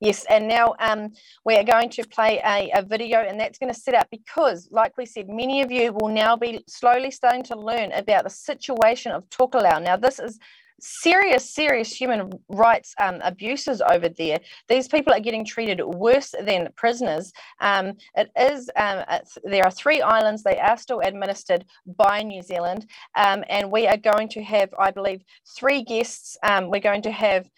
[0.00, 1.12] Yes, and now um,
[1.44, 4.68] we are going to play a, a video, and that's going to set up because,
[4.70, 8.30] like we said, many of you will now be slowly starting to learn about the
[8.30, 9.82] situation of Tokelau.
[9.82, 10.38] Now, this is
[10.80, 14.40] serious, serious human rights um, abuses over there.
[14.68, 17.32] These people are getting treated worse than prisoners.
[17.60, 19.04] Um, it is um,
[19.44, 20.42] there are three islands.
[20.42, 22.86] They are still administered by New Zealand,
[23.16, 25.22] um, and we are going to have, I believe,
[25.56, 26.36] three guests.
[26.42, 27.48] Um, we're going to have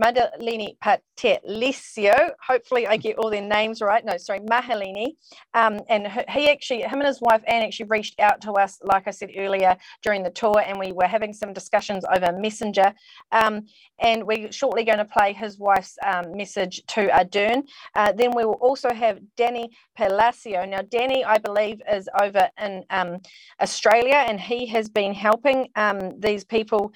[0.00, 2.30] Madalini Patelesio.
[2.46, 4.04] Hopefully, I get all their names right.
[4.04, 5.16] No, sorry, Mahalini.
[5.54, 9.08] Um, and he actually, him and his wife Anne actually reached out to us, like
[9.08, 12.94] I said earlier, during the tour, and we were having some discussions over Messenger.
[13.32, 13.66] Um,
[13.98, 17.64] and we're shortly going to play his wife's um, message to Ardern.
[17.94, 20.68] Uh, then we will also have Danny Pelasio.
[20.68, 23.18] Now, Danny, I believe, is over in um,
[23.60, 26.92] Australia, and he has been helping um, these people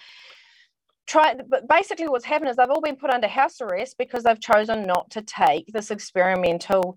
[1.07, 4.41] try but basically what's happened is they've all been put under house arrest because they've
[4.41, 6.97] chosen not to take this experimental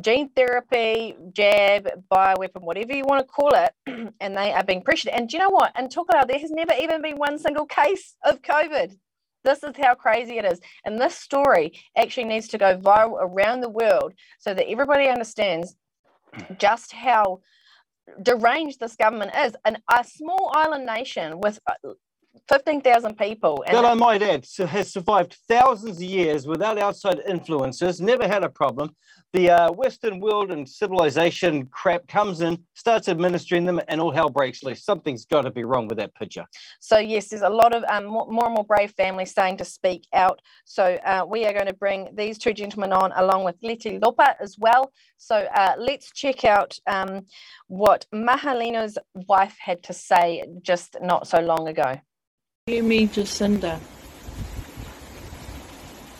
[0.00, 3.72] gene therapy, jab, bioweapon, whatever you want to call it,
[4.20, 5.12] and they are being pressured.
[5.12, 5.78] And do you know what?
[5.78, 8.96] In Tokelau, there has never even been one single case of COVID.
[9.44, 10.60] This is how crazy it is.
[10.84, 15.76] And this story actually needs to go viral around the world so that everybody understands
[16.58, 17.40] just how
[18.22, 19.54] deranged this government is.
[19.64, 21.90] And a small island nation with uh,
[22.48, 23.62] 15,000 people.
[23.66, 28.42] And that I might add has survived thousands of years without outside influences, never had
[28.42, 28.94] a problem.
[29.32, 34.28] The uh, Western world and civilization crap comes in, starts administering them, and all hell
[34.28, 34.84] breaks loose.
[34.84, 36.44] Something's got to be wrong with that picture.
[36.80, 39.64] So, yes, there's a lot of um, more, more, and more brave families starting to
[39.64, 40.42] speak out.
[40.66, 44.36] So, uh, we are going to bring these two gentlemen on along with Leti Lopa
[44.38, 44.92] as well.
[45.16, 47.26] So, uh, let's check out um,
[47.68, 51.98] what Mahalina's wife had to say just not so long ago.
[52.68, 53.80] Me, Jacinda.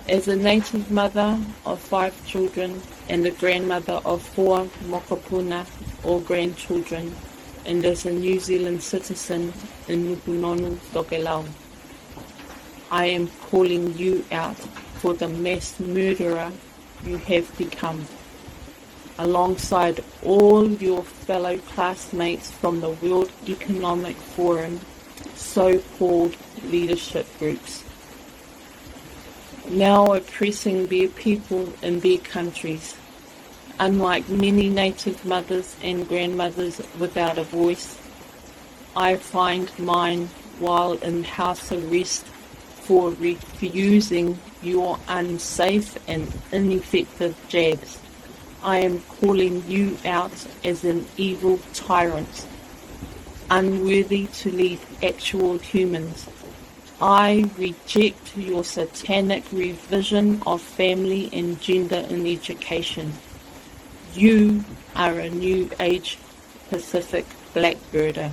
[0.09, 5.64] As a native mother of five children and a grandmother of four mokopuna
[6.02, 7.14] or grandchildren,
[7.64, 9.52] and as a New Zealand citizen
[9.86, 11.47] in Nukunonu, Tokelau,
[12.90, 14.59] I am calling you out
[14.97, 16.51] for the mass murderer
[17.05, 18.05] you have become,
[19.16, 24.81] alongside all your fellow classmates from the World Economic Forum
[25.43, 27.82] so-called leadership groups
[29.73, 32.94] now oppressing their people in their countries.
[33.78, 37.98] Unlike many native mothers and grandmothers without a voice,
[38.94, 40.28] I find mine
[40.59, 42.24] while in house arrest
[42.85, 47.98] for refusing your unsafe and ineffective jabs.
[48.62, 52.47] I am calling you out as an evil tyrant,
[53.59, 56.29] unworthy to lead actual humans
[57.03, 63.15] I reject your satanic revision of family and gender in education.
[64.15, 64.65] You
[64.95, 66.16] are a new age
[66.70, 68.31] Pacific blackbirder.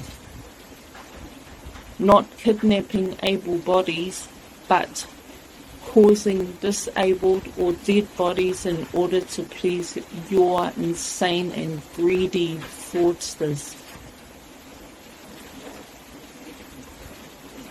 [1.97, 4.27] Not kidnapping able bodies,
[4.67, 5.07] but
[5.87, 9.97] causing disabled or dead bodies in order to please
[10.29, 13.78] your insane and greedy fraudsters.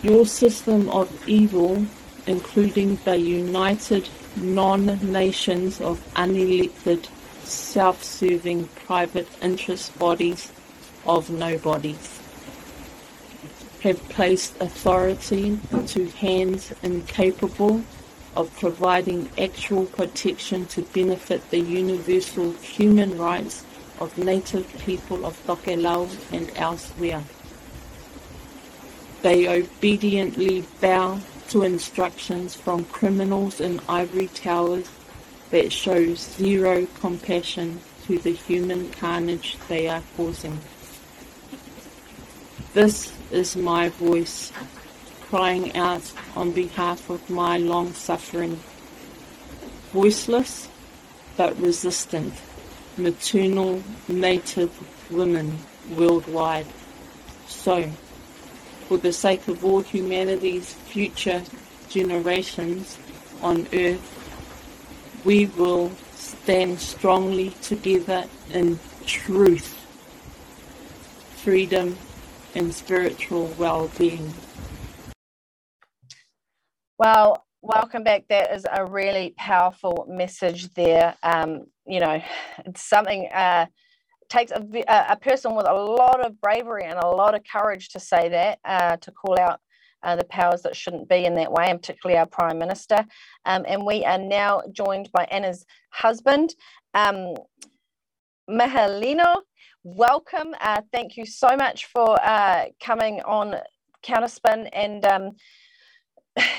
[0.00, 1.84] Your system of evil,
[2.26, 7.08] including the united non-nations of unelected,
[7.42, 10.52] self-serving private interest bodies
[11.04, 12.20] of nobodies,
[13.82, 15.58] have placed authority
[15.88, 17.82] to hands incapable
[18.36, 23.64] of providing actual protection to benefit the universal human rights
[23.98, 27.24] of native people of Tokelau and elsewhere.
[29.22, 34.88] They obediently bow to instructions from criminals in ivory towers
[35.50, 40.58] that show zero compassion to the human carnage they are causing.
[42.74, 44.52] This is my voice
[45.22, 48.60] crying out on behalf of my long suffering,
[49.92, 50.68] voiceless
[51.36, 52.34] but resistant
[52.98, 54.72] maternal native
[55.10, 55.58] women
[55.96, 56.66] worldwide.
[57.46, 57.90] So,
[58.88, 61.42] for the sake of all humanity's future
[61.90, 62.96] generations
[63.42, 69.76] on earth, we will stand strongly together in truth,
[71.36, 71.98] freedom,
[72.54, 74.32] and spiritual well being.
[76.98, 78.24] Well, welcome back.
[78.30, 81.14] That is a really powerful message there.
[81.22, 82.22] Um, you know,
[82.64, 83.28] it's something.
[83.34, 83.66] Uh,
[84.28, 88.00] takes a, a person with a lot of bravery and a lot of courage to
[88.00, 89.60] say that, uh, to call out
[90.02, 93.04] uh, the powers that shouldn't be in that way, and particularly our Prime Minister.
[93.44, 96.54] Um, and we are now joined by Anna's husband,
[96.94, 97.34] um.
[99.84, 100.54] Welcome.
[100.60, 103.56] Uh, thank you so much for uh, coming on
[104.02, 105.32] Counterspin and um,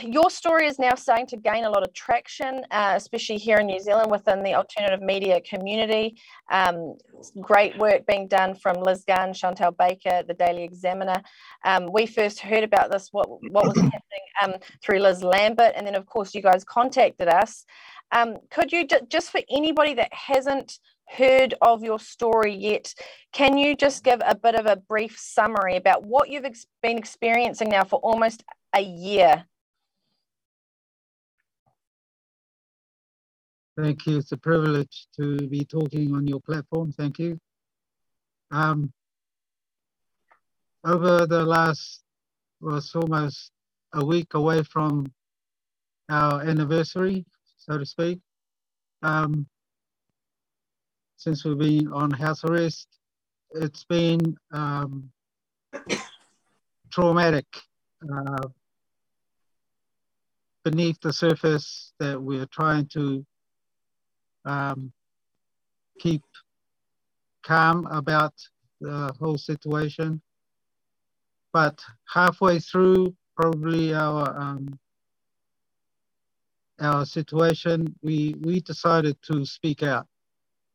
[0.03, 3.67] your story is now starting to gain a lot of traction, uh, especially here in
[3.67, 6.17] New Zealand within the alternative media community.
[6.51, 6.97] Um,
[7.41, 11.21] great work being done from Liz Gunn, Chantelle Baker, the Daily Examiner.
[11.63, 13.99] Um, we first heard about this, what, what was happening
[14.43, 17.65] um, through Liz Lambert, and then, of course, you guys contacted us.
[18.11, 22.93] Um, could you, just for anybody that hasn't heard of your story yet,
[23.33, 26.97] can you just give a bit of a brief summary about what you've ex- been
[26.97, 28.43] experiencing now for almost
[28.73, 29.45] a year
[33.81, 34.17] Thank you.
[34.17, 36.91] It's a privilege to be talking on your platform.
[36.91, 37.39] Thank you.
[38.51, 38.91] Um,
[40.83, 42.03] over the last,
[42.59, 43.51] was almost
[43.93, 45.09] a week away from
[46.09, 47.25] our anniversary,
[47.57, 48.19] so to speak.
[49.01, 49.47] Um,
[51.15, 52.89] since we've been on house arrest,
[53.51, 55.09] it's been um,
[56.91, 57.45] traumatic.
[58.03, 58.47] Uh,
[60.65, 63.25] beneath the surface that we're trying to
[64.49, 64.91] um,
[65.99, 66.23] keep
[67.43, 68.33] calm about
[68.81, 70.21] the whole situation.
[71.53, 71.79] But
[72.13, 74.79] halfway through, probably our um,
[76.79, 80.07] our situation, we we decided to speak out.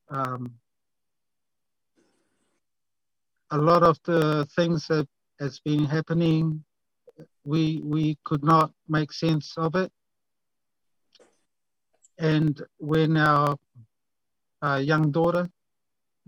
[0.08, 0.54] Um,
[3.50, 5.08] a lot of the things that
[5.40, 6.64] has been happening,
[7.44, 9.92] we we could not make sense of it.
[12.18, 13.56] And when our
[14.62, 15.48] uh, young daughter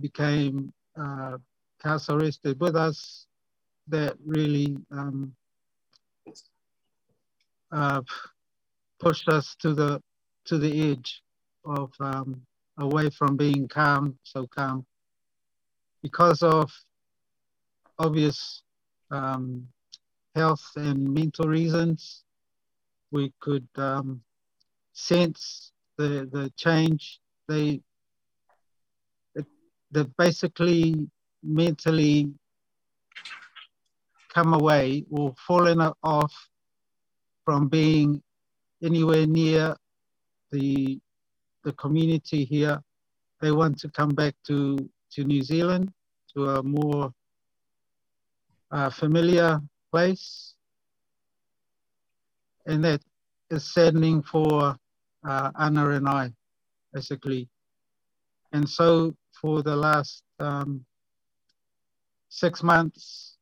[0.01, 1.39] became uh,
[1.83, 3.27] house arrested with us,
[3.89, 5.33] that really um,
[7.71, 8.03] uh,
[8.99, 10.03] pushed us to the
[10.45, 11.23] to the edge
[11.65, 12.41] of um,
[12.79, 14.85] away from being calm, so calm,
[16.03, 16.71] because of
[17.99, 18.63] obvious
[19.11, 19.67] um,
[20.35, 22.23] health and mental reasons.
[23.13, 24.21] We could um,
[24.93, 27.21] sense the the change.
[27.49, 27.81] They
[29.93, 31.09] they basically
[31.43, 32.33] mentally
[34.35, 36.35] come away or fallen off
[37.45, 38.23] from being
[38.83, 39.77] anywhere near
[40.51, 41.01] the
[41.65, 42.81] the community here.
[43.41, 44.77] They want to come back to
[45.13, 45.93] to New Zealand
[46.35, 47.13] to a more
[48.71, 49.61] uh, familiar
[49.91, 50.55] place,
[52.67, 53.01] and that
[53.51, 54.77] is saddening for
[55.27, 56.33] uh, Anna and I,
[56.93, 57.49] basically.
[58.53, 60.85] And so for the last um,
[62.29, 63.37] six months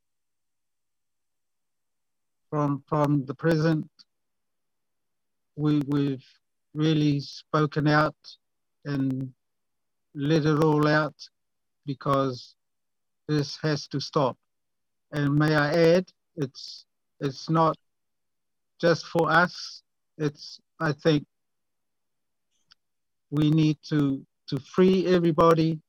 [2.50, 3.88] from from the present,
[5.56, 6.24] we we've
[6.74, 8.16] really spoken out
[8.84, 9.32] and
[10.14, 11.14] let it all out
[11.86, 12.54] because
[13.28, 14.36] this has to stop.
[15.12, 16.06] And may I add,
[16.36, 16.86] it's
[17.20, 17.76] it's not
[18.80, 19.82] just for us.
[20.18, 21.26] It's I think
[23.30, 25.80] we need to to free everybody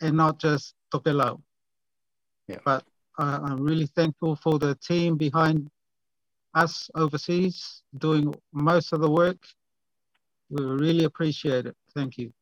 [0.00, 1.40] and not just Tokelau.
[2.48, 2.58] Yeah.
[2.64, 2.84] But
[3.18, 5.70] uh, I'm really thankful for the team behind
[6.54, 9.38] us overseas doing most of the work.
[10.50, 11.76] We really appreciate it.
[11.94, 12.32] Thank you.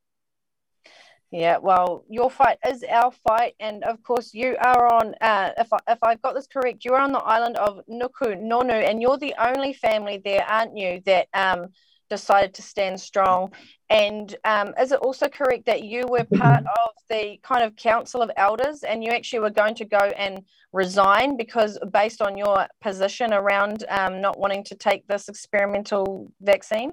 [1.31, 5.15] Yeah, well, your fight is our fight, and of course, you are on.
[5.19, 8.87] Uh, if I, if I've got this correct, you are on the island of Nukunonu,
[8.87, 11.01] and you're the only family there, aren't you?
[11.07, 11.69] That um,
[12.17, 13.41] decided to stand strong.
[13.89, 18.21] And um, is it also correct that you were part of the kind of council
[18.23, 20.35] of elders, and you actually were going to go and
[20.73, 26.07] resign because based on your position around um, not wanting to take this experimental
[26.41, 26.91] vaccine?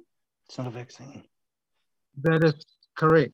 [0.47, 1.23] It's not a vaccine.
[2.27, 2.55] That is
[3.01, 3.33] correct.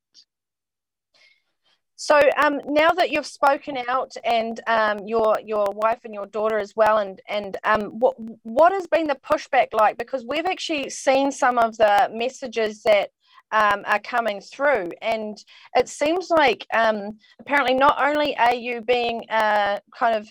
[1.96, 6.60] So um, now that you've spoken out, and um, your your wife and your daughter
[6.60, 9.98] as well, and and um, what what has been the pushback like?
[9.98, 13.12] Because we've actually seen some of the messages that
[13.52, 15.38] um, are coming through, and
[15.76, 20.28] it seems like um, apparently not only are you being uh, kind of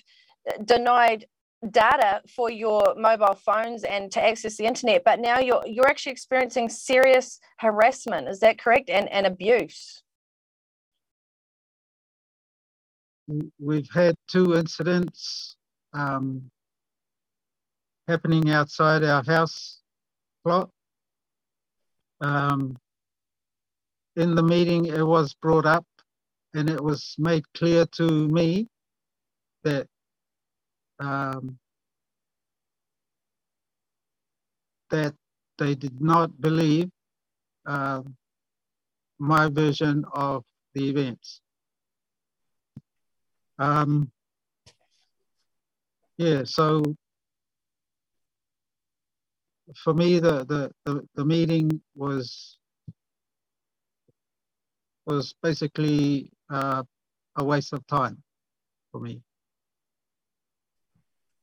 [0.67, 1.25] denied
[1.71, 6.13] data for your mobile phones and to access the internet, but now you're you're actually
[6.13, 8.29] experiencing serious harassment.
[8.29, 8.91] Is that correct?
[8.91, 10.04] And and abuse.
[13.59, 15.57] We've had two incidents
[15.93, 16.51] um,
[18.09, 19.81] happening outside our house
[20.45, 20.71] plot.
[22.21, 22.77] Um,
[24.17, 25.87] in the meeting, it was brought up
[26.55, 28.69] and it was made clear to me
[29.65, 29.87] that
[31.01, 31.59] um,
[34.91, 35.15] that
[35.59, 36.89] they did not believe
[37.67, 38.03] uh,
[39.19, 40.45] my version of
[40.75, 41.41] the events.
[43.59, 44.11] Um,
[46.17, 46.83] yeah, so
[49.77, 52.59] for me, the, the, the, the meeting was
[55.07, 56.83] was basically uh,
[57.37, 58.23] a waste of time
[58.91, 59.21] for me.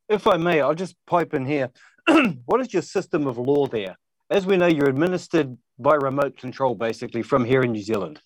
[0.08, 1.70] If I may, I'll just pipe in here.
[2.46, 3.96] what is your system of law there?
[4.30, 8.20] As we know, you're administered by remote control, basically, from here in New Zealand.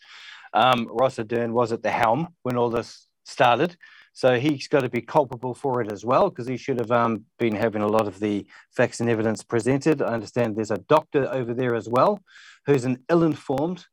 [0.52, 3.76] Um, Ross Ardern was at the helm when all this started.
[4.12, 7.26] So he's got to be culpable for it as well because he should have um,
[7.38, 10.00] been having a lot of the facts and evidence presented.
[10.00, 12.22] I understand there's a doctor over there as well
[12.64, 13.86] who's an ill informed,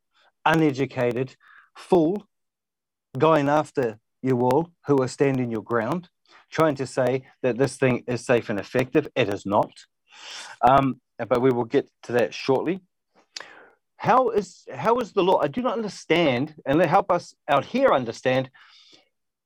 [0.46, 1.36] uneducated
[1.76, 2.26] fool
[3.18, 6.08] going after you all who are standing your ground,
[6.50, 9.08] trying to say that this thing is safe and effective.
[9.16, 9.74] It is not.
[10.62, 12.82] Um, but we will get to that shortly.
[13.98, 15.40] How is how is the law?
[15.42, 18.50] I do not understand, and help us out here understand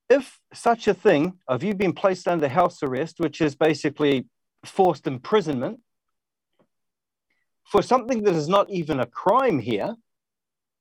[0.10, 4.26] if such a thing of you being placed under house arrest, which is basically
[4.66, 5.80] forced imprisonment,
[7.66, 9.96] for something that is not even a crime here,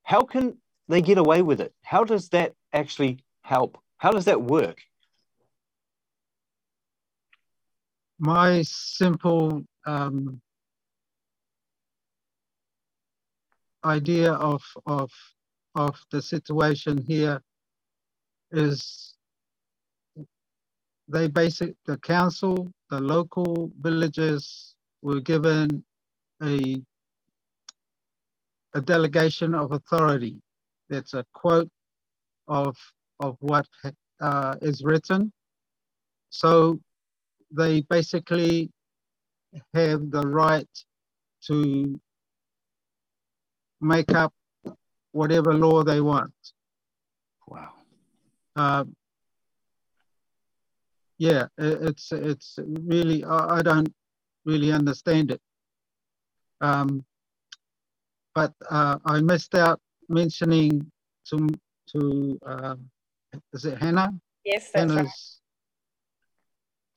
[0.05, 0.57] how can
[0.89, 1.75] they get away with it?
[1.83, 3.79] How does that actually help?
[3.99, 4.79] How does that work?
[8.19, 10.41] My simple um,
[13.85, 15.11] idea of, of,
[15.75, 17.43] of the situation here
[18.53, 19.16] is
[21.09, 25.85] they basic the council, the local villages were given
[26.43, 26.83] a
[28.75, 30.37] a delegation of authority.
[30.91, 31.71] That's a quote
[32.49, 32.77] of
[33.21, 33.67] of what
[34.21, 35.33] uh, is written.
[36.31, 36.79] So
[37.51, 38.71] they basically
[39.75, 40.69] have the right
[41.47, 41.99] to
[43.81, 44.33] make up
[45.13, 46.35] whatever law they want.
[47.47, 47.71] Wow.
[48.55, 48.85] Uh,
[51.19, 53.93] yeah, it's it's really I, don't
[54.45, 55.41] really understand it.
[56.61, 57.05] Um,
[58.35, 60.91] but uh, I missed out mentioning
[61.31, 61.49] to
[61.93, 62.77] to uh,
[63.53, 64.13] is it Hannah?
[64.45, 65.41] Yes, that's Hannah's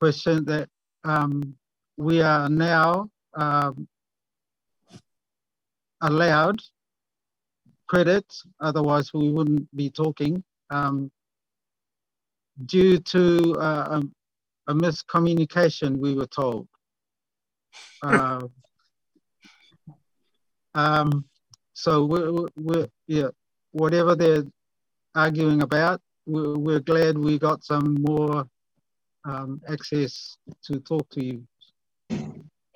[0.00, 0.68] question that
[1.04, 1.54] um,
[1.96, 3.88] we are now um,
[6.00, 6.60] allowed
[7.88, 8.24] credit,
[8.60, 11.10] otherwise we wouldn't be talking, um,
[12.66, 16.68] due to uh, a, a miscommunication, we were told.
[18.02, 18.46] Uh,
[20.74, 21.24] um,
[21.74, 23.28] so we're, we're, we're, yeah,
[23.72, 24.44] whatever they're
[25.14, 28.44] arguing about, we're, we're glad we got some more
[29.24, 31.46] um, access to talk to you.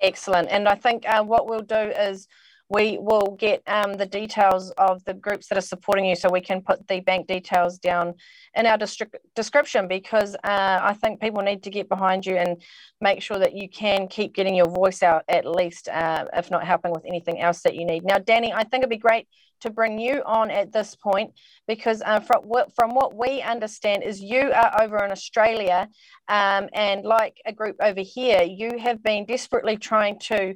[0.01, 0.49] Excellent.
[0.49, 2.27] And I think uh, what we'll do is
[2.69, 6.41] we will get um, the details of the groups that are supporting you so we
[6.41, 8.15] can put the bank details down
[8.55, 12.61] in our distri- description because uh, I think people need to get behind you and
[12.99, 16.65] make sure that you can keep getting your voice out at least, uh, if not
[16.65, 18.03] helping with anything else that you need.
[18.03, 19.27] Now, Danny, I think it'd be great
[19.61, 21.33] to bring you on at this point
[21.67, 25.87] because uh, from, what, from what we understand is you are over in Australia
[26.27, 30.55] um, and like a group over here, you have been desperately trying to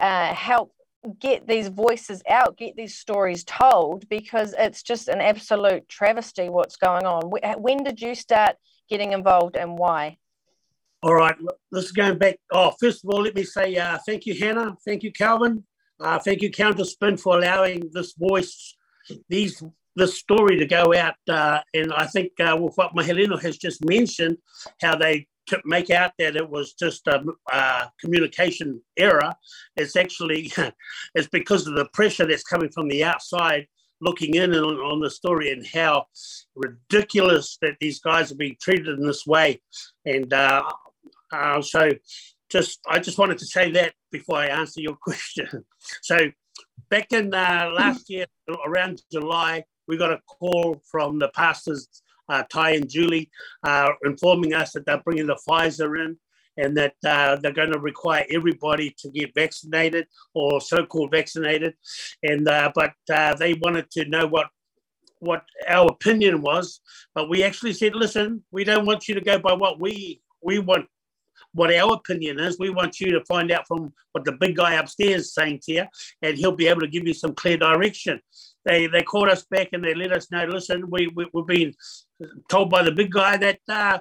[0.00, 0.72] uh, help
[1.18, 6.76] get these voices out, get these stories told, because it's just an absolute travesty what's
[6.76, 7.30] going on.
[7.60, 8.56] When did you start
[8.88, 10.18] getting involved and why?
[11.02, 11.36] All right,
[11.72, 12.36] this is going back.
[12.52, 14.76] Oh, first of all, let me say uh, thank you, Hannah.
[14.84, 15.64] Thank you, Kelvyn.
[15.98, 18.76] Uh, thank you, Counterspin, for allowing this voice,
[19.28, 19.62] these
[19.96, 21.16] this story to go out.
[21.28, 24.36] Uh, and I think uh, with what Mahelino has just mentioned,
[24.80, 27.22] how they to make out that it was just a,
[27.52, 29.34] a communication error.
[29.76, 30.52] It's actually
[31.14, 33.66] it's because of the pressure that's coming from the outside
[34.00, 36.06] looking in on, on the story and how
[36.54, 39.60] ridiculous that these guys are being treated in this way.
[40.06, 40.64] And uh,
[41.32, 41.90] uh, so
[42.50, 45.64] just I just wanted to say that before I answer your question.
[46.02, 46.30] So
[46.88, 48.26] back in uh, last year,
[48.66, 51.88] around July, we got a call from the pastors
[52.50, 53.30] Ty and Julie,
[53.64, 56.16] uh, informing us that they're bringing the Pfizer in
[56.56, 61.74] and that uh, they're going to require everybody to get vaccinated or so-called vaccinated.
[62.22, 64.48] And uh, but uh, they wanted to know what
[65.20, 66.80] what our opinion was,
[67.14, 70.58] but we actually said, listen, we don't want you to go by what we we
[70.58, 70.86] want.
[71.52, 74.74] What our opinion is, we want you to find out from what the big guy
[74.74, 75.84] upstairs is saying to you,
[76.22, 78.20] and he'll be able to give you some clear direction
[78.64, 80.44] they they called us back and they let us know.
[80.44, 81.74] Listen, we, we have been
[82.48, 83.98] told by the big guy that uh,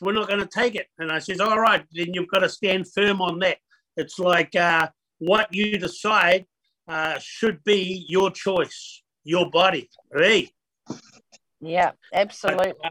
[0.00, 0.86] we're not going to take it.
[0.98, 3.58] And I says, all right, then you've got to stand firm on that.
[3.96, 6.46] It's like uh, what you decide
[6.88, 9.90] uh, should be your choice, your body.
[10.14, 10.50] Hey.
[11.60, 12.74] Yeah, absolutely.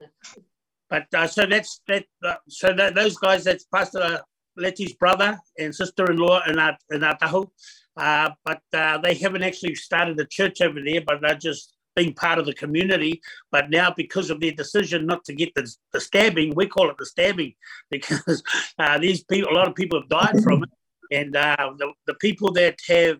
[0.90, 2.04] But, uh, so that's that.
[2.24, 4.20] Uh, so that, those guys, that's Pastor
[4.56, 7.48] Letty's brother and sister-in-law in our in Atahu.
[7.96, 12.14] Uh, but uh, they haven't actually started a church over there, but they're just being
[12.14, 13.20] part of the community.
[13.50, 16.96] But now, because of their decision not to get the, the stabbing, we call it
[16.98, 17.54] the stabbing
[17.90, 18.42] because
[18.78, 20.70] uh, these people, a lot of people have died from it.
[21.10, 23.18] And uh, the, the people that have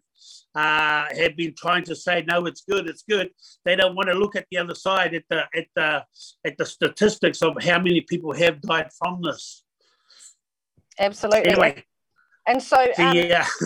[0.54, 3.30] uh, have been trying to say no, it's good, it's good.
[3.64, 6.04] They don't want to look at the other side at the at the
[6.44, 9.62] at the statistics of how many people have died from this.
[10.98, 11.50] Absolutely.
[11.50, 11.84] Anyway,
[12.46, 13.46] and so, um, yeah.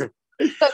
[0.59, 0.67] So,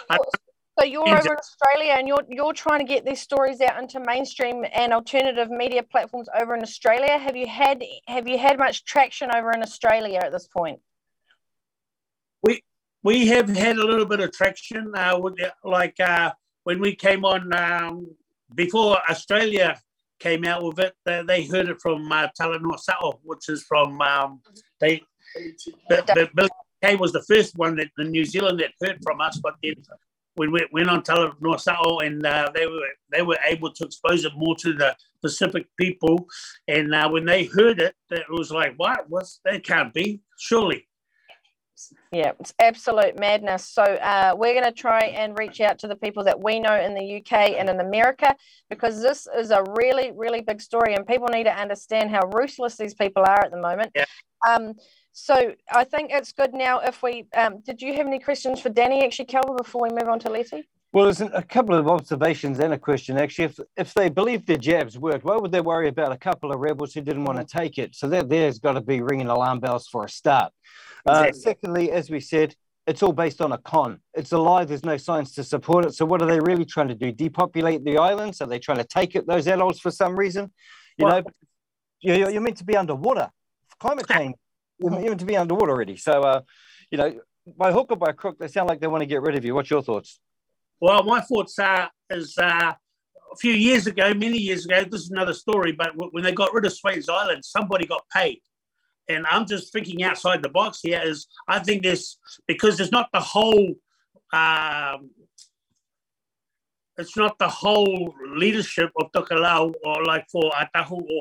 [0.78, 4.01] so you're over in Australia and you're you're trying to get these stories out into
[4.01, 7.18] mainstream and alternative media platforms over in Australia.
[7.18, 10.80] Have you had have you had much traction over in Australia at this point?
[13.09, 14.93] We have had a little bit of traction.
[14.94, 15.18] Uh,
[15.64, 16.32] like uh,
[16.64, 18.14] when we came on um,
[18.55, 19.80] before Australia
[20.18, 23.98] came out with it, they, they heard it from uh, Talanoa Sa'o, which is from
[24.02, 24.43] um,
[24.78, 25.01] they.
[25.89, 26.48] Bill
[26.85, 29.76] Kay was the first one that in New Zealand that heard from us, but then
[30.36, 34.26] we went, went on Talanoa Sa'o and uh, they were they were able to expose
[34.26, 36.28] it more to the Pacific people.
[36.76, 39.09] And uh, when they heard it, it was like, what?
[39.09, 39.64] What's that?
[39.64, 40.85] Can't be, surely.
[42.12, 43.66] Yeah, it's absolute madness.
[43.66, 46.74] So uh, we're going to try and reach out to the people that we know
[46.74, 48.34] in the UK and in America
[48.70, 52.76] because this is a really, really big story, and people need to understand how ruthless
[52.76, 53.92] these people are at the moment.
[53.94, 54.05] Yeah.
[54.48, 54.74] Um,
[55.12, 57.26] so I think it's good now if we.
[57.36, 60.30] Um, did you have any questions for Danny, actually, Kelvyn, before we move on to
[60.30, 60.68] Letty?
[60.92, 63.46] Well, there's a couple of observations and a question actually.
[63.46, 66.60] If if they believe the jabs worked, why would they worry about a couple of
[66.60, 67.94] rebels who didn't want to take it?
[67.94, 70.52] So that there's got to be ringing alarm bells for a start.
[71.07, 72.55] Uh, secondly, as we said,
[72.87, 74.01] it's all based on a con.
[74.15, 74.65] It's a lie.
[74.65, 75.95] There's no science to support it.
[75.95, 77.12] So what are they really trying to do?
[77.12, 78.41] Depopulate the islands?
[78.41, 80.51] Are they trying to take it those adults for some reason?
[80.97, 81.25] You well, know,
[82.01, 83.31] you're, you're meant to be underwater.
[83.79, 84.37] Climate change.
[84.79, 85.97] You're meant to be underwater already.
[85.97, 86.41] So, uh,
[86.91, 87.20] you know,
[87.57, 89.55] by hook or by crook, they sound like they want to get rid of you.
[89.55, 90.20] What's your thoughts?
[90.81, 92.73] Well, my thoughts are is uh,
[93.33, 94.85] a few years ago, many years ago.
[94.85, 98.41] This is another story, but when they got rid of Swains Island, somebody got paid
[99.09, 103.09] and I'm just thinking outside the box here is I think there's because there's not
[103.12, 103.74] the whole
[104.32, 105.10] um,
[106.98, 111.20] it's not the whole leadership of Tokelau or like for Atahu or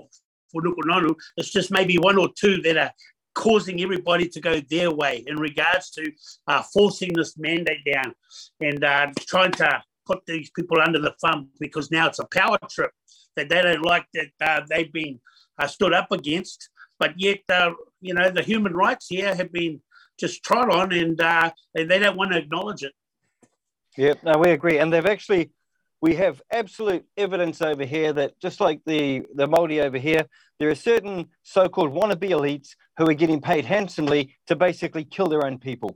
[0.52, 1.16] for Nukunonu.
[1.38, 2.92] It's just maybe one or two that are
[3.36, 6.12] causing everybody to go their way in regards to
[6.48, 8.14] uh, forcing this mandate down
[8.60, 12.58] and uh, trying to put these people under the thumb because now it's a power
[12.70, 12.92] trip
[13.36, 15.20] that they don't like that uh, they've been
[15.60, 16.70] uh, stood up against
[17.00, 17.72] but yet, uh,
[18.02, 19.82] you know, the human rights here have been
[20.20, 22.94] just trod on and uh, they, they don't want to acknowledge it.
[23.98, 24.78] Yeah, no, we agree.
[24.78, 25.52] And they've actually,
[26.02, 30.26] we have absolute evidence over here that just like the, the Māori over here,
[30.60, 35.46] there are certain so-called wannabe elites who are getting paid handsomely to basically kill their
[35.46, 35.96] own people.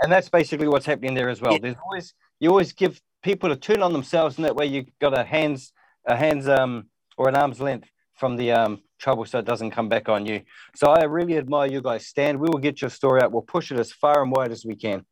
[0.00, 1.52] And that's basically what's happening there as well.
[1.52, 1.58] Yeah.
[1.62, 5.16] There's always, you always give people to turn on themselves and that way you've got
[5.18, 5.72] a hands,
[6.06, 6.86] a hands um,
[7.16, 10.40] or an arm's length from the um, trouble so it doesn't come back on you.
[10.74, 12.40] So I really admire you guys stand.
[12.40, 13.32] We will get your story out.
[13.32, 15.04] We'll push it as far and wide as we can.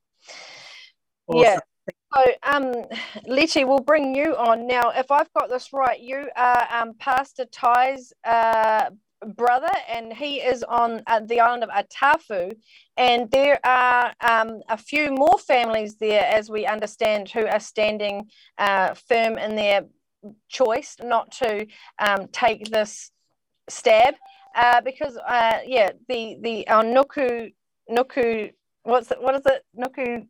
[1.28, 1.42] Awesome.
[1.42, 1.58] Yeah.
[2.14, 2.66] So, um,
[3.26, 4.90] Letty, we'll bring you on now.
[4.90, 8.90] If I've got this right, you are um, Pastor Ty's uh,
[9.36, 12.52] brother, and he is on uh, the island of Atafu.
[12.96, 18.28] And there are um, a few more families there, as we understand, who are standing
[18.58, 19.86] uh, firm in their
[20.48, 21.66] choice not to
[21.98, 23.10] um, take this
[23.72, 24.14] stab
[24.54, 27.52] uh, because uh, yeah the the our nuku
[27.90, 28.52] nuku
[28.84, 29.64] what's it, what is it?
[29.76, 30.26] Nuku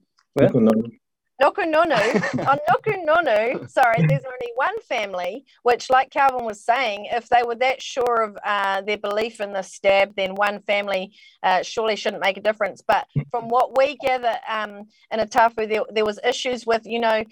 [1.42, 7.08] Noku Nonu, on Noku Nonu, sorry, there's only one family, which, like Kelvyn was saying,
[7.10, 11.12] if they were that sure of uh, their belief in the stab, then one family
[11.42, 12.82] uh, surely shouldn't make a difference.
[12.86, 17.24] But from what we gather um, in Atafu, there, there was issues with, you know,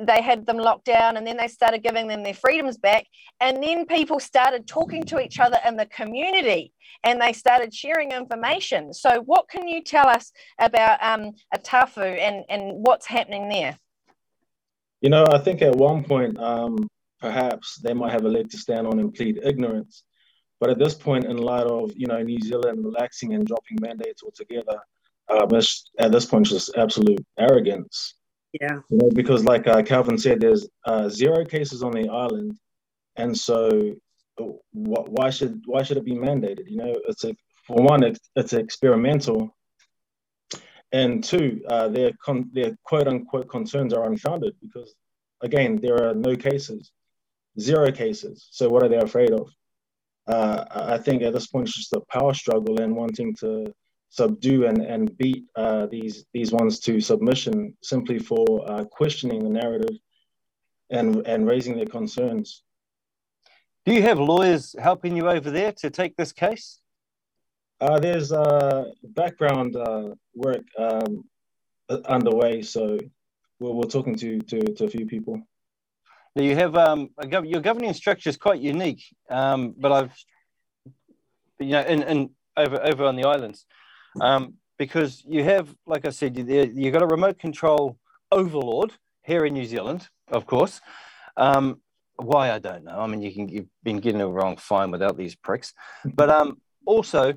[0.00, 3.06] they had them locked down and then they started giving them their freedoms back.
[3.40, 6.72] And then people started talking to each other in the community
[7.02, 8.92] and they started sharing information.
[8.92, 13.78] So, what can you tell us about um, Atafu and, and what's happening there?
[15.00, 16.88] You know, I think at one point, um,
[17.20, 20.04] perhaps they might have a leg to stand on and plead ignorance.
[20.60, 24.22] But at this point, in light of you know New Zealand relaxing and dropping mandates
[24.22, 24.78] altogether,
[25.28, 25.48] um,
[25.98, 28.14] at this point, just absolute arrogance.
[28.60, 28.78] Yeah.
[28.88, 32.56] You know, because like uh, Kelvyn said, there's uh, zero cases on the island,
[33.16, 33.96] and so
[34.72, 36.68] why should why should it be mandated?
[36.68, 37.34] You know, it's a
[37.66, 39.56] for one, it's, it's experimental,
[40.92, 44.94] and two, uh, their con- their quote unquote concerns are unfounded because
[45.42, 46.92] again, there are no cases,
[47.58, 48.48] zero cases.
[48.50, 49.48] So what are they afraid of?
[50.26, 53.74] Uh, I think at this point it's just a power struggle and wanting to
[54.14, 59.50] subdue and, and beat uh, these these ones to submission simply for uh, questioning the
[59.50, 59.96] narrative
[60.90, 62.62] and and raising their concerns.
[63.84, 66.78] Do you have lawyers helping you over there to take this case?
[67.80, 71.24] Uh, there's uh, background uh, work um,
[72.06, 72.96] underway, so
[73.58, 75.42] we're, we're talking to, to, to a few people.
[76.36, 80.14] Now you have um, gov- your governing structure is quite unique, um, but I've
[81.58, 83.66] you know in, in over over on the islands
[84.20, 87.98] um, because you have, like I said, you you got a remote control
[88.30, 88.92] overlord
[89.22, 90.80] here in New Zealand, of course.
[91.36, 91.80] Um,
[92.16, 92.98] why I don't know.
[92.98, 95.72] I mean, you can you've been getting it wrong fine without these pricks,
[96.04, 97.34] but um, also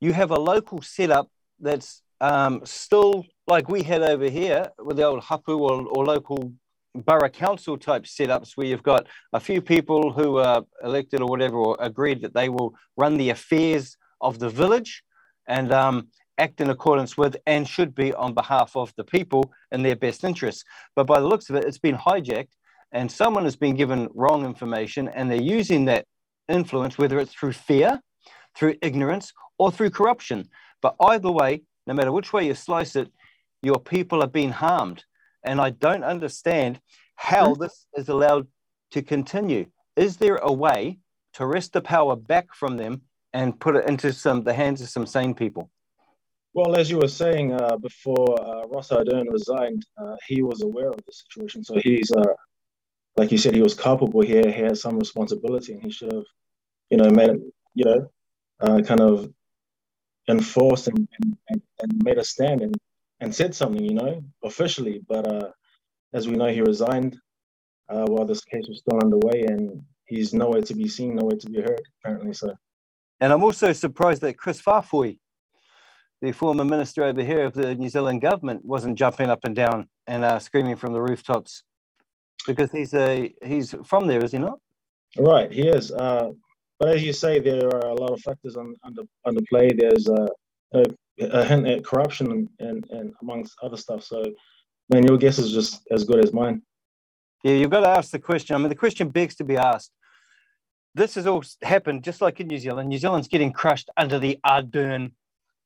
[0.00, 1.28] you have a local setup
[1.60, 6.52] that's um, still like we had over here with the old hapu or, or local
[6.94, 11.56] borough council type setups where you've got a few people who are elected or whatever
[11.56, 15.02] or agreed that they will run the affairs of the village
[15.46, 16.08] and um,
[16.38, 20.24] act in accordance with and should be on behalf of the people in their best
[20.24, 20.64] interests.
[20.96, 22.54] But by the looks of it, it's been hijacked
[22.92, 26.06] and someone has been given wrong information and they're using that
[26.48, 28.00] influence, whether it's through fear,
[28.54, 30.48] through ignorance, or through corruption.
[30.80, 33.10] But either way, no matter which way you slice it,
[33.62, 35.04] your people are being harmed.
[35.44, 36.80] And I don't understand
[37.16, 37.62] how mm-hmm.
[37.62, 38.46] this is allowed
[38.92, 39.66] to continue.
[39.96, 40.98] Is there a way
[41.34, 43.02] to wrest the power back from them
[43.32, 45.70] and put it into some the hands of some sane people?
[46.54, 49.86] Well, as you were saying uh, before, uh, Ross Ardern resigned.
[49.96, 52.34] Uh, he was aware of the situation, so he's uh,
[53.16, 54.50] like you said, he was culpable here.
[54.50, 56.24] He has some responsibility, and he should have,
[56.90, 57.30] you know, made
[57.74, 58.10] you know,
[58.60, 59.32] uh, kind of
[60.28, 61.08] enforced and,
[61.48, 62.74] and, and made a stand and,
[63.20, 65.00] and said something, you know, officially.
[65.08, 65.50] But uh,
[66.12, 67.18] as we know, he resigned
[67.86, 71.60] while this case was still underway, and he's nowhere to be seen, nowhere to be
[71.60, 72.32] heard, apparently.
[72.32, 72.54] So,
[73.22, 75.16] And I'm also surprised that Chris Faafoi,
[76.20, 79.88] the former minister over here of the New Zealand government, wasn't jumping up and down
[80.08, 81.62] and uh, screaming from the rooftops
[82.48, 84.58] because he's a he's from there, is he not?
[85.16, 85.92] right, he is.
[85.92, 86.30] Uh,
[86.80, 89.70] but as you say, there are a lot of factors on, under under play.
[89.70, 90.26] There's uh,
[90.74, 90.84] a,
[91.20, 94.02] a hint at corruption and, and, and amongst other stuff.
[94.02, 94.24] So,
[94.92, 96.60] man, your guess is just as good as mine.
[97.44, 98.56] Yeah, you've got to ask the question.
[98.56, 99.92] I mean, the question begs to be asked.
[100.94, 102.88] This has all happened just like in New Zealand.
[102.88, 105.12] New Zealand's getting crushed under the Ardern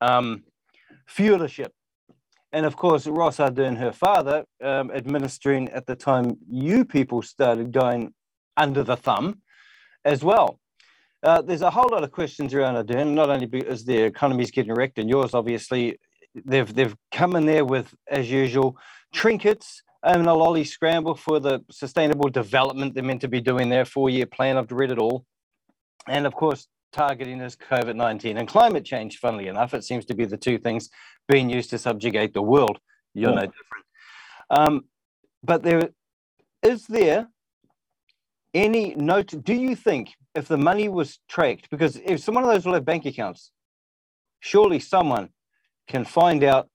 [0.01, 0.45] um.
[2.53, 7.73] And of course, Ross Ardern, her father, um, administering at the time you people started
[7.73, 8.15] going
[8.57, 9.43] under the thumb
[10.05, 10.61] as well.
[11.23, 14.75] Uh, there's a whole lot of questions around Ardern, not only because their economy's getting
[14.75, 15.99] wrecked and yours, obviously,
[16.45, 18.77] they've, they've come in there with, as usual,
[19.13, 23.85] trinkets and a lolly scramble for the sustainable development they're meant to be doing their
[23.85, 24.57] four-year plan.
[24.57, 25.25] I've read it all.
[26.09, 29.75] And of course, targeting is COVID-19 and climate change, funnily enough.
[29.75, 30.89] It seems to be the two things
[31.29, 32.79] being used to subjugate the world.
[33.15, 33.85] You're no different.
[34.51, 34.85] Um,
[35.43, 35.91] but there
[36.63, 37.29] is there
[38.55, 39.35] any note?
[39.43, 42.85] Do you think if the money was tracked, because if someone of those will have
[42.85, 43.51] bank accounts,
[44.41, 45.31] surely someone
[45.89, 46.69] can find out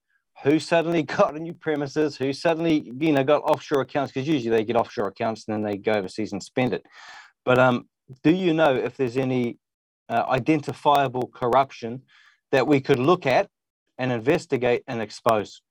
[0.43, 4.55] who suddenly got a new premises, who suddenly you know got offshore accounts, because usually
[4.55, 6.85] they get offshore accounts and then they go overseas and spend it.
[7.45, 7.87] But um,
[8.23, 9.57] do you know if there's any
[10.09, 12.03] uh, identifiable corruption
[12.51, 13.49] that we could look at
[13.97, 15.61] and investigate and expose?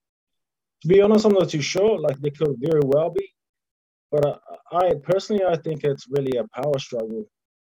[0.82, 1.98] To be honest, I'm not too sure.
[2.00, 3.34] Like, they could very well be.
[4.10, 4.38] But uh,
[4.72, 7.26] I personally, I think it's really a power struggle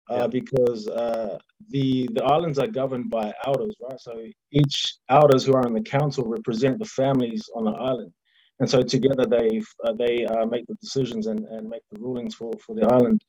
[0.08, 1.38] uh, because uh,
[1.70, 4.00] the the islands are governed by elders, right?
[4.00, 8.12] So each elders who are on the council represent the families on the island,
[8.60, 12.34] and so together they uh, they uh, make the decisions and, and make the rulings
[12.34, 13.22] for for the island.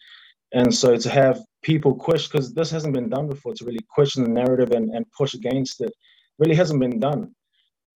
[0.53, 4.23] And so to have people question because this hasn't been done before to really question
[4.23, 5.91] the narrative and, and push against it
[6.39, 7.35] really hasn't been done.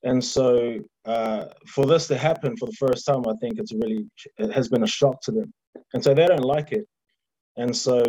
[0.04, 4.06] And so uh, for this to happen for the first time, I think it's really
[4.38, 5.54] it has been a shock to them,
[5.94, 6.88] and so they don't like it.
[7.58, 8.02] And so,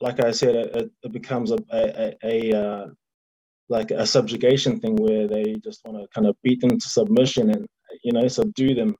[0.00, 2.86] like I said, it, it becomes a a, a, a uh,
[3.68, 7.50] like a subjugation thing where they just want to kind of beat them to submission
[7.50, 7.66] and
[8.02, 8.94] you know subdue them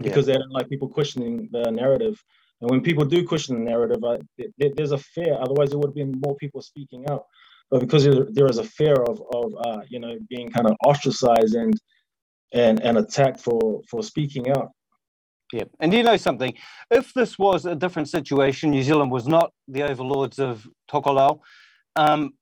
[0.00, 2.22] because they don't like people questioning the narrative.
[2.60, 4.18] And when people do question the narrative, I,
[4.58, 5.36] there, there's a fear.
[5.40, 7.24] Otherwise, there would have been more people speaking out
[7.70, 11.54] but because there is a fear of, of uh, you know being kind of ostracized
[11.54, 11.74] and
[12.52, 14.70] and and attacked for for speaking out.
[15.52, 16.54] Yeah, and you know something?
[16.90, 21.40] If this was a different situation, New Zealand was not the overlords of Tokelau,
[21.96, 22.34] um,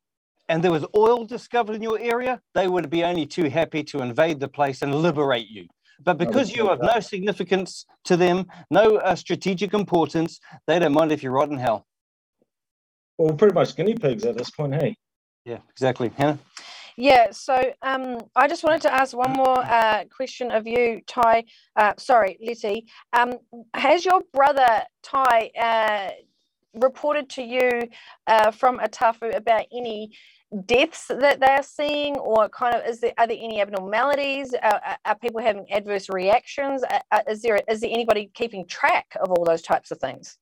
[0.48, 3.98] and there was oil discovered in your area, they would be only too happy to
[4.00, 5.66] invade the place and liberate you.
[6.04, 11.10] But because you have no significance to them, no uh, strategic importance, they don't mind
[11.10, 11.86] if you rot in hell.
[13.18, 14.96] Well, pretty much guinea pigs at this point, hey?
[15.44, 16.10] Yeah, exactly.
[16.16, 16.38] Hannah?
[16.96, 21.44] Yeah, so um, I just wanted to ask one more uh, question of you, Ty.
[21.76, 22.86] Uh, sorry, Letty.
[23.12, 23.34] Um,
[23.74, 26.10] has your brother, Ty, uh,
[26.74, 27.82] reported to you
[28.26, 30.12] uh, from Atafu about any
[30.64, 34.54] deaths that they are seeing, or kind of is there are there any abnormalities?
[34.54, 36.82] Uh, are, are people having adverse reactions?
[37.10, 40.38] Uh, is there is there anybody keeping track of all those types of things?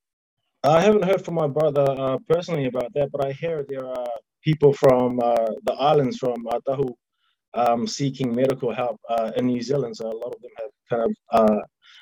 [0.62, 4.06] I haven't heard from my brother uh, personally about that, but I hear there are
[4.44, 6.92] people from uh, the islands from Atahu
[7.54, 9.96] um, seeking medical help uh, in New Zealand.
[9.96, 11.60] So a lot of them have kind of uh,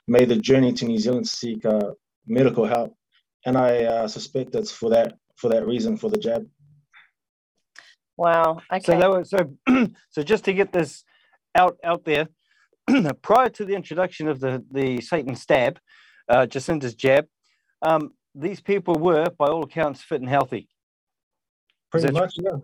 [0.08, 1.90] made the journey to New Zealand to seek uh,
[2.26, 2.94] medical help,
[3.46, 6.46] and I uh, suspect it's for that for that reason for the jab.
[8.16, 8.60] Wow.
[8.72, 8.84] Okay.
[8.84, 9.56] So that was so.
[10.10, 11.04] so just to get this
[11.54, 12.28] out out there,
[13.22, 15.78] prior to the introduction of the the Satan stab,
[16.28, 17.26] uh, Jacinda's jab,
[17.82, 20.68] um, these people were, by all accounts, fit and healthy.
[21.92, 22.56] Pretty much, yeah.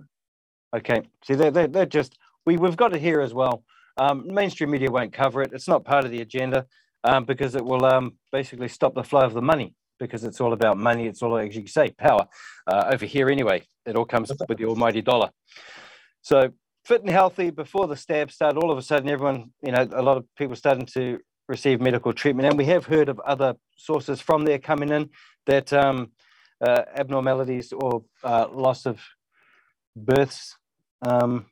[0.74, 1.02] Okay.
[1.24, 3.62] See, they're, they're, they're just, we, we've got it here as well.
[3.98, 5.52] Um, mainstream media won't cover it.
[5.52, 6.66] It's not part of the agenda
[7.05, 10.52] um, because it will um, basically stop the flow of the money because it's all
[10.52, 11.06] about money.
[11.06, 12.26] It's all, as you can say, power.
[12.66, 15.30] Uh, over here, anyway, it all comes with the almighty dollar.
[16.22, 16.52] So,
[16.84, 20.02] fit and healthy before the stab started, all of a sudden, everyone, you know, a
[20.02, 21.18] lot of people starting to
[21.48, 22.48] receive medical treatment.
[22.48, 25.10] And we have heard of other sources from there coming in
[25.46, 26.12] that um,
[26.60, 29.00] uh, abnormalities or uh, loss of
[30.04, 30.56] births.
[31.02, 31.46] Um,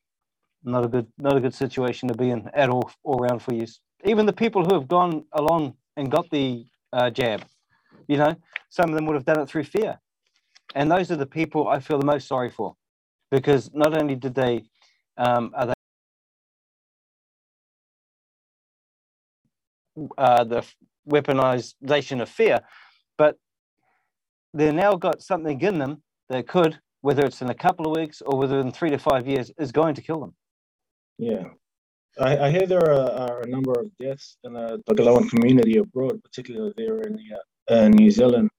[0.64, 3.54] not a good, not a good situation to be in at all, all around for
[3.54, 3.66] you.
[4.04, 7.44] Even the people who have gone along and got the uh, jab,
[8.08, 8.34] you know,
[8.68, 9.98] some of them would have done it through fear,
[10.74, 12.74] and those are the people I feel the most sorry for,
[13.30, 14.64] because not only did they
[15.16, 15.72] um, are they
[20.18, 20.64] uh, the
[21.08, 22.60] weaponization of fear,
[23.16, 23.36] but
[24.52, 28.20] they've now got something in them that could, whether it's in a couple of weeks
[28.26, 30.34] or whether in three to five years, is going to kill them.
[31.18, 31.44] Yeah.
[32.18, 36.20] I, I hear there are, are, a number of deaths in the Tokelauan community abroad,
[36.24, 37.26] particularly there in, the,
[37.74, 38.50] uh, New Zealand,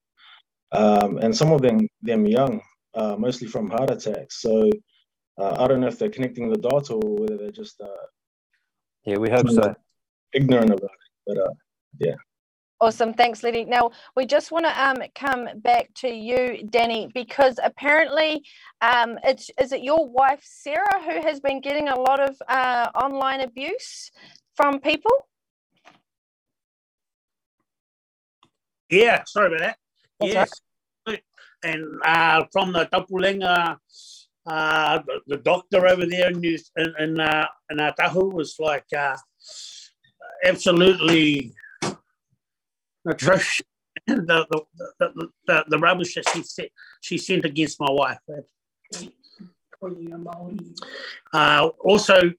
[0.72, 2.62] um, and some of them them young,
[2.96, 4.42] uh, mostly from heart attacks.
[4.42, 4.70] So
[5.42, 8.06] uh, I don't know if they're connecting the dots or whether they're just uh,
[9.08, 9.76] yeah, we hope so.
[10.34, 11.54] Ignorant about it, but uh,
[12.00, 12.18] yeah.
[12.80, 13.14] Awesome.
[13.14, 13.66] Thanks, Liddy.
[13.66, 18.44] Now, we just want to um, come back to you, Danny, because apparently
[18.82, 22.90] um, it's is it your wife, Sarah, who has been getting a lot of uh,
[22.94, 24.12] online abuse
[24.56, 25.12] from people?
[28.92, 29.78] Yeah, sorry about that.
[30.20, 30.52] That's yes.
[31.08, 31.24] Right.
[31.64, 33.78] And uh, from the Tapulenga,
[34.46, 39.18] uh, the, the, doctor over there in, in, in, uh, in Atahu was like uh,
[40.46, 41.54] absolutely
[43.08, 43.62] atrocious.
[44.06, 44.62] The, the,
[45.00, 46.70] the, the, the rubbish that she, set,
[47.02, 48.20] she sent against my wife.
[51.34, 52.32] Uh, also,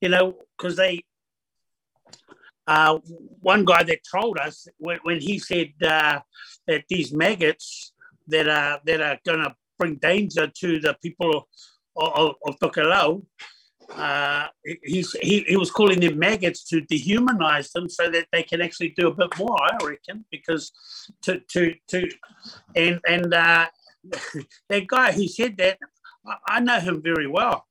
[0.00, 1.04] you know, because they,
[2.66, 2.98] uh,
[3.40, 6.20] one guy that told us when, when he said uh,
[6.66, 7.92] that these maggots
[8.28, 11.46] that are that are going to bring danger to the people
[11.96, 13.24] of, of, of Tokelau,
[13.96, 14.48] uh,
[14.82, 18.90] he's, he, he was calling them maggots to dehumanize them so that they can actually
[18.90, 20.72] do a bit more, I reckon, because
[21.22, 22.08] to, to, to
[22.74, 23.66] and, and uh,
[24.68, 25.78] that guy who said that,
[26.48, 27.66] I know him very well.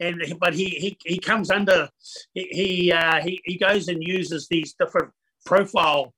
[0.00, 1.88] And but he he, he comes under
[2.34, 5.12] he he, uh, he he goes and uses these different
[5.44, 6.12] profile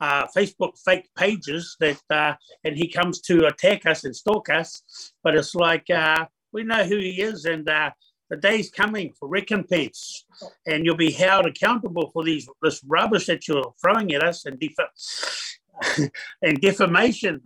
[0.00, 4.82] uh, Facebook fake pages that uh, and he comes to attack us and stalk us.
[5.22, 7.90] But it's like uh, we know who he is, and uh,
[8.30, 10.26] the day's coming for recompense,
[10.66, 14.58] and you'll be held accountable for these this rubbish that you're throwing at us and
[14.60, 16.10] def-
[16.42, 17.40] and defamation.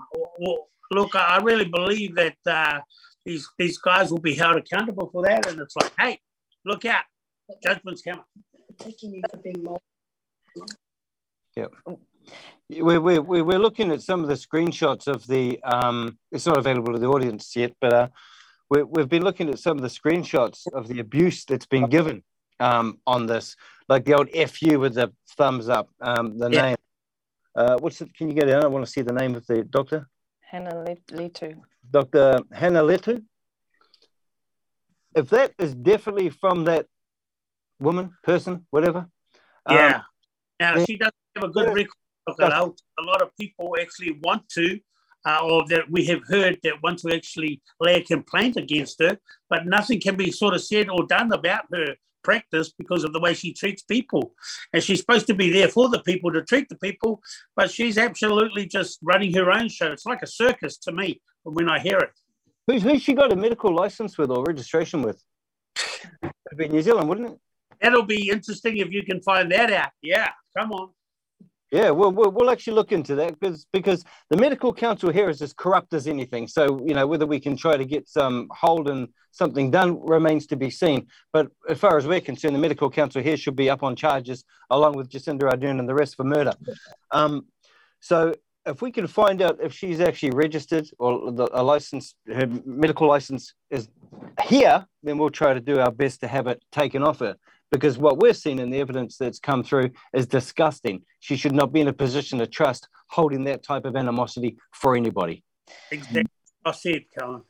[0.90, 2.80] Look, I really believe that uh,
[3.24, 6.18] these these guys will be held accountable for that, and it's like, hey,
[6.64, 7.04] look out,
[7.62, 8.24] judgment's coming.
[8.78, 9.80] Taking you for being more.
[11.56, 11.72] Yep.
[12.70, 16.94] We're, we're, we're looking at some of the screenshots of the, um, it's not available
[16.94, 18.08] to the audience yet, but uh,
[18.72, 22.22] we, we've been looking at some of the screenshots of the abuse that's been given
[22.58, 23.54] um, on this,
[23.88, 26.62] like the old FU with the thumbs up, um, the yeah.
[26.62, 26.76] name.
[27.54, 28.14] Uh, what's it?
[28.16, 28.54] Can you get it?
[28.54, 30.08] I want to see the name of the doctor.
[30.40, 31.60] Hannah Letu.
[31.90, 32.40] Dr.
[32.50, 33.22] Hannah Letu.
[35.14, 36.86] If that is definitely from that
[37.78, 39.06] woman, person, whatever.
[39.68, 39.96] Yeah.
[39.96, 40.02] Um,
[40.60, 44.78] now, she doesn't have a good record a lot of people actually want to
[45.26, 49.18] uh, or that we have heard that want to actually lay a complaint against her,
[49.48, 53.20] but nothing can be sort of said or done about her practice because of the
[53.20, 54.34] way she treats people.
[54.72, 57.20] And she's supposed to be there for the people to treat the people,
[57.56, 59.92] but she's absolutely just running her own show.
[59.92, 62.10] It's like a circus to me when I hear it.
[62.66, 65.22] Who's, who's she got a medical license with or registration with?
[66.22, 67.38] It'd be New Zealand, wouldn't it?
[67.80, 69.90] That'll be interesting if you can find that out.
[70.02, 70.90] Yeah, come on.
[71.72, 75.40] Yeah, we'll, we'll, we'll actually look into that because because the medical council here is
[75.40, 76.46] as corrupt as anything.
[76.46, 80.46] So you know whether we can try to get some hold and something done remains
[80.48, 81.06] to be seen.
[81.32, 84.44] But as far as we're concerned, the medical council here should be up on charges
[84.68, 86.52] along with Jacinda Ardern and the rest for murder.
[87.10, 87.46] Um,
[88.00, 88.34] so
[88.66, 93.08] if we can find out if she's actually registered or the, a license, her medical
[93.08, 93.88] license is
[94.44, 97.36] here, then we'll try to do our best to have it taken off her
[97.72, 101.02] because what we're seeing in the evidence that's come through is disgusting.
[101.20, 104.94] She should not be in a position of trust holding that type of animosity for
[104.94, 105.42] anybody.
[105.90, 106.26] Exactly.
[106.64, 107.42] I said, Colin.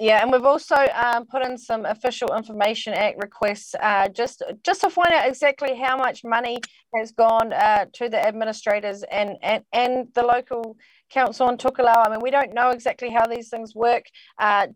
[0.00, 4.80] Yeah, and we've also um, put in some official information act requests uh, just just
[4.80, 6.58] to find out exactly how much money
[6.92, 10.76] has gone uh, to the administrators and, and and the local
[11.08, 12.04] council in Tokelau.
[12.04, 14.06] I mean, we don't know exactly how these things work.
[14.40, 14.66] Uh,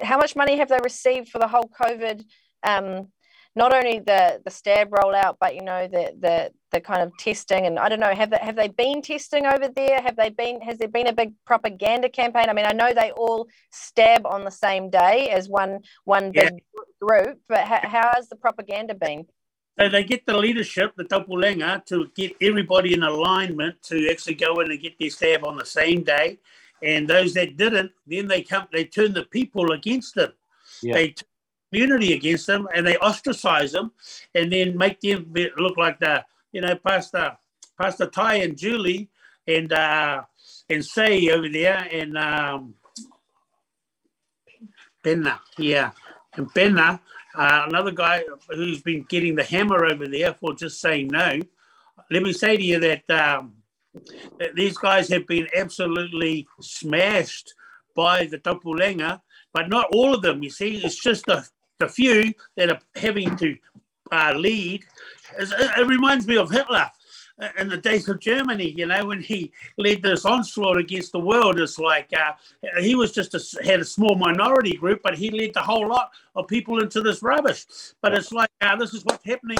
[0.00, 2.24] how much money have they received for the whole COVID
[2.64, 3.12] um,
[3.54, 7.66] not only the the stab rollout, but you know the the the kind of testing
[7.66, 10.00] and I don't know have they have they been testing over there?
[10.00, 12.48] Have they been has there been a big propaganda campaign?
[12.48, 16.52] I mean, I know they all stab on the same day as one one big
[16.52, 16.82] yeah.
[17.00, 19.26] group, but how, how has the propaganda been?
[19.78, 24.60] So they get the leadership, the Tapulenga, to get everybody in alignment to actually go
[24.60, 26.38] in and get their stab on the same day.
[26.82, 30.32] And those that didn't, then they come, they turn the people against them.
[30.82, 30.94] Yeah.
[30.94, 31.14] They
[31.72, 33.92] community against them and they ostracize them
[34.34, 37.36] and then make them look like the, you know, Pastor,
[37.80, 39.08] Pastor Ty and Julie
[39.46, 40.22] and, uh,
[40.68, 42.74] and Say over there and, um,
[45.02, 45.90] Benna, yeah.
[46.34, 47.00] And Benna,
[47.34, 51.40] uh, another guy who's been getting the hammer over there for just saying no.
[52.10, 53.54] let me say to you that, um,
[54.38, 57.54] that these guys have been absolutely smashed
[57.94, 59.20] by the Tapulenga,
[59.52, 60.42] but not all of them.
[60.42, 61.46] You see, it's just the,
[61.82, 63.56] the few that are having to
[64.10, 64.84] uh, lead.
[65.38, 66.90] It reminds me of Hitler
[67.58, 71.58] in the days of Germany, you know, when he led this onslaught against the world,
[71.58, 72.32] it's like uh,
[72.80, 76.10] he was just a, had a small minority group, but he led the whole lot
[76.34, 77.64] of people into this rubbish.
[78.00, 79.58] But it's like uh, this is what's happening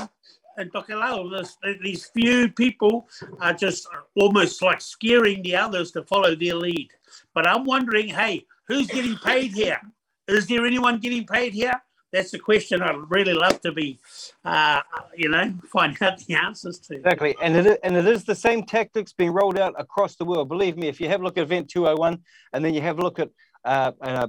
[0.59, 1.47] in Tokelau.
[1.82, 3.09] These few people
[3.40, 6.90] are just almost like scaring the others to follow their lead.
[7.35, 9.81] But I'm wondering, hey, who's getting paid here?
[10.28, 11.81] Is there anyone getting paid here?
[12.12, 13.98] That's the question I'd really love to be,
[14.44, 14.82] uh,
[15.16, 16.97] you know, find out the answers to.
[16.97, 20.24] Exactly, and it is, and it is the same tactics being rolled out across the
[20.24, 20.48] world.
[20.48, 22.18] Believe me, if you have a look at Event 201,
[22.52, 23.30] and then you have a look at
[23.64, 24.26] uh, uh,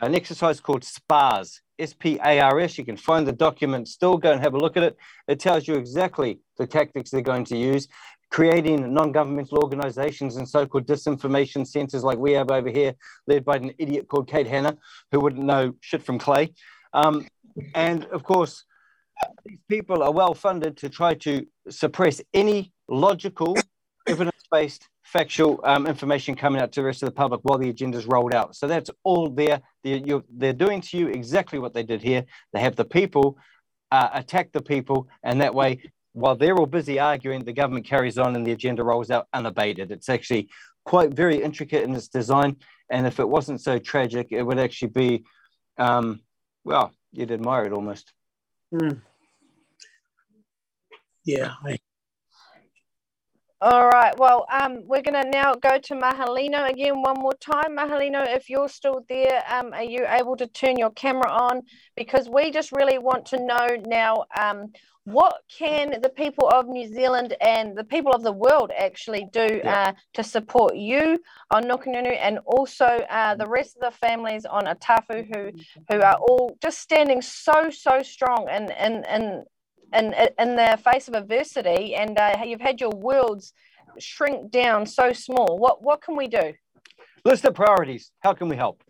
[0.00, 3.88] an exercise called SPARS, S P A R S, you can find the document.
[3.88, 4.96] Still, go and have a look at it.
[5.28, 7.88] It tells you exactly the tactics they're going to use.
[8.30, 12.94] Creating non governmental organizations and so called disinformation centers like we have over here,
[13.26, 14.76] led by an idiot called Kate Hannah,
[15.12, 16.52] who wouldn't know shit from clay.
[16.98, 17.26] Um,
[17.74, 18.64] and of course,
[19.44, 23.56] these people are well funded to try to suppress any logical,
[24.06, 27.70] evidence based, factual um, information coming out to the rest of the public while the
[27.70, 28.56] agenda is rolled out.
[28.56, 29.60] So that's all there.
[29.84, 30.00] They're,
[30.40, 32.24] they're doing to you exactly what they did here.
[32.52, 33.38] They have the people
[33.90, 35.70] uh, attack the people, and that way,
[36.12, 39.92] while they're all busy arguing, the government carries on and the agenda rolls out unabated.
[39.92, 40.48] It's actually
[40.84, 42.56] quite very intricate in its design.
[42.90, 45.24] And if it wasn't so tragic, it would actually be.
[45.78, 46.22] Um,
[46.64, 48.12] well, you'd admire it almost.
[48.72, 49.00] Mm.
[51.24, 51.52] Yeah.
[51.64, 51.78] I...
[53.60, 54.16] All right.
[54.18, 57.76] Well, um, we're going to now go to Mahelino again one more time.
[57.76, 61.62] Mahelino, if you're still there, um, are you able to turn your camera on?
[61.96, 64.72] Because we just really want to know now um,
[65.12, 69.60] what can the people of New Zealand and the people of the world actually do
[69.64, 69.88] yeah.
[69.88, 71.18] uh, to support you
[71.50, 75.52] on Nukunonu and also uh, the rest of the families on Atafu who
[75.88, 79.44] who are all just standing so so strong and and and
[79.94, 83.54] in, in the face of adversity and uh, you've had your worlds
[83.98, 85.58] shrink down so small.
[85.58, 86.52] What what can we do?
[87.24, 88.12] List of priorities.
[88.20, 88.84] How can we help?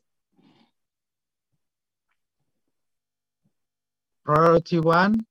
[4.24, 5.24] Priority one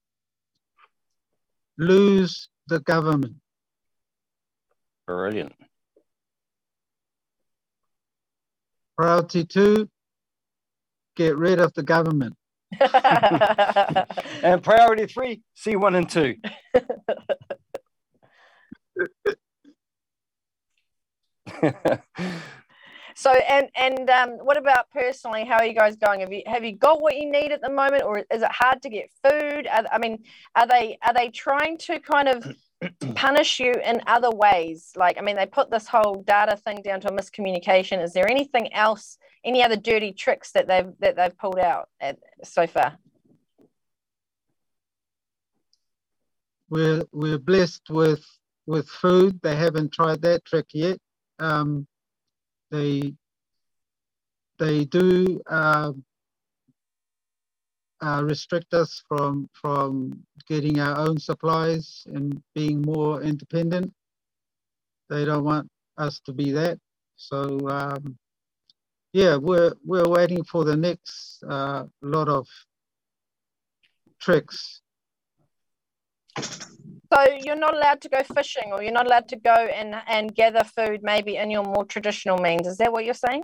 [1.77, 3.35] lose the government.
[5.05, 5.53] Brilliant.
[8.97, 9.89] Priority two,
[11.15, 12.35] get rid of the government.
[14.43, 16.35] and priority three, see one and two.
[23.17, 25.43] So and and um, what about personally?
[25.43, 26.19] How are you guys going?
[26.19, 28.83] Have you have you got what you need at the moment, or is it hard
[28.83, 29.65] to get food?
[29.65, 30.23] Are, I mean,
[30.55, 32.55] are they are they trying to kind of
[33.15, 34.91] punish you in other ways?
[34.95, 38.03] Like, I mean, they put this whole data thing down to a miscommunication.
[38.03, 39.17] Is there anything else?
[39.43, 42.99] Any other dirty tricks that they've that they've pulled out at, so far?
[46.69, 48.23] We're we're blessed with
[48.67, 49.39] with food.
[49.41, 50.99] They haven't tried that trick yet.
[51.39, 51.87] Um,
[52.71, 53.13] they
[54.59, 55.91] they do uh,
[58.01, 63.93] uh, restrict us from from getting our own supplies and being more independent.
[65.09, 66.79] They don't want us to be that.
[67.15, 68.17] So um,
[69.13, 72.47] yeah, we're we're waiting for the next uh, lot of
[74.19, 74.81] tricks
[77.13, 80.33] so you're not allowed to go fishing or you're not allowed to go and, and
[80.33, 82.67] gather food maybe in your more traditional means.
[82.67, 83.43] Is that what you're saying?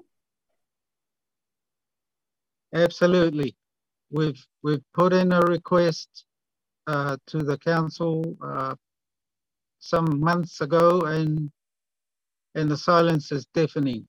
[2.73, 3.55] Absolutely.
[4.11, 6.25] We've we've put in a request
[6.87, 8.75] uh, to the council uh,
[9.79, 11.51] some months ago and
[12.55, 14.07] and the silence is deafening.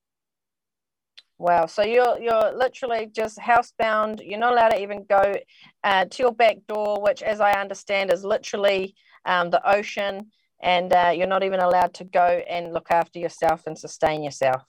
[1.37, 1.65] Wow.
[1.65, 4.21] So you're you're literally just housebound.
[4.25, 5.35] You're not allowed to even go
[5.83, 8.95] uh, to your back door, which, as I understand, is literally
[9.25, 10.31] um, the ocean,
[10.61, 14.63] and uh, you're not even allowed to go and look after yourself and sustain yourself.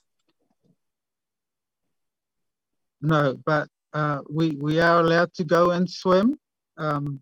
[3.01, 6.37] No, but uh, we we are allowed to go and swim
[6.77, 7.21] um,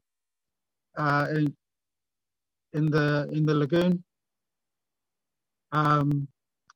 [0.97, 1.55] uh, in
[2.73, 4.03] in the in the lagoon.
[5.71, 6.27] Um,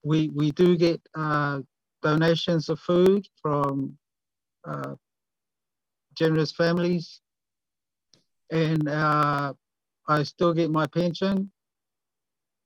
[0.04, 1.62] we we do get uh,
[2.02, 3.98] donations of food from
[4.66, 4.96] uh,
[6.14, 7.22] generous families,
[8.52, 9.54] and uh,
[10.10, 11.52] I still get my pension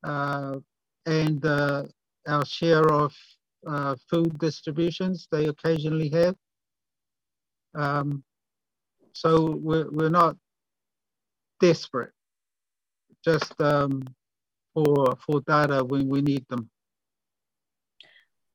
[0.04, 0.56] uh,
[1.06, 1.84] and uh,
[2.26, 3.14] our share of
[3.68, 6.36] uh, food distributions they occasionally have.
[7.76, 8.24] Um,
[9.12, 10.38] so we're, we're not
[11.60, 12.12] desperate,
[13.24, 14.04] just um,
[14.74, 16.70] for for data when we need them.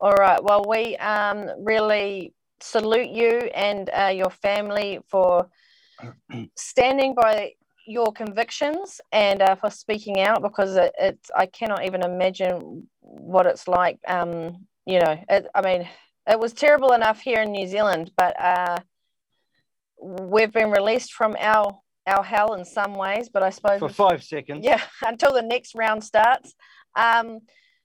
[0.00, 0.42] All right.
[0.42, 5.48] Well, we um, really salute you and uh, your family for
[6.56, 7.52] standing by
[7.88, 13.46] your convictions and uh, for speaking out because it, it's I cannot even imagine what
[13.46, 13.98] it's like.
[14.06, 15.88] Um, you know, it, I mean,
[16.26, 18.78] it was terrible enough here in New Zealand, but uh,
[20.00, 23.30] we've been released from our our hell in some ways.
[23.32, 24.64] But I suppose For five seconds.
[24.64, 26.54] yeah, until the next round starts.
[26.94, 27.40] Um,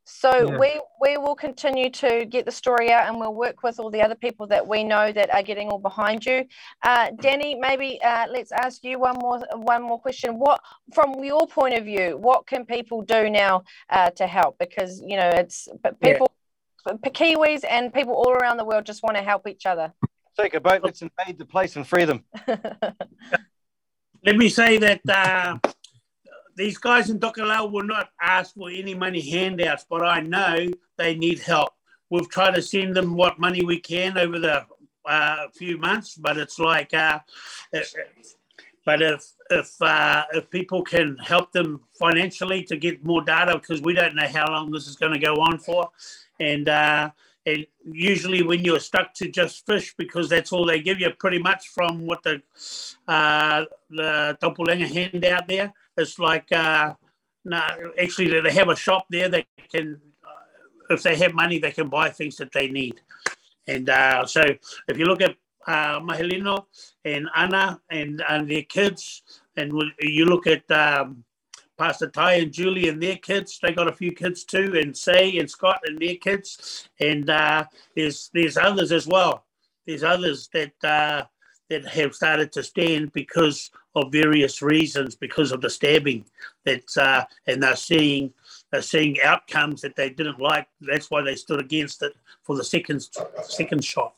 [0.06, 0.58] so Yeah.
[0.58, 4.02] we we will continue to get the story out, and we'll work with all the
[4.02, 6.46] other people that we know that are getting all behind you.
[6.84, 10.38] Uh, Danny, maybe uh, let's ask you one more one more question.
[10.40, 10.62] What,
[10.94, 14.58] from your point of view, what can people do now uh, to help?
[14.60, 16.14] Because you know it's but Yeah.
[16.14, 16.32] people,
[16.88, 19.94] Kiwis, and people all around the world just want to help each other.
[20.38, 22.26] Take a boat, let's invade the place and free them.
[24.26, 25.58] Let me say that uh,
[26.56, 30.68] these guys in Tokelau will not ask for any money handouts, but I know
[30.98, 31.74] they need help.
[32.10, 34.66] We've tried to send them what money we can over the
[35.06, 37.20] uh, few months, but it's like, uh,
[38.86, 43.82] but if if uh, if people can help them financially to get more data, because
[43.82, 45.90] we don't know how long this is going to go on for,
[46.40, 47.10] and uh,
[47.46, 51.40] and usually when you're stuck to just fish because that's all they give you, pretty
[51.40, 52.42] much from what the
[53.08, 56.94] uh, the Taupulega hand out there, it's like uh,
[57.46, 57.62] no,
[58.02, 61.90] actually they have a shop there that can, uh, if they have money, they can
[61.90, 63.02] buy things that they need.
[63.68, 64.44] And uh, so
[64.88, 65.36] if you look at
[65.68, 66.66] uh, Mahelino
[67.06, 69.24] and Anna and, and their kids,
[69.56, 71.24] and you look at um,
[71.78, 75.38] Pastor Ty and Julie and their kids, they got a few kids too, and Say
[75.38, 77.66] and Scott and their kids, and uh,
[77.96, 79.46] there's there's others as well.
[79.86, 81.24] There's others that uh,
[81.70, 86.26] that have started to stand because of various reasons, because of the stabbing.
[86.66, 88.34] That uh, and they're seeing
[88.72, 90.68] they're seeing outcomes that they didn't like.
[90.82, 92.14] That's why they stood against it
[92.44, 93.08] for the second
[93.44, 94.16] second shot.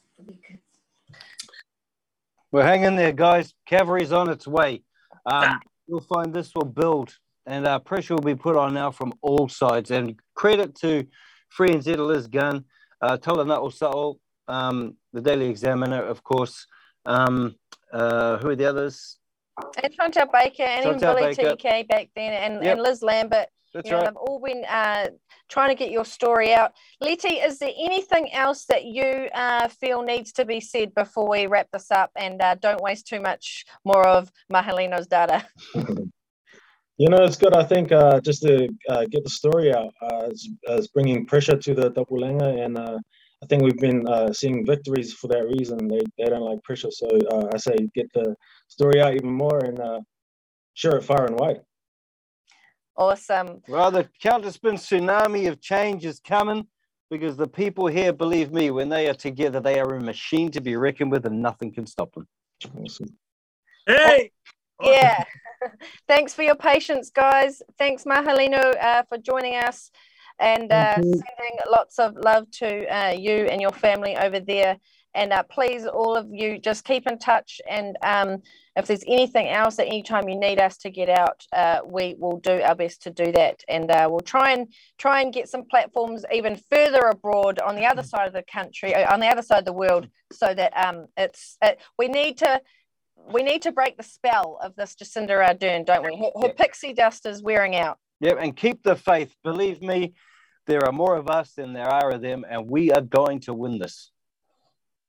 [2.51, 3.53] We're hanging there, guys.
[3.65, 4.83] Cavalry's on its way.
[5.25, 7.13] Um, you'll find this will build,
[7.45, 9.91] and uh, pressure will be put on now from all sides.
[9.91, 11.05] And credit to
[11.49, 12.63] Free and Liz Gunn,
[13.01, 16.67] uh, Tola Sa'o, um, the Daily Examiner, of course.
[17.05, 17.55] Um,
[17.91, 19.17] uh, who are the others?
[19.81, 21.55] And Chantelle Baker and even Billy Baker.
[21.55, 22.73] TK back then and, Yep.
[22.73, 23.47] and Liz Lambert.
[23.73, 24.05] That's you know, right.
[24.05, 25.07] They've all been uh,
[25.49, 26.71] trying to get your story out.
[27.01, 31.47] Letty, is there anything else that you uh, feel needs to be said before we
[31.47, 35.45] wrap this up and uh, don't waste too much more of Mahelino's data?
[36.97, 37.53] You know, it's good.
[37.53, 41.57] I think uh, just to uh, get the story out uh, is, is bringing pressure
[41.57, 42.99] to the Taupulega, and uh,
[43.43, 45.87] I think we've been uh, seeing victories for that reason.
[45.87, 48.35] They they don't like pressure, so uh, I say get the
[48.67, 49.99] story out even more and uh,
[50.73, 51.61] share it far and wide.
[52.97, 53.61] Awesome.
[53.67, 56.65] Well, the counterspin tsunami of change is coming
[57.09, 60.61] because the people here, believe me, when they are together, they are a machine to
[60.61, 62.27] be reckoned with and nothing can stop them.
[62.81, 63.09] Awesome.
[63.85, 64.31] Hey!
[64.81, 65.23] Yeah.
[66.07, 67.61] Thanks for your patience, guys.
[67.77, 69.91] Thanks, Mahelino, uh, for joining us
[70.39, 74.77] and uh, sending lots of love to uh, you and your family over there.
[75.13, 77.61] And uh, please, all of you, just keep in touch.
[77.69, 78.41] And um,
[78.75, 82.39] if there's anything else that anytime you need us to get out, uh, we will
[82.39, 83.63] do our best to do that.
[83.69, 84.67] And uh, we'll try and
[84.97, 88.93] try and get some platforms even further abroad on the other side of the country,
[88.93, 92.39] uh, on the other side of the world, so that um, it's it, we need
[92.39, 92.61] to
[93.31, 96.17] we need to break the spell of this Jacinda Ardern, don't we?
[96.17, 97.97] Her, her pixie dust is wearing out.
[98.21, 99.35] Yep, and keep the faith.
[99.43, 100.13] Believe me,
[100.67, 103.53] there are more of us than there are of them, and we are going to
[103.53, 104.11] win this.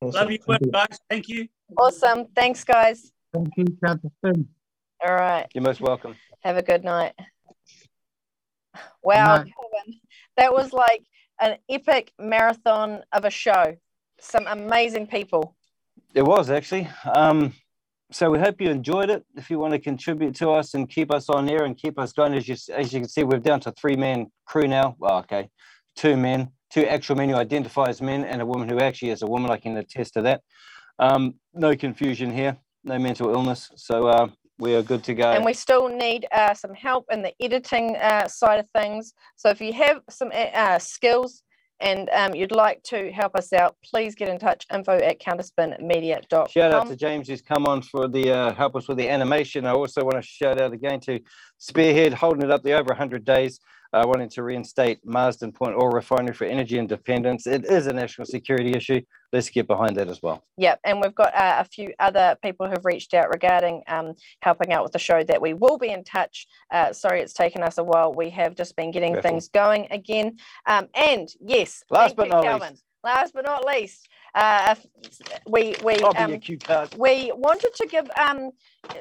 [0.01, 0.39] Love you,
[0.71, 0.99] guys.
[1.09, 1.47] Thank you.
[1.77, 2.25] Awesome.
[2.35, 3.11] Thanks, guys.
[3.33, 4.45] Thank you, Counterspin.
[5.05, 5.47] All right.
[5.53, 6.15] You're most welcome.
[6.43, 7.13] Have a good night.
[9.03, 9.53] Wow, night.
[9.53, 9.99] Kelvyn,
[10.37, 11.03] that was like
[11.39, 13.77] an epic marathon of a show.
[14.19, 15.55] Some amazing people.
[16.13, 16.89] It was actually.
[17.11, 17.53] Um,
[18.11, 19.25] so we hope you enjoyed it.
[19.35, 22.13] If you want to contribute to us and keep us on air and keep us
[22.13, 24.95] going, as you as you can see, we're down to three man crew now.
[24.97, 25.49] Well, okay,
[25.95, 29.21] two men, two actual men who identify as men, and a woman who actually is
[29.21, 29.51] a woman.
[29.51, 30.41] I can attest to that.
[30.99, 33.69] Um, no confusion here, no mental illness.
[33.75, 34.27] So uh,
[34.57, 35.31] we are good to go.
[35.31, 39.13] And we still need uh, some help in the editing uh, side of things.
[39.35, 41.43] So if you have some uh, skills
[41.79, 44.65] and um, you'd like to help us out, please get in touch.
[44.73, 46.47] Info at counterspinmedia.com.
[46.49, 49.65] Shout out to James who's come on for the uh, help us with the animation.
[49.65, 51.19] I also want to shout out again to
[51.57, 53.59] Spearhead holding it up the over 100 days.
[53.93, 57.47] Uh, wanting to reinstate Marsden Point Oil Refinery for energy independence.
[57.47, 59.01] It is a national security issue.
[59.33, 60.43] Let's get behind that as well.
[60.57, 64.71] Yep, and we've got uh, a few other people who've reached out regarding um, helping
[64.71, 66.47] out with the show that we will be in touch.
[66.71, 68.13] Uh, sorry, it's taken us a while.
[68.13, 70.37] We have just been getting things going again.
[70.65, 72.83] Um, and yes, Last thank but you, not least.
[73.07, 74.75] Last but not least, uh,
[75.47, 76.93] we we um, your cue card.
[76.97, 78.51] we wanted to give um,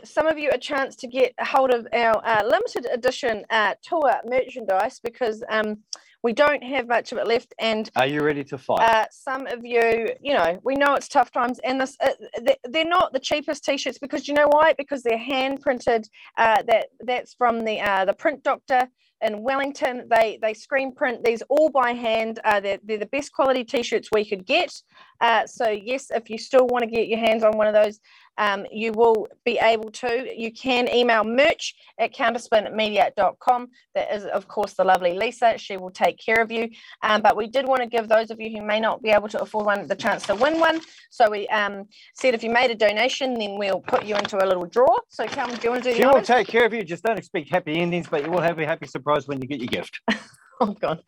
[0.05, 4.13] some of you a chance to get hold of our uh, limited edition uh, tour
[4.25, 5.79] merchandise because um,
[6.23, 8.79] we don't have much of it left and Are you ready to fight?
[8.81, 12.11] uh, some of you, you know, we know it's tough times, and this uh,
[12.47, 14.73] they- they're not the cheapest t-shirts because you know why?
[14.79, 16.07] Because they're hand printed.
[16.39, 18.83] Uh, that that's from the uh, the print doctor
[19.27, 20.07] in Wellington.
[20.09, 22.41] They they screen print these all by hand.
[22.45, 24.73] Uh, they're, they're the best quality t-shirts we could get.
[25.21, 28.01] Uh, so yes, if you still want to get your hands on one of those,
[28.39, 30.33] um, you will be able to.
[30.37, 33.69] You can email merch at counterspinmedia.com.
[33.95, 35.57] That is, of course, the lovely Lisa.
[35.57, 36.69] She will take care of you.
[37.03, 39.29] Um, but we did want to give those of you who may not be able
[39.29, 40.81] to afford one the chance to win one.
[41.11, 44.47] So we um, said if you made a donation, then we'll put you into a
[44.47, 44.97] little draw.
[45.09, 46.27] So, Kelvyn, do you want to do She will honors?
[46.27, 46.85] take care of you.
[46.85, 49.61] Just don't expect happy endings, but you will have a happy surprise when you get
[49.61, 50.01] your gift.
[50.61, 51.03] oh God.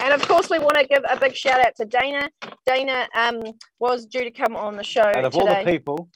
[0.00, 2.30] And of course, we want to give a big shout out to Dana.
[2.66, 3.42] Dana um,
[3.78, 6.08] was due to come on the show Out of all the people,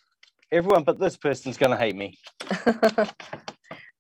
[0.53, 2.19] everyone but this person's going to hate me.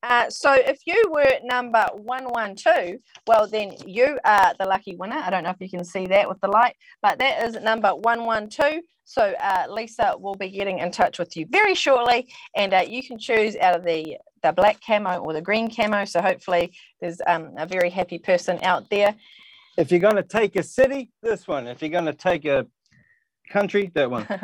[0.03, 2.97] Uh, so if you were number 112,
[3.27, 5.17] well, then you are the lucky winner.
[5.17, 7.95] I don't know if you can see that with the light, but that is number
[7.95, 8.81] 112.
[9.05, 13.03] So uh, Lisa will be getting in touch with you very shortly, and uh, you
[13.03, 16.07] can choose out of the the black camo or the green camo.
[16.07, 19.15] So hopefully, there's um, a very happy person out there.
[19.77, 21.67] If you're going to take a city, this one.
[21.67, 22.67] If you're going to take a
[23.51, 24.27] country, that one.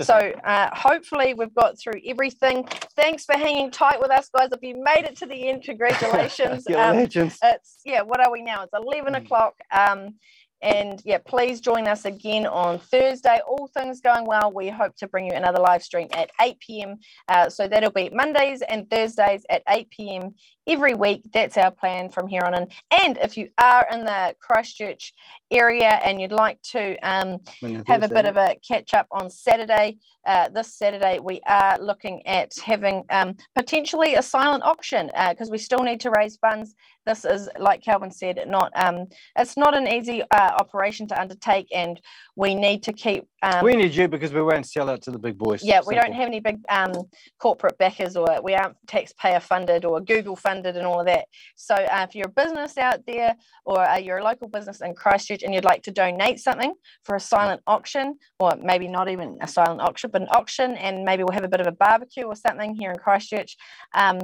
[0.00, 2.64] So uh, hopefully we've got through everything.
[2.94, 4.50] Thanks for hanging tight with us, guys.
[4.52, 6.66] If you made it to the end, congratulations.
[6.68, 7.36] You're legends.
[7.42, 8.02] It's yeah.
[8.02, 8.62] What are we now?
[8.62, 9.54] It's eleven o'clock.
[9.72, 10.14] Um,
[10.60, 13.40] and yeah, please join us again on Thursday.
[13.46, 16.96] All things going well, we hope to bring you another live stream at 8 p.m.
[17.28, 20.34] Uh, so that'll be Mondays and Thursdays at 8 p.m.
[20.68, 21.22] every week.
[21.32, 22.68] That's our plan from here on in.
[23.02, 25.14] And if you are in the Christchurch
[25.50, 27.38] area and you'd like to um,
[27.86, 32.24] have a bit of a catch up on Saturday, uh, this Saturday, we are looking
[32.26, 36.74] at having um, potentially a silent auction because we still need to raise funds.
[37.06, 39.06] This is, like Kelvyn said, not um,
[39.38, 41.98] it's not an easy uh, operation to undertake, and
[42.36, 43.26] we need to keep.
[43.42, 45.64] Um, we need you because we won't sell out to the big boys.
[45.64, 46.92] yeah, we don't have any big um,
[47.38, 51.26] corporate backers, or we aren't taxpayer funded or Google funded and all of that.
[51.56, 54.94] So, uh, if you're a business out there or uh, you're a local business in
[54.94, 56.74] Christchurch and you'd like to donate something
[57.04, 61.04] for a silent auction, or maybe not even a silent auction, but an auction, and
[61.04, 63.56] maybe we'll have a bit of a barbecue or something here in Christchurch.
[63.94, 64.18] Um,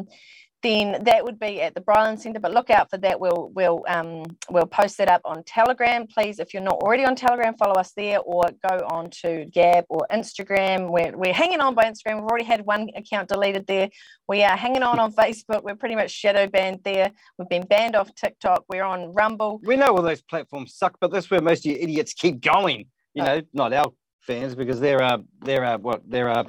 [0.65, 2.41] then that would be at the Bryland Centre.
[2.41, 3.21] But look out for that.
[3.21, 6.09] We'll we'll um, we'll post that up on Telegram.
[6.09, 9.85] Please, if you're not already on Telegram, follow us there or go on to Gab
[9.89, 10.91] or Instagram.
[10.91, 12.17] We're, we're hanging on by Instagram.
[12.17, 13.91] We've already had one account deleted there.
[14.27, 15.63] We are hanging on on Facebook.
[15.63, 17.13] We're pretty much shadow banned there.
[17.39, 18.65] We've been banned off TikTok.
[18.69, 19.61] We're on Rumble.
[19.63, 22.87] We know all those platforms suck, but that's where most of you idiots keep going.
[23.13, 23.27] You Oh.
[23.27, 23.93] know, not our
[24.23, 26.45] fans because they're uh they're uh what they're uh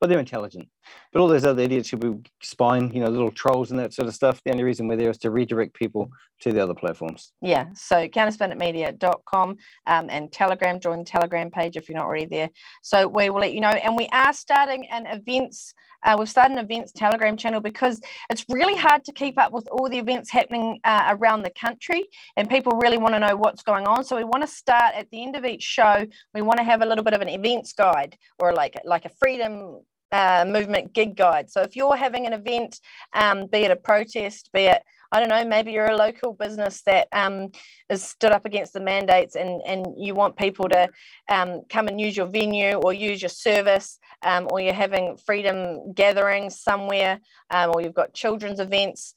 [0.00, 0.68] well they're intelligent.
[1.12, 4.08] But all those other idiots who be spying, you know, little trolls and that sort
[4.08, 4.40] of stuff.
[4.44, 7.32] The only reason we're there is to redirect people to the other platforms.
[7.40, 12.50] Yeah, so counterspinatmedia.com um, and Telegram, join the Telegram page if you're not already there.
[12.82, 13.68] So we will let you know.
[13.68, 15.74] And we are starting an events,
[16.04, 18.00] uh, we've started an events Telegram channel because
[18.30, 22.06] it's really hard to keep up with all the events happening uh, around the country
[22.36, 24.04] and people really want to know what's going on.
[24.04, 26.82] So we want to start at the end of each show, we want to have
[26.82, 29.80] a little bit of an events guide or like, like a freedom
[30.12, 31.50] uh, movement gig guide.
[31.50, 32.80] So if you're having an event,
[33.12, 34.82] um, be it a protest, be it
[35.12, 37.50] I don't know, maybe you're a local business that um,
[37.88, 40.88] is stood up against the mandates and, and you want people to
[41.28, 45.92] um, come and use your venue or use your service, um, or you're having freedom
[45.94, 47.18] gatherings somewhere,
[47.50, 49.14] um, or you've got children's events,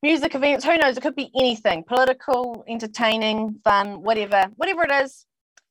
[0.00, 0.96] music events, who knows?
[0.96, 5.26] It could be anything political, entertaining, fun, whatever, whatever it is.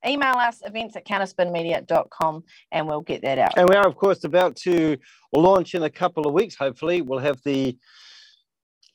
[0.07, 3.57] Email us events at counterspinmedia.com and we'll get that out.
[3.57, 4.98] And we are, of course, about to
[5.34, 6.56] launch in a couple of weeks.
[6.56, 7.77] Hopefully, we'll have the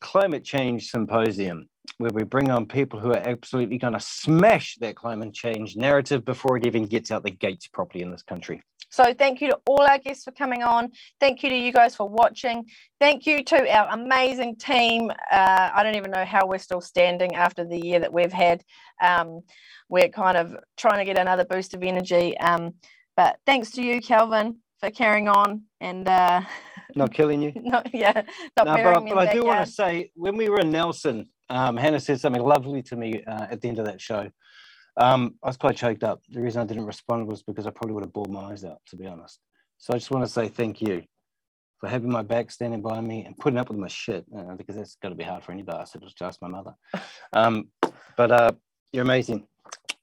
[0.00, 1.68] climate change symposium
[1.98, 6.24] where we bring on people who are absolutely going to smash that climate change narrative
[6.24, 8.62] before it even gets out the gates properly in this country.
[8.90, 10.90] So thank you to all our guests for coming on.
[11.20, 12.66] Thank you to you guys for watching.
[13.00, 15.10] Thank you to our amazing team.
[15.10, 18.62] Uh, I don't even know how we're still standing after the year that we've had.
[19.00, 19.40] Um,
[19.88, 22.36] we're kind of trying to get another boost of energy.
[22.38, 22.74] Um,
[23.16, 26.42] but thanks to you, Kelvyn, for carrying on and uh,
[26.96, 27.52] Not killing you.
[27.54, 28.22] not yeah,
[28.56, 31.28] not No, but, I- but I do want to say when we were in Nelson
[31.48, 34.30] Um, Hannah said something lovely to me uh, at the end of that show.
[35.00, 36.20] Um, I was quite choked up.
[36.28, 38.80] The reason I didn't respond was because I probably would have bawled my eyes out,
[38.88, 39.40] to be honest.
[39.78, 41.02] So I just want to say thank you
[41.78, 44.76] for having my back, standing by me, and putting up with my shit, uh, because
[44.76, 46.74] that's got to be hard for any bastard, just my mother.
[47.32, 47.68] Um,
[48.14, 48.52] but uh,
[48.92, 49.46] you're amazing.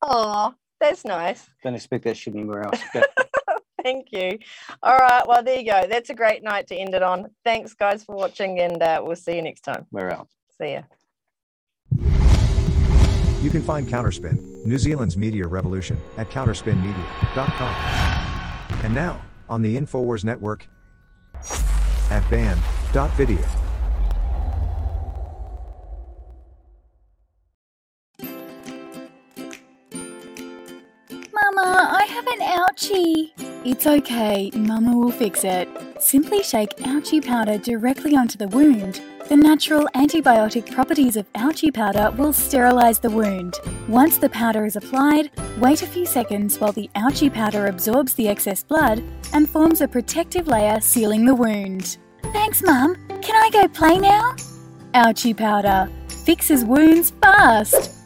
[0.02, 1.48] Oh, that's nice.
[1.64, 2.82] Don't expect that shit anywhere else.
[3.84, 4.40] Thank you.
[4.82, 5.22] All right.
[5.28, 5.86] Well, there you go.
[5.88, 7.28] That's a great night to end it on.
[7.46, 9.86] Thanks, guys, for watching, and uh, we'll see you next time.
[9.92, 10.28] We're out.
[10.60, 10.82] See ya.
[13.42, 17.76] You can find Counterspin, New Zealand's media revolution, at counterspinmedia.com.
[18.84, 20.68] And now, on the InfoWars Network,
[22.10, 23.38] at banned.video.
[31.32, 33.34] Mama, I have an ouchie.
[33.64, 35.70] It's okay, Mama will fix it.
[36.00, 39.00] Simply shake ouchie powder directly onto the wound.
[39.28, 43.56] The natural antibiotic properties of ouchie powder will sterilize the wound.
[43.90, 48.30] Once the powder is applied, wait a few seconds while the ouchie powder absorbs the
[48.30, 51.98] excess blood and forms a protective layer sealing the wound.
[52.32, 52.96] Thanks, Mum.
[53.22, 54.34] Can I go play now?
[54.94, 57.97] Ouchie powder fixes wounds fast.